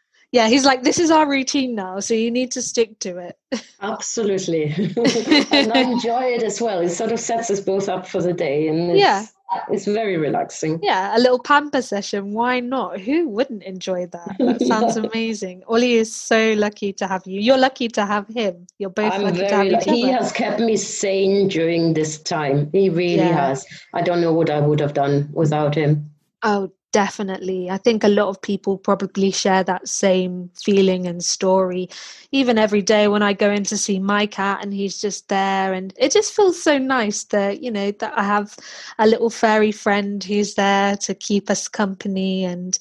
yeah, 0.32 0.48
he's 0.48 0.64
like, 0.64 0.82
this 0.82 0.98
is 0.98 1.10
our 1.10 1.28
routine 1.28 1.74
now, 1.74 1.98
so 2.00 2.14
you 2.14 2.30
need 2.30 2.52
to 2.52 2.62
stick 2.62 2.98
to 3.00 3.18
it. 3.18 3.38
Absolutely, 3.80 4.64
and 5.50 5.72
I 5.72 5.80
enjoy 5.80 6.24
it 6.24 6.42
as 6.42 6.60
well. 6.60 6.80
It 6.80 6.90
sort 6.90 7.12
of 7.12 7.18
sets 7.18 7.50
us 7.50 7.60
both 7.60 7.88
up 7.88 8.06
for 8.06 8.20
the 8.20 8.34
day, 8.34 8.68
and 8.68 8.96
yeah, 8.96 9.26
it's 9.70 9.84
very 9.84 10.16
relaxing. 10.16 10.80
Yeah, 10.82 11.16
a 11.16 11.18
little 11.18 11.38
pamper 11.38 11.82
session. 11.82 12.32
Why 12.32 12.60
not? 12.60 13.00
Who 13.00 13.28
wouldn't 13.28 13.62
enjoy 13.62 14.06
that? 14.06 14.36
That 14.38 14.60
sounds 14.62 14.96
amazing. 15.04 15.62
Ollie 15.66 15.94
is 15.94 16.14
so 16.14 16.54
lucky 16.56 16.92
to 16.94 17.06
have 17.06 17.26
you. 17.26 17.40
You're 17.40 17.58
lucky 17.58 17.88
to 17.88 18.06
have 18.06 18.28
him. 18.28 18.66
You're 18.78 18.90
both 18.90 19.12
I'm 19.12 19.22
lucky 19.22 19.38
to 19.38 19.48
have 19.48 19.66
each 19.66 19.84
He 19.84 20.08
has 20.08 20.32
kept 20.32 20.60
me 20.60 20.76
sane 20.76 21.48
during 21.48 21.94
this 21.94 22.18
time. 22.18 22.70
He 22.72 22.88
really 22.88 23.16
yeah. 23.16 23.48
has. 23.48 23.66
I 23.92 24.02
don't 24.02 24.20
know 24.20 24.32
what 24.32 24.50
I 24.50 24.60
would 24.60 24.80
have 24.80 24.94
done 24.94 25.28
without 25.32 25.74
him. 25.74 26.10
Oh, 26.42 26.70
definitely. 26.94 27.68
I 27.68 27.76
think 27.76 28.04
a 28.04 28.08
lot 28.08 28.28
of 28.28 28.40
people 28.40 28.78
probably 28.78 29.32
share 29.32 29.64
that 29.64 29.88
same 29.88 30.48
feeling 30.54 31.08
and 31.08 31.24
story. 31.24 31.88
Even 32.30 32.56
every 32.56 32.82
day 32.82 33.08
when 33.08 33.20
I 33.20 33.32
go 33.32 33.50
in 33.50 33.64
to 33.64 33.76
see 33.76 33.98
my 33.98 34.26
cat 34.26 34.60
and 34.62 34.72
he's 34.72 35.00
just 35.00 35.28
there, 35.28 35.74
and 35.74 35.92
it 35.98 36.12
just 36.12 36.32
feels 36.32 36.62
so 36.62 36.78
nice 36.78 37.24
that, 37.24 37.64
you 37.64 37.70
know, 37.72 37.90
that 37.90 38.16
I 38.16 38.22
have 38.22 38.56
a 39.00 39.08
little 39.08 39.28
fairy 39.28 39.72
friend 39.72 40.22
who's 40.22 40.54
there 40.54 40.96
to 40.98 41.16
keep 41.16 41.50
us 41.50 41.66
company 41.66 42.44
and 42.44 42.78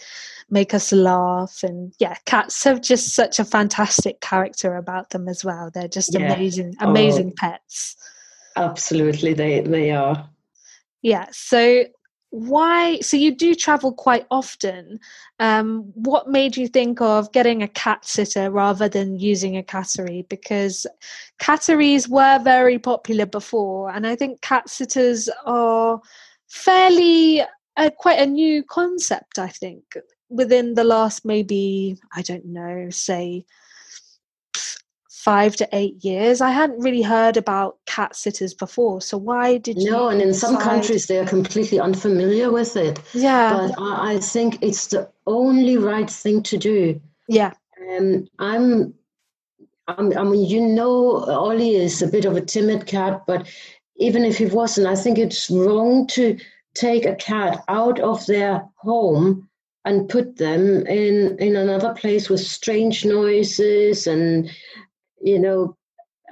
make 0.47 0.75
us 0.75 0.91
laugh. 0.91 1.63
And 1.63 1.91
yeah, 1.97 2.15
cats 2.25 2.63
have 2.65 2.81
just 2.81 3.15
such 3.15 3.39
a 3.39 3.45
fantastic 3.45 4.21
character 4.21 4.75
about 4.75 5.09
them 5.09 5.27
as 5.27 5.43
well. 5.43 5.71
They're 5.73 5.87
just 5.87 6.13
yeah. 6.13 6.31
amazing, 6.31 6.75
oh. 6.79 6.91
amazing 6.91 7.29
oh, 7.31 7.35
pets. 7.35 7.95
Absolutely, 8.55 9.33
they, 9.33 9.61
they 9.61 9.89
are. 9.89 10.29
Yeah. 11.01 11.25
So 11.31 11.85
why 12.33 12.99
so 12.99 13.15
you 13.15 13.35
do 13.35 13.53
travel 13.53 13.93
quite 13.93 14.25
often. 14.31 14.99
Um, 15.39 15.91
what 15.93 16.27
made 16.27 16.57
you 16.57 16.67
think 16.67 16.99
of 16.99 17.31
getting 17.31 17.61
a 17.61 17.67
cat 17.67 18.05
sitter 18.05 18.49
rather 18.49 18.89
than 18.89 19.19
using 19.19 19.55
a 19.55 19.61
cattery? 19.61 20.27
Because 20.27 20.87
catteries 21.37 22.09
were 22.09 22.39
very 22.43 22.79
popular 22.79 23.25
before 23.25 23.89
and 23.89 24.07
i 24.07 24.15
think 24.15 24.41
cat 24.41 24.69
sitters 24.69 25.29
are 25.45 25.99
fairly 26.47 27.41
uh, 27.75 27.89
quite 27.97 28.19
a 28.19 28.25
new 28.25 28.63
concept 28.63 29.37
i 29.39 29.47
think 29.47 29.83
within 30.29 30.73
the 30.75 30.83
last 30.83 31.25
maybe 31.25 31.97
i 32.13 32.21
don't 32.21 32.45
know 32.45 32.89
say 32.89 33.43
five 35.23 35.55
to 35.55 35.69
eight 35.71 36.03
years. 36.03 36.41
I 36.41 36.51
hadn't 36.51 36.83
really 36.83 37.01
heard 37.01 37.37
about 37.37 37.77
cat 37.85 38.13
sitters 38.13 38.53
before. 38.53 38.99
So 39.01 39.17
why 39.17 39.57
did 39.57 39.77
you? 39.81 39.89
No, 39.89 40.09
and 40.09 40.21
in 40.21 40.33
some 40.33 40.57
countries 40.57 41.07
they 41.07 41.17
are 41.17 41.25
completely 41.25 41.79
unfamiliar 41.79 42.51
with 42.51 42.75
it. 42.75 42.99
Yeah. 43.13 43.53
But 43.53 43.81
I, 43.81 44.15
I 44.15 44.19
think 44.19 44.57
it's 44.61 44.87
the 44.87 45.09
only 45.25 45.77
right 45.77 46.09
thing 46.09 46.43
to 46.43 46.57
do. 46.57 46.99
Yeah. 47.29 47.53
Um, 47.89 48.27
I'm, 48.39 48.93
I'm, 49.87 50.17
I 50.17 50.23
mean, 50.23 50.45
you 50.45 50.59
know, 50.59 51.23
Ollie 51.23 51.75
is 51.75 52.01
a 52.01 52.07
bit 52.07 52.25
of 52.25 52.35
a 52.35 52.41
timid 52.41 52.85
cat, 52.85 53.23
but 53.25 53.47
even 53.95 54.25
if 54.25 54.37
he 54.37 54.47
wasn't, 54.47 54.87
I 54.87 54.95
think 54.95 55.17
it's 55.17 55.49
wrong 55.49 56.05
to 56.07 56.37
take 56.73 57.05
a 57.05 57.15
cat 57.15 57.63
out 57.69 57.99
of 57.99 58.25
their 58.25 58.65
home 58.75 59.47
and 59.85 60.09
put 60.09 60.37
them 60.37 60.85
in 60.87 61.37
in 61.39 61.55
another 61.55 61.93
place 61.93 62.29
with 62.29 62.39
strange 62.39 63.05
noises 63.05 64.07
and 64.07 64.49
you 65.23 65.39
know, 65.39 65.77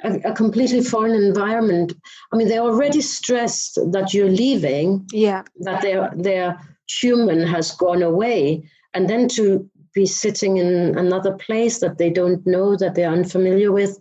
a, 0.03 0.31
a, 0.31 0.33
completely 0.33 0.83
foreign 0.83 1.15
environment. 1.15 1.93
I 2.31 2.35
mean, 2.35 2.47
they're 2.47 2.61
already 2.61 3.01
stressed 3.01 3.79
that 3.91 4.13
you're 4.13 4.29
leaving. 4.29 5.07
Yeah. 5.11 5.43
That 5.61 5.81
their 5.81 6.11
their 6.15 6.59
human 6.87 7.45
has 7.47 7.71
gone 7.71 8.01
away, 8.01 8.69
and 8.93 9.09
then 9.09 9.27
to 9.29 9.69
be 9.93 10.05
sitting 10.05 10.57
in 10.57 10.97
another 10.97 11.33
place 11.33 11.79
that 11.79 11.97
they 11.97 12.09
don't 12.09 12.45
know, 12.45 12.75
that 12.77 12.95
they're 12.95 13.11
unfamiliar 13.11 13.71
with. 13.71 13.97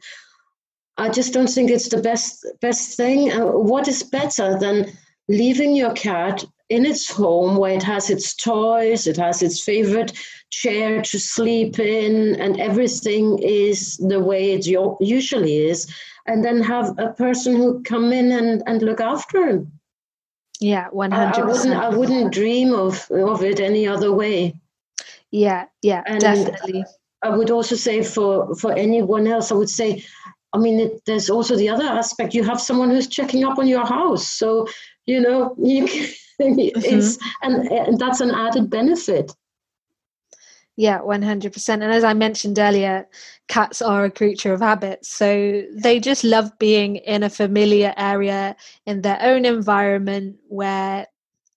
I 0.96 1.08
just 1.08 1.32
don't 1.32 1.48
think 1.48 1.70
it's 1.70 1.88
the 1.88 2.02
best 2.02 2.46
best 2.60 2.96
thing. 2.96 3.32
Uh, 3.32 3.46
what 3.46 3.88
is 3.88 4.02
better 4.02 4.58
than 4.58 4.92
leaving 5.28 5.74
your 5.74 5.92
cat 5.92 6.44
in 6.70 6.86
its 6.86 7.10
home 7.10 7.56
where 7.56 7.74
it 7.74 7.82
has 7.82 8.10
its 8.10 8.34
toys, 8.34 9.06
it 9.06 9.16
has 9.16 9.42
its 9.42 9.62
favorite 9.62 10.12
chair 10.50 11.02
to 11.02 11.18
sleep 11.18 11.78
in, 11.78 12.40
and 12.40 12.60
everything 12.60 13.38
is 13.42 13.96
the 13.96 14.20
way 14.20 14.52
it 14.52 14.66
usually 15.00 15.56
is, 15.68 15.92
and 16.26 16.44
then 16.44 16.62
have 16.62 16.96
a 16.98 17.12
person 17.12 17.56
who 17.56 17.82
come 17.82 18.12
in 18.12 18.32
and, 18.32 18.62
and 18.66 18.82
look 18.82 19.00
after 19.00 19.46
him. 19.48 19.72
Yeah, 20.60 20.88
one 20.92 21.10
hundred 21.10 21.46
percent. 21.46 21.74
I 21.74 21.88
wouldn't 21.88 22.32
dream 22.32 22.72
of 22.72 23.10
of 23.10 23.42
it 23.42 23.60
any 23.60 23.88
other 23.88 24.12
way. 24.12 24.54
Yeah, 25.30 25.66
yeah, 25.82 26.02
and 26.06 26.20
definitely. 26.20 26.84
I 27.22 27.30
would 27.30 27.50
also 27.50 27.76
say 27.76 28.02
for 28.02 28.54
for 28.54 28.72
anyone 28.72 29.26
else, 29.26 29.50
I 29.50 29.54
would 29.54 29.70
say, 29.70 30.04
I 30.52 30.58
mean, 30.58 30.80
it, 30.80 31.02
there's 31.06 31.30
also 31.30 31.56
the 31.56 31.70
other 31.70 31.84
aspect. 31.84 32.34
You 32.34 32.44
have 32.44 32.60
someone 32.60 32.90
who's 32.90 33.08
checking 33.08 33.44
up 33.44 33.58
on 33.58 33.66
your 33.68 33.86
house, 33.86 34.26
so 34.28 34.66
you 35.06 35.20
know 35.20 35.54
you. 35.58 35.88
mm-hmm. 36.74 37.22
and, 37.42 37.68
and 37.68 37.98
that's 37.98 38.20
an 38.20 38.30
added 38.30 38.70
benefit. 38.70 39.32
Yeah 40.76 41.00
100% 41.00 41.68
and 41.68 41.82
as 41.82 42.04
i 42.04 42.14
mentioned 42.14 42.58
earlier 42.58 43.06
cats 43.48 43.82
are 43.82 44.04
a 44.04 44.10
creature 44.10 44.54
of 44.54 44.60
habit. 44.60 45.04
So 45.04 45.62
they 45.74 45.98
just 46.00 46.24
love 46.24 46.56
being 46.58 46.96
in 46.96 47.22
a 47.22 47.28
familiar 47.28 47.92
area 47.96 48.56
in 48.86 49.02
their 49.02 49.18
own 49.20 49.44
environment 49.44 50.36
where 50.48 51.06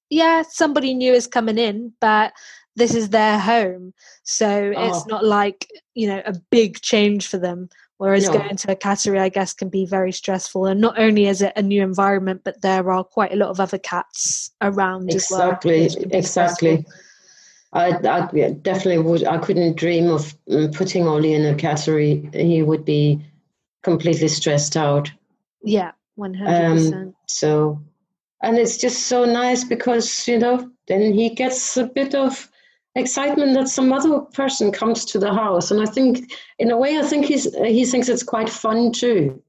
yeah 0.10 0.44
somebody 0.50 0.94
new 0.94 1.14
is 1.14 1.28
coming 1.28 1.58
in 1.58 1.94
but 2.02 2.34
this 2.76 2.96
is 2.96 3.10
their 3.10 3.40
home. 3.40 3.94
So 4.24 4.74
oh. 4.76 4.88
it's 4.88 5.06
not 5.06 5.24
like 5.24 5.70
you 5.94 6.08
know 6.08 6.22
a 6.26 6.34
big 6.50 6.82
change 6.82 7.28
for 7.28 7.38
them 7.38 7.70
Whereas 8.04 8.28
no. 8.28 8.34
going 8.34 8.58
to 8.58 8.72
a 8.74 8.76
cattery, 8.76 9.18
I 9.18 9.30
guess, 9.30 9.54
can 9.54 9.70
be 9.70 9.86
very 9.86 10.12
stressful. 10.12 10.66
And 10.66 10.82
not 10.82 11.00
only 11.00 11.28
is 11.28 11.42
it 11.42 11.54
a 11.56 11.62
new 11.62 11.82
environment, 11.82 12.42
but 12.44 12.62
there 12.62 12.92
are 12.92 13.02
quite 13.02 13.32
a 13.32 13.38
lot 13.38 13.48
of 13.48 13.62
other 13.62 13.78
cats 13.78 14.52
around 14.60 15.10
exactly, 15.10 15.86
as 15.86 15.96
well. 15.96 16.10
Exactly. 16.12 16.86
I, 17.72 17.92
I, 17.92 18.50
definitely 18.62 18.98
would. 18.98 19.24
I 19.24 19.38
couldn't 19.38 19.78
dream 19.78 20.10
of 20.10 20.36
mm, 20.50 20.76
putting 20.76 21.08
Ollie 21.08 21.34
in 21.34 21.46
a 21.46 21.56
cattery. 21.56 22.36
He 22.36 22.62
would 22.62 22.84
be 22.84 23.24
completely 23.84 24.28
stressed 24.28 24.76
out. 24.76 25.10
Yeah, 25.64 25.92
one 26.16 26.34
hundred 26.34 26.74
percent. 26.74 26.94
Um, 26.96 27.16
so, 27.30 27.82
and 28.42 28.58
it's 28.58 28.76
just 28.76 29.08
so 29.08 29.24
nice 29.24 29.64
because 29.64 30.28
you 30.28 30.40
know 30.40 30.70
then 30.90 31.14
he 31.14 31.30
gets 31.30 31.78
a 31.78 31.86
bit 31.86 32.16
of 32.16 32.52
excitement 32.96 33.54
that 33.56 33.68
some 33.68 33.92
other 33.92 34.20
person 34.20 34.72
comes 34.72 35.06
to 35.06 35.20
the 35.20 35.34
house. 35.34 35.72
And 35.72 35.82
i 35.82 35.86
think 35.86 36.32
in 36.60 36.72
a 36.72 36.78
way 36.78 36.98
i 36.98 37.04
think 37.04 37.26
he's 37.26 37.54
he 37.56 37.86
thinks 37.86 38.10
it's 38.10 38.24
quite 38.24 38.50
fun 38.50 38.92
too. 38.92 39.42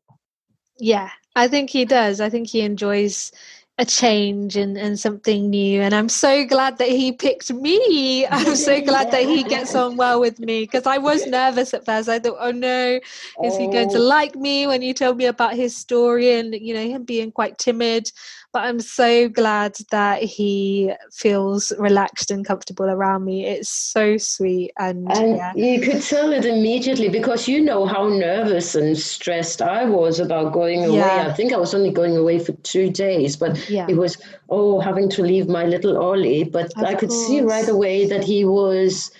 Yeah 0.78 1.10
i 1.36 1.48
think 1.48 1.70
he 1.70 1.84
does. 1.84 2.20
I 2.20 2.30
think 2.30 2.48
he 2.48 2.60
enjoys 2.60 3.32
a 3.76 3.84
change 3.84 4.56
and, 4.56 4.78
and 4.78 5.00
something 5.00 5.50
new. 5.50 5.82
And 5.82 5.94
i'm 5.94 6.08
so 6.08 6.46
glad 6.46 6.78
that 6.78 6.88
he 6.88 7.12
picked 7.12 7.52
me. 7.52 8.24
I'm 8.26 8.54
so 8.54 8.80
glad 8.90 9.10
that 9.10 9.24
he 9.24 9.42
gets 9.42 9.74
on 9.74 9.96
well 9.96 10.20
with 10.20 10.38
me 10.38 10.62
because 10.62 10.86
i 10.86 10.96
was 10.96 11.26
nervous 11.26 11.74
at 11.74 11.84
first. 11.84 12.08
I 12.08 12.18
thought 12.18 12.38
oh 12.40 12.52
no. 12.52 13.00
Is 13.44 13.56
he 13.56 13.66
going 13.66 13.90
to 13.90 13.98
oh. 13.98 14.02
like 14.02 14.36
me 14.36 14.66
when 14.66 14.80
you 14.80 14.94
told 14.94 15.16
me 15.16 15.26
about 15.26 15.54
his 15.54 15.76
story 15.76 16.38
and 16.38 16.54
you 16.54 16.72
know 16.72 16.86
him 16.86 17.04
being 17.04 17.30
quite 17.32 17.58
timid 17.58 18.10
but 18.54 18.62
I'm 18.62 18.78
so 18.78 19.28
glad 19.28 19.76
that 19.90 20.22
he 20.22 20.92
feels 21.12 21.72
relaxed 21.76 22.30
and 22.30 22.46
comfortable 22.46 22.84
around 22.84 23.24
me. 23.24 23.44
It's 23.44 23.68
so 23.68 24.16
sweet. 24.16 24.70
And, 24.78 25.10
and 25.10 25.36
yeah. 25.36 25.52
you 25.56 25.80
could 25.80 26.00
tell 26.00 26.32
it 26.32 26.44
immediately 26.44 27.08
because 27.08 27.48
you 27.48 27.60
know 27.60 27.84
how 27.84 28.08
nervous 28.08 28.76
and 28.76 28.96
stressed 28.96 29.60
I 29.60 29.86
was 29.86 30.20
about 30.20 30.52
going 30.52 30.84
away. 30.84 30.98
Yeah. 30.98 31.26
I 31.28 31.32
think 31.32 31.52
I 31.52 31.56
was 31.56 31.74
only 31.74 31.90
going 31.90 32.16
away 32.16 32.38
for 32.38 32.52
two 32.62 32.90
days, 32.90 33.36
but 33.36 33.68
yeah. 33.68 33.86
it 33.88 33.96
was, 33.96 34.18
oh, 34.48 34.78
having 34.78 35.10
to 35.10 35.22
leave 35.22 35.48
my 35.48 35.64
little 35.64 35.98
Ollie. 35.98 36.44
But 36.44 36.66
of 36.76 36.84
I 36.84 36.94
could 36.94 37.08
course. 37.08 37.26
see 37.26 37.40
right 37.40 37.68
away 37.68 38.06
that 38.06 38.22
he 38.22 38.44
was, 38.44 39.10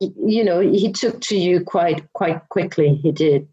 you 0.00 0.44
know, 0.44 0.60
he 0.60 0.92
took 0.92 1.18
to 1.22 1.36
you 1.36 1.64
quite, 1.64 2.12
quite 2.12 2.46
quickly. 2.50 2.96
He 2.96 3.10
did. 3.10 3.48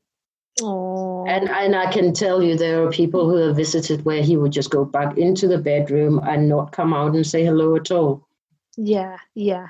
Aww. 0.61 1.29
And 1.29 1.49
and 1.49 1.75
I 1.75 1.91
can 1.91 2.13
tell 2.13 2.41
you 2.41 2.57
there 2.57 2.83
are 2.83 2.89
people 2.89 3.29
who 3.29 3.37
have 3.37 3.55
visited 3.55 4.05
where 4.05 4.21
he 4.21 4.37
would 4.37 4.51
just 4.51 4.71
go 4.71 4.85
back 4.85 5.17
into 5.17 5.47
the 5.47 5.57
bedroom 5.57 6.19
and 6.23 6.49
not 6.49 6.71
come 6.71 6.93
out 6.93 7.15
and 7.15 7.25
say 7.25 7.45
hello 7.45 7.75
at 7.75 7.91
all. 7.91 8.27
Yeah, 8.77 9.17
yeah. 9.35 9.67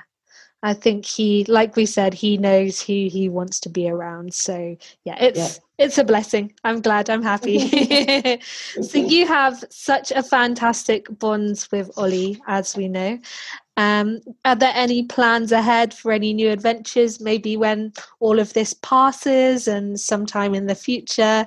I 0.62 0.74
think 0.74 1.06
he 1.06 1.44
like 1.44 1.74
we 1.76 1.86
said, 1.86 2.12
he 2.12 2.36
knows 2.36 2.82
who 2.82 3.08
he 3.10 3.28
wants 3.28 3.60
to 3.60 3.68
be 3.68 3.88
around. 3.88 4.34
So 4.34 4.76
yeah, 5.04 5.16
it's 5.18 5.38
yeah. 5.38 5.86
it's 5.86 5.96
a 5.96 6.04
blessing. 6.04 6.52
I'm 6.64 6.82
glad, 6.82 7.08
I'm 7.08 7.22
happy. 7.22 7.58
so 8.82 8.98
you 8.98 9.26
have 9.26 9.64
such 9.70 10.10
a 10.10 10.22
fantastic 10.22 11.06
bonds 11.18 11.70
with 11.72 11.90
Ollie, 11.96 12.42
as 12.46 12.76
we 12.76 12.88
know. 12.88 13.18
Um, 13.80 14.20
are 14.44 14.56
there 14.56 14.74
any 14.74 15.04
plans 15.04 15.52
ahead 15.52 15.94
for 15.94 16.12
any 16.12 16.34
new 16.34 16.50
adventures? 16.50 17.18
Maybe 17.18 17.56
when 17.56 17.94
all 18.18 18.38
of 18.38 18.52
this 18.52 18.74
passes 18.74 19.66
and 19.66 19.98
sometime 19.98 20.54
in 20.54 20.66
the 20.66 20.74
future, 20.74 21.46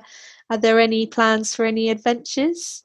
are 0.50 0.56
there 0.56 0.80
any 0.80 1.06
plans 1.06 1.54
for 1.54 1.64
any 1.64 1.90
adventures? 1.90 2.82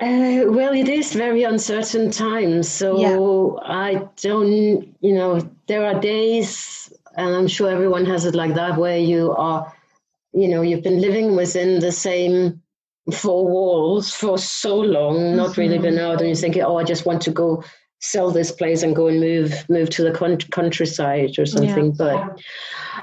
Uh, 0.00 0.42
well, 0.48 0.72
it 0.72 0.88
is 0.88 1.12
very 1.12 1.44
uncertain 1.44 2.10
times, 2.10 2.68
so 2.68 2.98
yeah. 2.98 3.62
I 3.62 4.08
don't, 4.22 4.92
you 5.00 5.14
know, 5.14 5.48
there 5.68 5.84
are 5.84 6.00
days, 6.00 6.92
and 7.16 7.32
I'm 7.36 7.46
sure 7.46 7.70
everyone 7.70 8.06
has 8.06 8.24
it 8.24 8.34
like 8.34 8.54
that, 8.54 8.76
where 8.76 8.98
you 8.98 9.32
are, 9.36 9.72
you 10.32 10.48
know, 10.48 10.62
you've 10.62 10.82
been 10.82 11.00
living 11.00 11.36
within 11.36 11.78
the 11.78 11.92
same 11.92 12.60
four 13.12 13.46
walls 13.46 14.12
for 14.12 14.36
so 14.36 14.80
long, 14.80 15.36
not 15.36 15.50
mm-hmm. 15.50 15.60
really 15.60 15.78
been 15.78 15.98
out, 15.98 16.18
and 16.18 16.28
you're 16.28 16.34
thinking, 16.34 16.62
oh, 16.62 16.78
I 16.78 16.84
just 16.84 17.06
want 17.06 17.22
to 17.22 17.30
go 17.30 17.62
sell 18.00 18.30
this 18.30 18.50
place 18.50 18.82
and 18.82 18.96
go 18.96 19.06
and 19.08 19.20
move 19.20 19.68
move 19.68 19.90
to 19.90 20.02
the 20.02 20.12
countryside 20.50 21.38
or 21.38 21.46
something. 21.46 21.86
Yeah. 21.86 21.92
But 21.96 22.40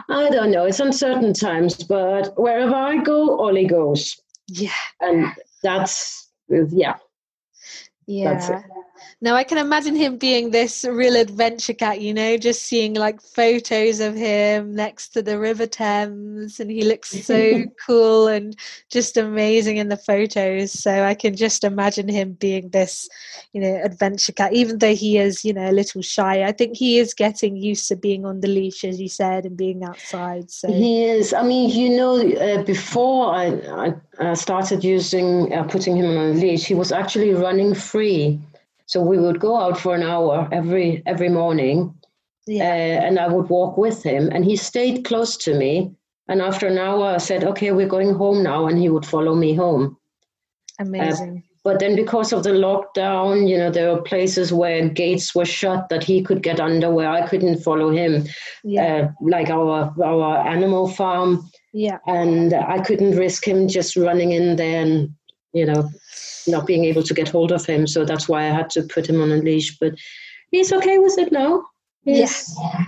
I 0.09 0.29
don't 0.29 0.51
know. 0.51 0.65
It's 0.65 0.79
uncertain 0.79 1.33
times. 1.33 1.75
But 1.83 2.33
wherever 2.39 2.75
I 2.75 2.97
go, 2.97 3.39
Ollie 3.39 3.67
goes. 3.67 4.19
Yeah, 4.47 4.71
and 5.01 5.31
that's 5.63 6.29
yeah. 6.49 6.97
Yeah. 8.07 8.61
Now 9.19 9.33
I 9.33 9.43
can 9.43 9.57
imagine 9.57 9.95
him 9.95 10.17
being 10.17 10.51
this 10.51 10.85
real 10.87 11.15
adventure 11.15 11.73
cat, 11.73 12.01
you 12.01 12.13
know, 12.13 12.37
just 12.37 12.61
seeing 12.61 12.93
like 12.93 13.19
photos 13.19 13.99
of 13.99 14.13
him 14.13 14.75
next 14.75 15.09
to 15.13 15.23
the 15.23 15.39
River 15.39 15.65
Thames 15.65 16.59
and 16.59 16.69
he 16.69 16.83
looks 16.83 17.25
so 17.25 17.63
cool 17.87 18.27
and 18.27 18.55
just 18.91 19.17
amazing 19.17 19.77
in 19.77 19.89
the 19.89 19.97
photos. 19.97 20.71
So 20.71 21.03
I 21.03 21.15
can 21.15 21.35
just 21.35 21.63
imagine 21.63 22.07
him 22.07 22.33
being 22.33 22.69
this, 22.69 23.09
you 23.53 23.61
know, 23.61 23.81
adventure 23.83 24.33
cat, 24.33 24.53
even 24.53 24.77
though 24.77 24.93
he 24.93 25.17
is, 25.17 25.43
you 25.43 25.51
know, 25.51 25.67
a 25.67 25.73
little 25.73 26.03
shy. 26.03 26.43
I 26.43 26.51
think 26.51 26.77
he 26.77 26.99
is 26.99 27.15
getting 27.15 27.55
used 27.55 27.87
to 27.87 27.95
being 27.95 28.23
on 28.23 28.41
the 28.41 28.47
leash, 28.47 28.83
as 28.83 29.01
you 29.01 29.09
said, 29.09 29.45
and 29.45 29.57
being 29.57 29.83
outside. 29.83 30.51
So 30.51 30.71
he 30.71 31.05
is. 31.05 31.33
I 31.33 31.41
mean, 31.41 31.71
you 31.71 31.97
know, 31.97 32.21
uh, 32.21 32.61
before 32.61 33.33
I, 33.33 33.95
I 34.19 34.35
started 34.35 34.83
using, 34.83 35.51
uh, 35.51 35.63
putting 35.63 35.97
him 35.97 36.05
on 36.05 36.17
a 36.17 36.33
leash, 36.33 36.65
he 36.65 36.75
was 36.75 36.91
actually 36.91 37.33
running 37.33 37.73
free 37.73 38.39
so 38.87 39.01
we 39.01 39.19
would 39.19 39.39
go 39.39 39.57
out 39.57 39.77
for 39.77 39.93
an 39.93 40.01
hour 40.01 40.47
every 40.51 41.03
every 41.05 41.29
morning, 41.29 41.93
yeah. 42.47 42.63
uh, 42.63 43.05
and 43.05 43.19
I 43.19 43.27
would 43.27 43.49
walk 43.49 43.77
with 43.77 44.01
him, 44.01 44.29
and 44.31 44.43
he 44.43 44.55
stayed 44.55 45.03
close 45.03 45.37
to 45.37 45.53
me. 45.53 45.91
And 46.29 46.41
after 46.41 46.67
an 46.67 46.77
hour, 46.77 47.05
I 47.15 47.17
said, 47.17 47.43
"Okay, 47.43 47.71
we're 47.71 47.87
going 47.87 48.13
home 48.13 48.41
now," 48.43 48.65
and 48.67 48.79
he 48.79 48.89
would 48.89 49.05
follow 49.05 49.35
me 49.35 49.53
home. 49.53 49.97
Amazing. 50.79 51.37
Uh, 51.37 51.41
but 51.65 51.79
then, 51.79 51.97
because 51.97 52.31
of 52.31 52.43
the 52.43 52.51
lockdown, 52.51 53.49
you 53.49 53.57
know, 53.57 53.69
there 53.69 53.93
were 53.93 54.01
places 54.01 54.53
where 54.53 54.87
gates 54.87 55.35
were 55.35 55.45
shut 55.45 55.89
that 55.89 56.03
he 56.03 56.21
could 56.21 56.41
get 56.41 56.61
under, 56.61 56.89
where 56.89 57.09
I 57.09 57.27
couldn't 57.27 57.61
follow 57.61 57.91
him. 57.91 58.25
Yeah. 58.63 59.09
Uh, 59.09 59.11
like 59.19 59.49
our 59.49 59.93
our 60.01 60.47
animal 60.47 60.87
farm. 60.87 61.49
Yeah. 61.73 61.97
And 62.07 62.53
I 62.53 62.79
couldn't 62.79 63.17
risk 63.17 63.45
him 63.45 63.67
just 63.67 63.97
running 63.97 64.31
in 64.31 64.55
there 64.55 64.81
and 64.81 65.13
you 65.51 65.65
know 65.65 65.89
not 66.47 66.65
being 66.65 66.85
able 66.85 67.03
to 67.03 67.13
get 67.13 67.29
hold 67.29 67.51
of 67.51 67.65
him. 67.65 67.87
So 67.87 68.05
that's 68.05 68.27
why 68.27 68.43
I 68.43 68.51
had 68.51 68.69
to 68.71 68.83
put 68.83 69.09
him 69.09 69.21
on 69.21 69.31
a 69.31 69.37
leash. 69.37 69.77
But 69.77 69.95
he's 70.51 70.73
okay 70.73 70.97
with 70.97 71.17
it 71.17 71.31
now. 71.31 71.63
He's, 72.03 72.55
yeah. 72.61 72.85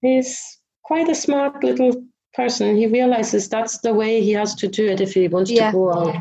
He's 0.00 0.58
quite 0.82 1.08
a 1.08 1.14
smart 1.14 1.62
little 1.62 2.04
person. 2.34 2.76
He 2.76 2.86
realizes 2.86 3.48
that's 3.48 3.78
the 3.78 3.94
way 3.94 4.20
he 4.20 4.32
has 4.32 4.54
to 4.56 4.68
do 4.68 4.86
it 4.86 5.00
if 5.00 5.14
he 5.14 5.28
wants 5.28 5.50
yeah. 5.50 5.70
to 5.70 5.72
go 5.72 5.92
out. 5.92 6.16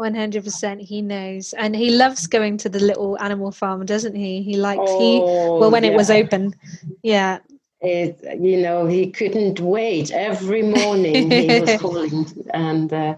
100% 0.00 0.80
he 0.80 1.02
knows 1.02 1.52
and 1.54 1.74
he 1.74 1.90
loves 1.90 2.28
going 2.28 2.56
to 2.56 2.68
the 2.68 2.78
little 2.78 3.18
animal 3.20 3.50
farm 3.50 3.84
doesn't 3.84 4.14
he 4.14 4.42
he 4.42 4.56
liked 4.56 4.80
oh, 4.84 5.00
he 5.00 5.18
well 5.18 5.72
when 5.72 5.82
yeah. 5.82 5.90
it 5.90 5.96
was 5.96 6.08
open 6.08 6.54
yeah 7.02 7.38
it, 7.80 8.16
you 8.40 8.56
know 8.56 8.86
he 8.86 9.10
couldn't 9.10 9.58
wait 9.58 10.12
every 10.12 10.62
morning 10.62 11.30
he 11.32 11.60
was 11.60 11.80
calling 11.80 12.26
and 12.54 12.92
uh, 12.92 13.16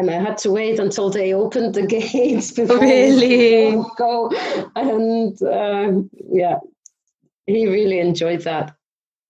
and 0.00 0.10
I 0.10 0.14
had 0.14 0.38
to 0.38 0.50
wait 0.50 0.78
until 0.78 1.10
they 1.10 1.34
opened 1.34 1.74
the 1.74 1.86
gates 1.86 2.50
before 2.52 2.80
really 2.80 3.72
go. 3.96 4.30
And 4.74 5.40
uh, 5.42 6.02
yeah, 6.32 6.58
he 7.46 7.66
really 7.66 8.00
enjoyed 8.00 8.40
that. 8.42 8.74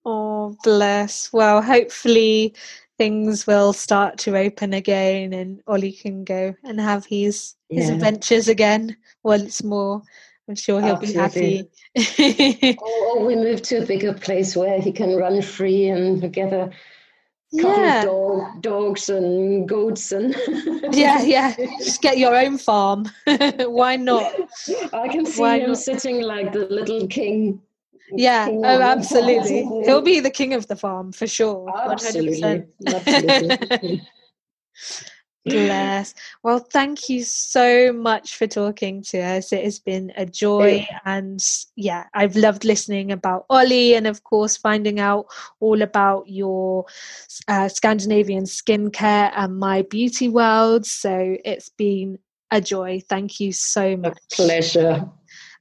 Oh, 0.04 0.56
bless. 0.62 1.32
Well, 1.32 1.60
hopefully 1.60 2.54
things 2.98 3.46
will 3.46 3.72
start 3.72 4.18
to 4.18 4.36
open 4.36 4.72
again, 4.72 5.32
and 5.32 5.60
Ollie 5.66 5.92
can 5.92 6.24
go 6.24 6.54
and 6.64 6.80
have 6.80 7.04
his 7.04 7.54
his 7.68 7.88
yeah. 7.88 7.94
adventures 7.94 8.48
again 8.48 8.96
once 9.24 9.62
more. 9.62 10.02
I'm 10.48 10.54
sure 10.54 10.80
he'll 10.80 10.96
Absolutely. 10.96 11.68
be 11.94 12.02
happy. 12.02 12.76
oh, 12.82 13.24
we 13.26 13.36
moved 13.36 13.64
to 13.64 13.82
a 13.82 13.86
bigger 13.86 14.12
place 14.14 14.56
where 14.56 14.80
he 14.80 14.90
can 14.92 15.16
run 15.16 15.42
free 15.42 15.88
and 15.88 16.32
get 16.32 16.52
a 16.52 16.70
couple 17.58 17.82
yeah. 17.82 17.98
of 17.98 18.04
dog, 18.04 18.62
dogs 18.62 19.08
and 19.08 19.68
goats 19.68 20.12
and 20.12 20.36
yeah 20.92 21.22
yeah. 21.22 21.54
Just 21.78 22.02
get 22.02 22.18
your 22.18 22.36
own 22.36 22.58
farm. 22.58 23.10
Why 23.58 23.96
not? 23.96 24.32
I 24.92 25.08
can 25.08 25.26
see 25.26 25.40
why 25.40 25.58
him 25.58 25.68
not? 25.68 25.78
sitting 25.78 26.22
like 26.22 26.52
the 26.52 26.66
little 26.66 27.06
king 27.08 27.60
yeah. 28.12 28.46
king 28.46 28.64
oh 28.64 28.80
absolutely. 28.80 29.62
he'll 29.84 30.02
be 30.02 30.20
the 30.20 30.30
king 30.30 30.54
of 30.54 30.66
the 30.66 30.76
farm 30.76 31.12
for 31.12 31.26
sure. 31.26 31.72
Absolutely, 31.90 32.64
absolutely. 32.86 34.02
Bless. 35.44 36.14
Well, 36.42 36.58
thank 36.58 37.08
you 37.08 37.24
so 37.24 37.92
much 37.92 38.36
for 38.36 38.46
talking 38.46 39.02
to 39.04 39.18
us. 39.18 39.52
It 39.52 39.64
has 39.64 39.78
been 39.78 40.12
a 40.16 40.26
joy. 40.26 40.86
And 41.04 41.40
yeah, 41.76 42.06
I've 42.12 42.36
loved 42.36 42.64
listening 42.64 43.10
about 43.10 43.46
Ollie 43.48 43.94
and, 43.94 44.06
of 44.06 44.22
course, 44.22 44.56
finding 44.56 45.00
out 45.00 45.26
all 45.60 45.80
about 45.80 46.28
your 46.28 46.84
uh, 47.48 47.68
Scandinavian 47.68 48.44
skincare 48.44 49.32
and 49.34 49.58
my 49.58 49.82
beauty 49.82 50.28
world. 50.28 50.84
So 50.84 51.36
it's 51.44 51.70
been 51.70 52.18
a 52.50 52.60
joy. 52.60 53.00
Thank 53.08 53.40
you 53.40 53.52
so 53.52 53.96
much. 53.96 54.18
A 54.32 54.34
pleasure. 54.34 55.08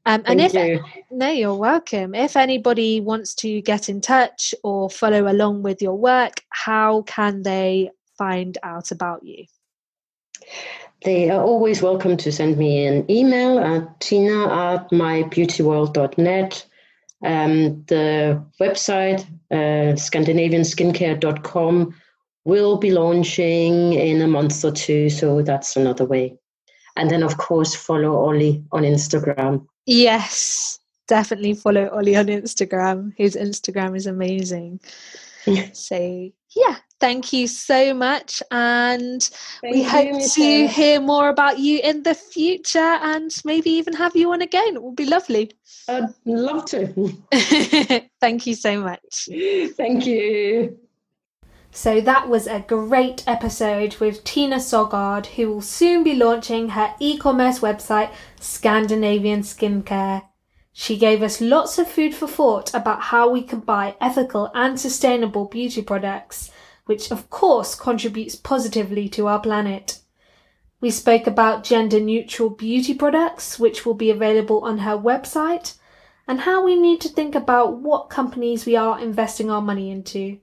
Um, 0.05 0.23
and 0.25 0.41
if 0.41 0.53
you. 0.53 0.83
no, 1.11 1.29
you're 1.29 1.55
welcome. 1.55 2.15
If 2.15 2.35
anybody 2.35 2.99
wants 2.99 3.35
to 3.35 3.61
get 3.61 3.89
in 3.89 4.01
touch 4.01 4.53
or 4.63 4.89
follow 4.89 5.31
along 5.31 5.61
with 5.63 5.81
your 5.81 5.97
work, 5.97 6.41
how 6.49 7.03
can 7.03 7.43
they 7.43 7.91
find 8.17 8.57
out 8.63 8.91
about 8.91 9.23
you? 9.23 9.45
They 11.03 11.29
are 11.29 11.41
always 11.41 11.81
welcome 11.81 12.17
to 12.17 12.31
send 12.31 12.57
me 12.57 12.85
an 12.85 13.09
email 13.09 13.59
at 13.59 13.99
tina 14.01 14.53
at 14.53 14.91
mybeautyworld.net. 14.91 16.65
Um, 17.23 17.83
the 17.85 18.43
website, 18.59 19.21
uh, 19.51 19.95
scandinavianskincare.com, 19.95 21.95
will 22.45 22.77
be 22.77 22.91
launching 22.91 23.93
in 23.93 24.21
a 24.21 24.27
month 24.27 24.65
or 24.65 24.71
two, 24.71 25.09
so 25.09 25.41
that's 25.41 25.75
another 25.75 26.05
way. 26.05 26.37
And 26.95 27.09
then, 27.09 27.23
of 27.23 27.37
course, 27.37 27.75
follow 27.75 28.15
Ollie 28.15 28.63
on 28.71 28.83
Instagram. 28.83 29.67
Yes, 29.85 30.79
definitely 31.07 31.53
follow 31.53 31.89
Ollie 31.89 32.15
on 32.15 32.27
Instagram. 32.27 33.13
His 33.17 33.35
Instagram 33.35 33.95
is 33.95 34.05
amazing. 34.05 34.79
so, 35.73 36.31
yeah, 36.55 36.77
Thank 36.99 37.31
you 37.31 37.47
so 37.47 37.93
much. 37.93 38.43
And 38.51 39.21
Thank 39.61 39.73
we 39.73 39.83
hope 39.83 40.21
to 40.33 40.67
hear 40.67 40.99
more 40.99 41.29
about 41.29 41.57
you 41.57 41.79
in 41.81 42.03
the 42.03 42.13
future 42.13 42.79
and 42.79 43.31
maybe 43.45 43.69
even 43.71 43.93
have 43.93 44.15
you 44.15 44.33
on 44.33 44.41
again. 44.41 44.75
It 44.75 44.83
would 44.83 44.97
be 44.97 45.05
lovely. 45.05 45.51
I'd 45.87 46.13
love 46.25 46.65
to. 46.65 47.17
Thank 48.19 48.47
you 48.47 48.55
so 48.55 48.81
much. 48.81 49.29
Thank 49.77 50.05
you. 50.05 50.77
So 51.71 52.01
that 52.01 52.27
was 52.27 52.47
a 52.47 52.65
great 52.67 53.23
episode 53.27 53.95
with 53.97 54.23
Tina 54.23 54.57
Soggard, 54.57 55.27
who 55.27 55.53
will 55.53 55.61
soon 55.61 56.03
be 56.03 56.15
launching 56.15 56.69
her 56.69 56.95
e 56.99 57.17
commerce 57.17 57.59
website, 57.59 58.11
Scandinavian 58.39 59.41
Skincare. 59.43 60.23
She 60.73 60.97
gave 60.97 61.21
us 61.21 61.41
lots 61.41 61.77
of 61.77 61.89
food 61.89 62.15
for 62.15 62.27
thought 62.27 62.73
about 62.73 63.03
how 63.03 63.29
we 63.29 63.43
can 63.43 63.59
buy 63.59 63.95
ethical 64.01 64.51
and 64.53 64.79
sustainable 64.79 65.45
beauty 65.45 65.81
products 65.81 66.51
which 66.89 67.11
of 67.11 67.29
course 67.29 67.75
contributes 67.75 68.35
positively 68.35 69.07
to 69.07 69.27
our 69.27 69.39
planet. 69.39 69.99
We 70.81 70.89
spoke 70.89 71.27
about 71.27 71.63
gender 71.63 71.99
neutral 71.99 72.49
beauty 72.49 72.95
products, 72.95 73.59
which 73.59 73.85
will 73.85 73.93
be 73.93 74.09
available 74.09 74.61
on 74.61 74.79
her 74.79 74.97
website, 74.97 75.75
and 76.27 76.39
how 76.39 76.65
we 76.65 76.73
need 76.75 76.99
to 77.01 77.07
think 77.07 77.35
about 77.35 77.77
what 77.77 78.09
companies 78.09 78.65
we 78.65 78.75
are 78.75 78.99
investing 78.99 79.51
our 79.51 79.61
money 79.61 79.91
into. 79.91 80.39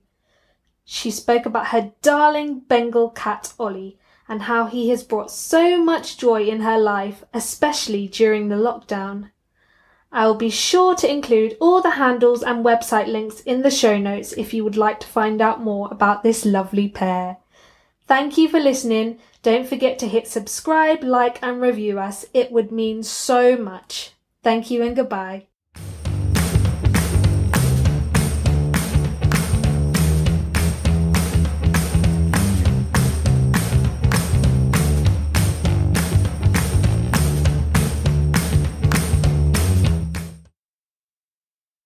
She 0.85 1.11
spoke 1.11 1.45
about 1.45 1.67
her 1.67 1.91
darling 2.01 2.61
Bengal 2.61 3.09
cat 3.09 3.51
Ollie 3.59 3.99
and 4.29 4.43
how 4.43 4.67
he 4.67 4.87
has 4.87 5.03
brought 5.03 5.29
so 5.29 5.77
much 5.83 6.17
joy 6.17 6.43
in 6.43 6.61
her 6.61 6.79
life, 6.79 7.25
especially 7.33 8.07
during 8.07 8.47
the 8.47 8.55
lockdown. 8.55 9.31
I 10.11 10.25
will 10.25 10.35
be 10.35 10.49
sure 10.49 10.95
to 10.95 11.11
include 11.11 11.57
all 11.59 11.81
the 11.81 11.91
handles 11.91 12.41
and 12.41 12.63
website 12.63 13.07
links 13.07 13.41
in 13.41 13.61
the 13.61 13.71
show 13.71 13.97
notes 13.97 14.31
if 14.33 14.53
you 14.53 14.63
would 14.63 14.77
like 14.77 14.99
to 15.01 15.07
find 15.07 15.41
out 15.41 15.61
more 15.61 15.89
about 15.91 16.23
this 16.23 16.45
lovely 16.45 16.87
pair. 16.87 17.37
Thank 18.07 18.37
you 18.37 18.47
for 18.47 18.59
listening. 18.59 19.19
Don't 19.43 19.67
forget 19.67 19.99
to 19.99 20.07
hit 20.07 20.27
subscribe, 20.27 21.03
like, 21.03 21.43
and 21.43 21.61
review 21.61 21.99
us. 21.99 22.25
It 22.33 22.51
would 22.51 22.71
mean 22.71 23.03
so 23.03 23.57
much. 23.57 24.11
Thank 24.43 24.71
you 24.71 24.81
and 24.81 24.95
goodbye. 24.95 25.47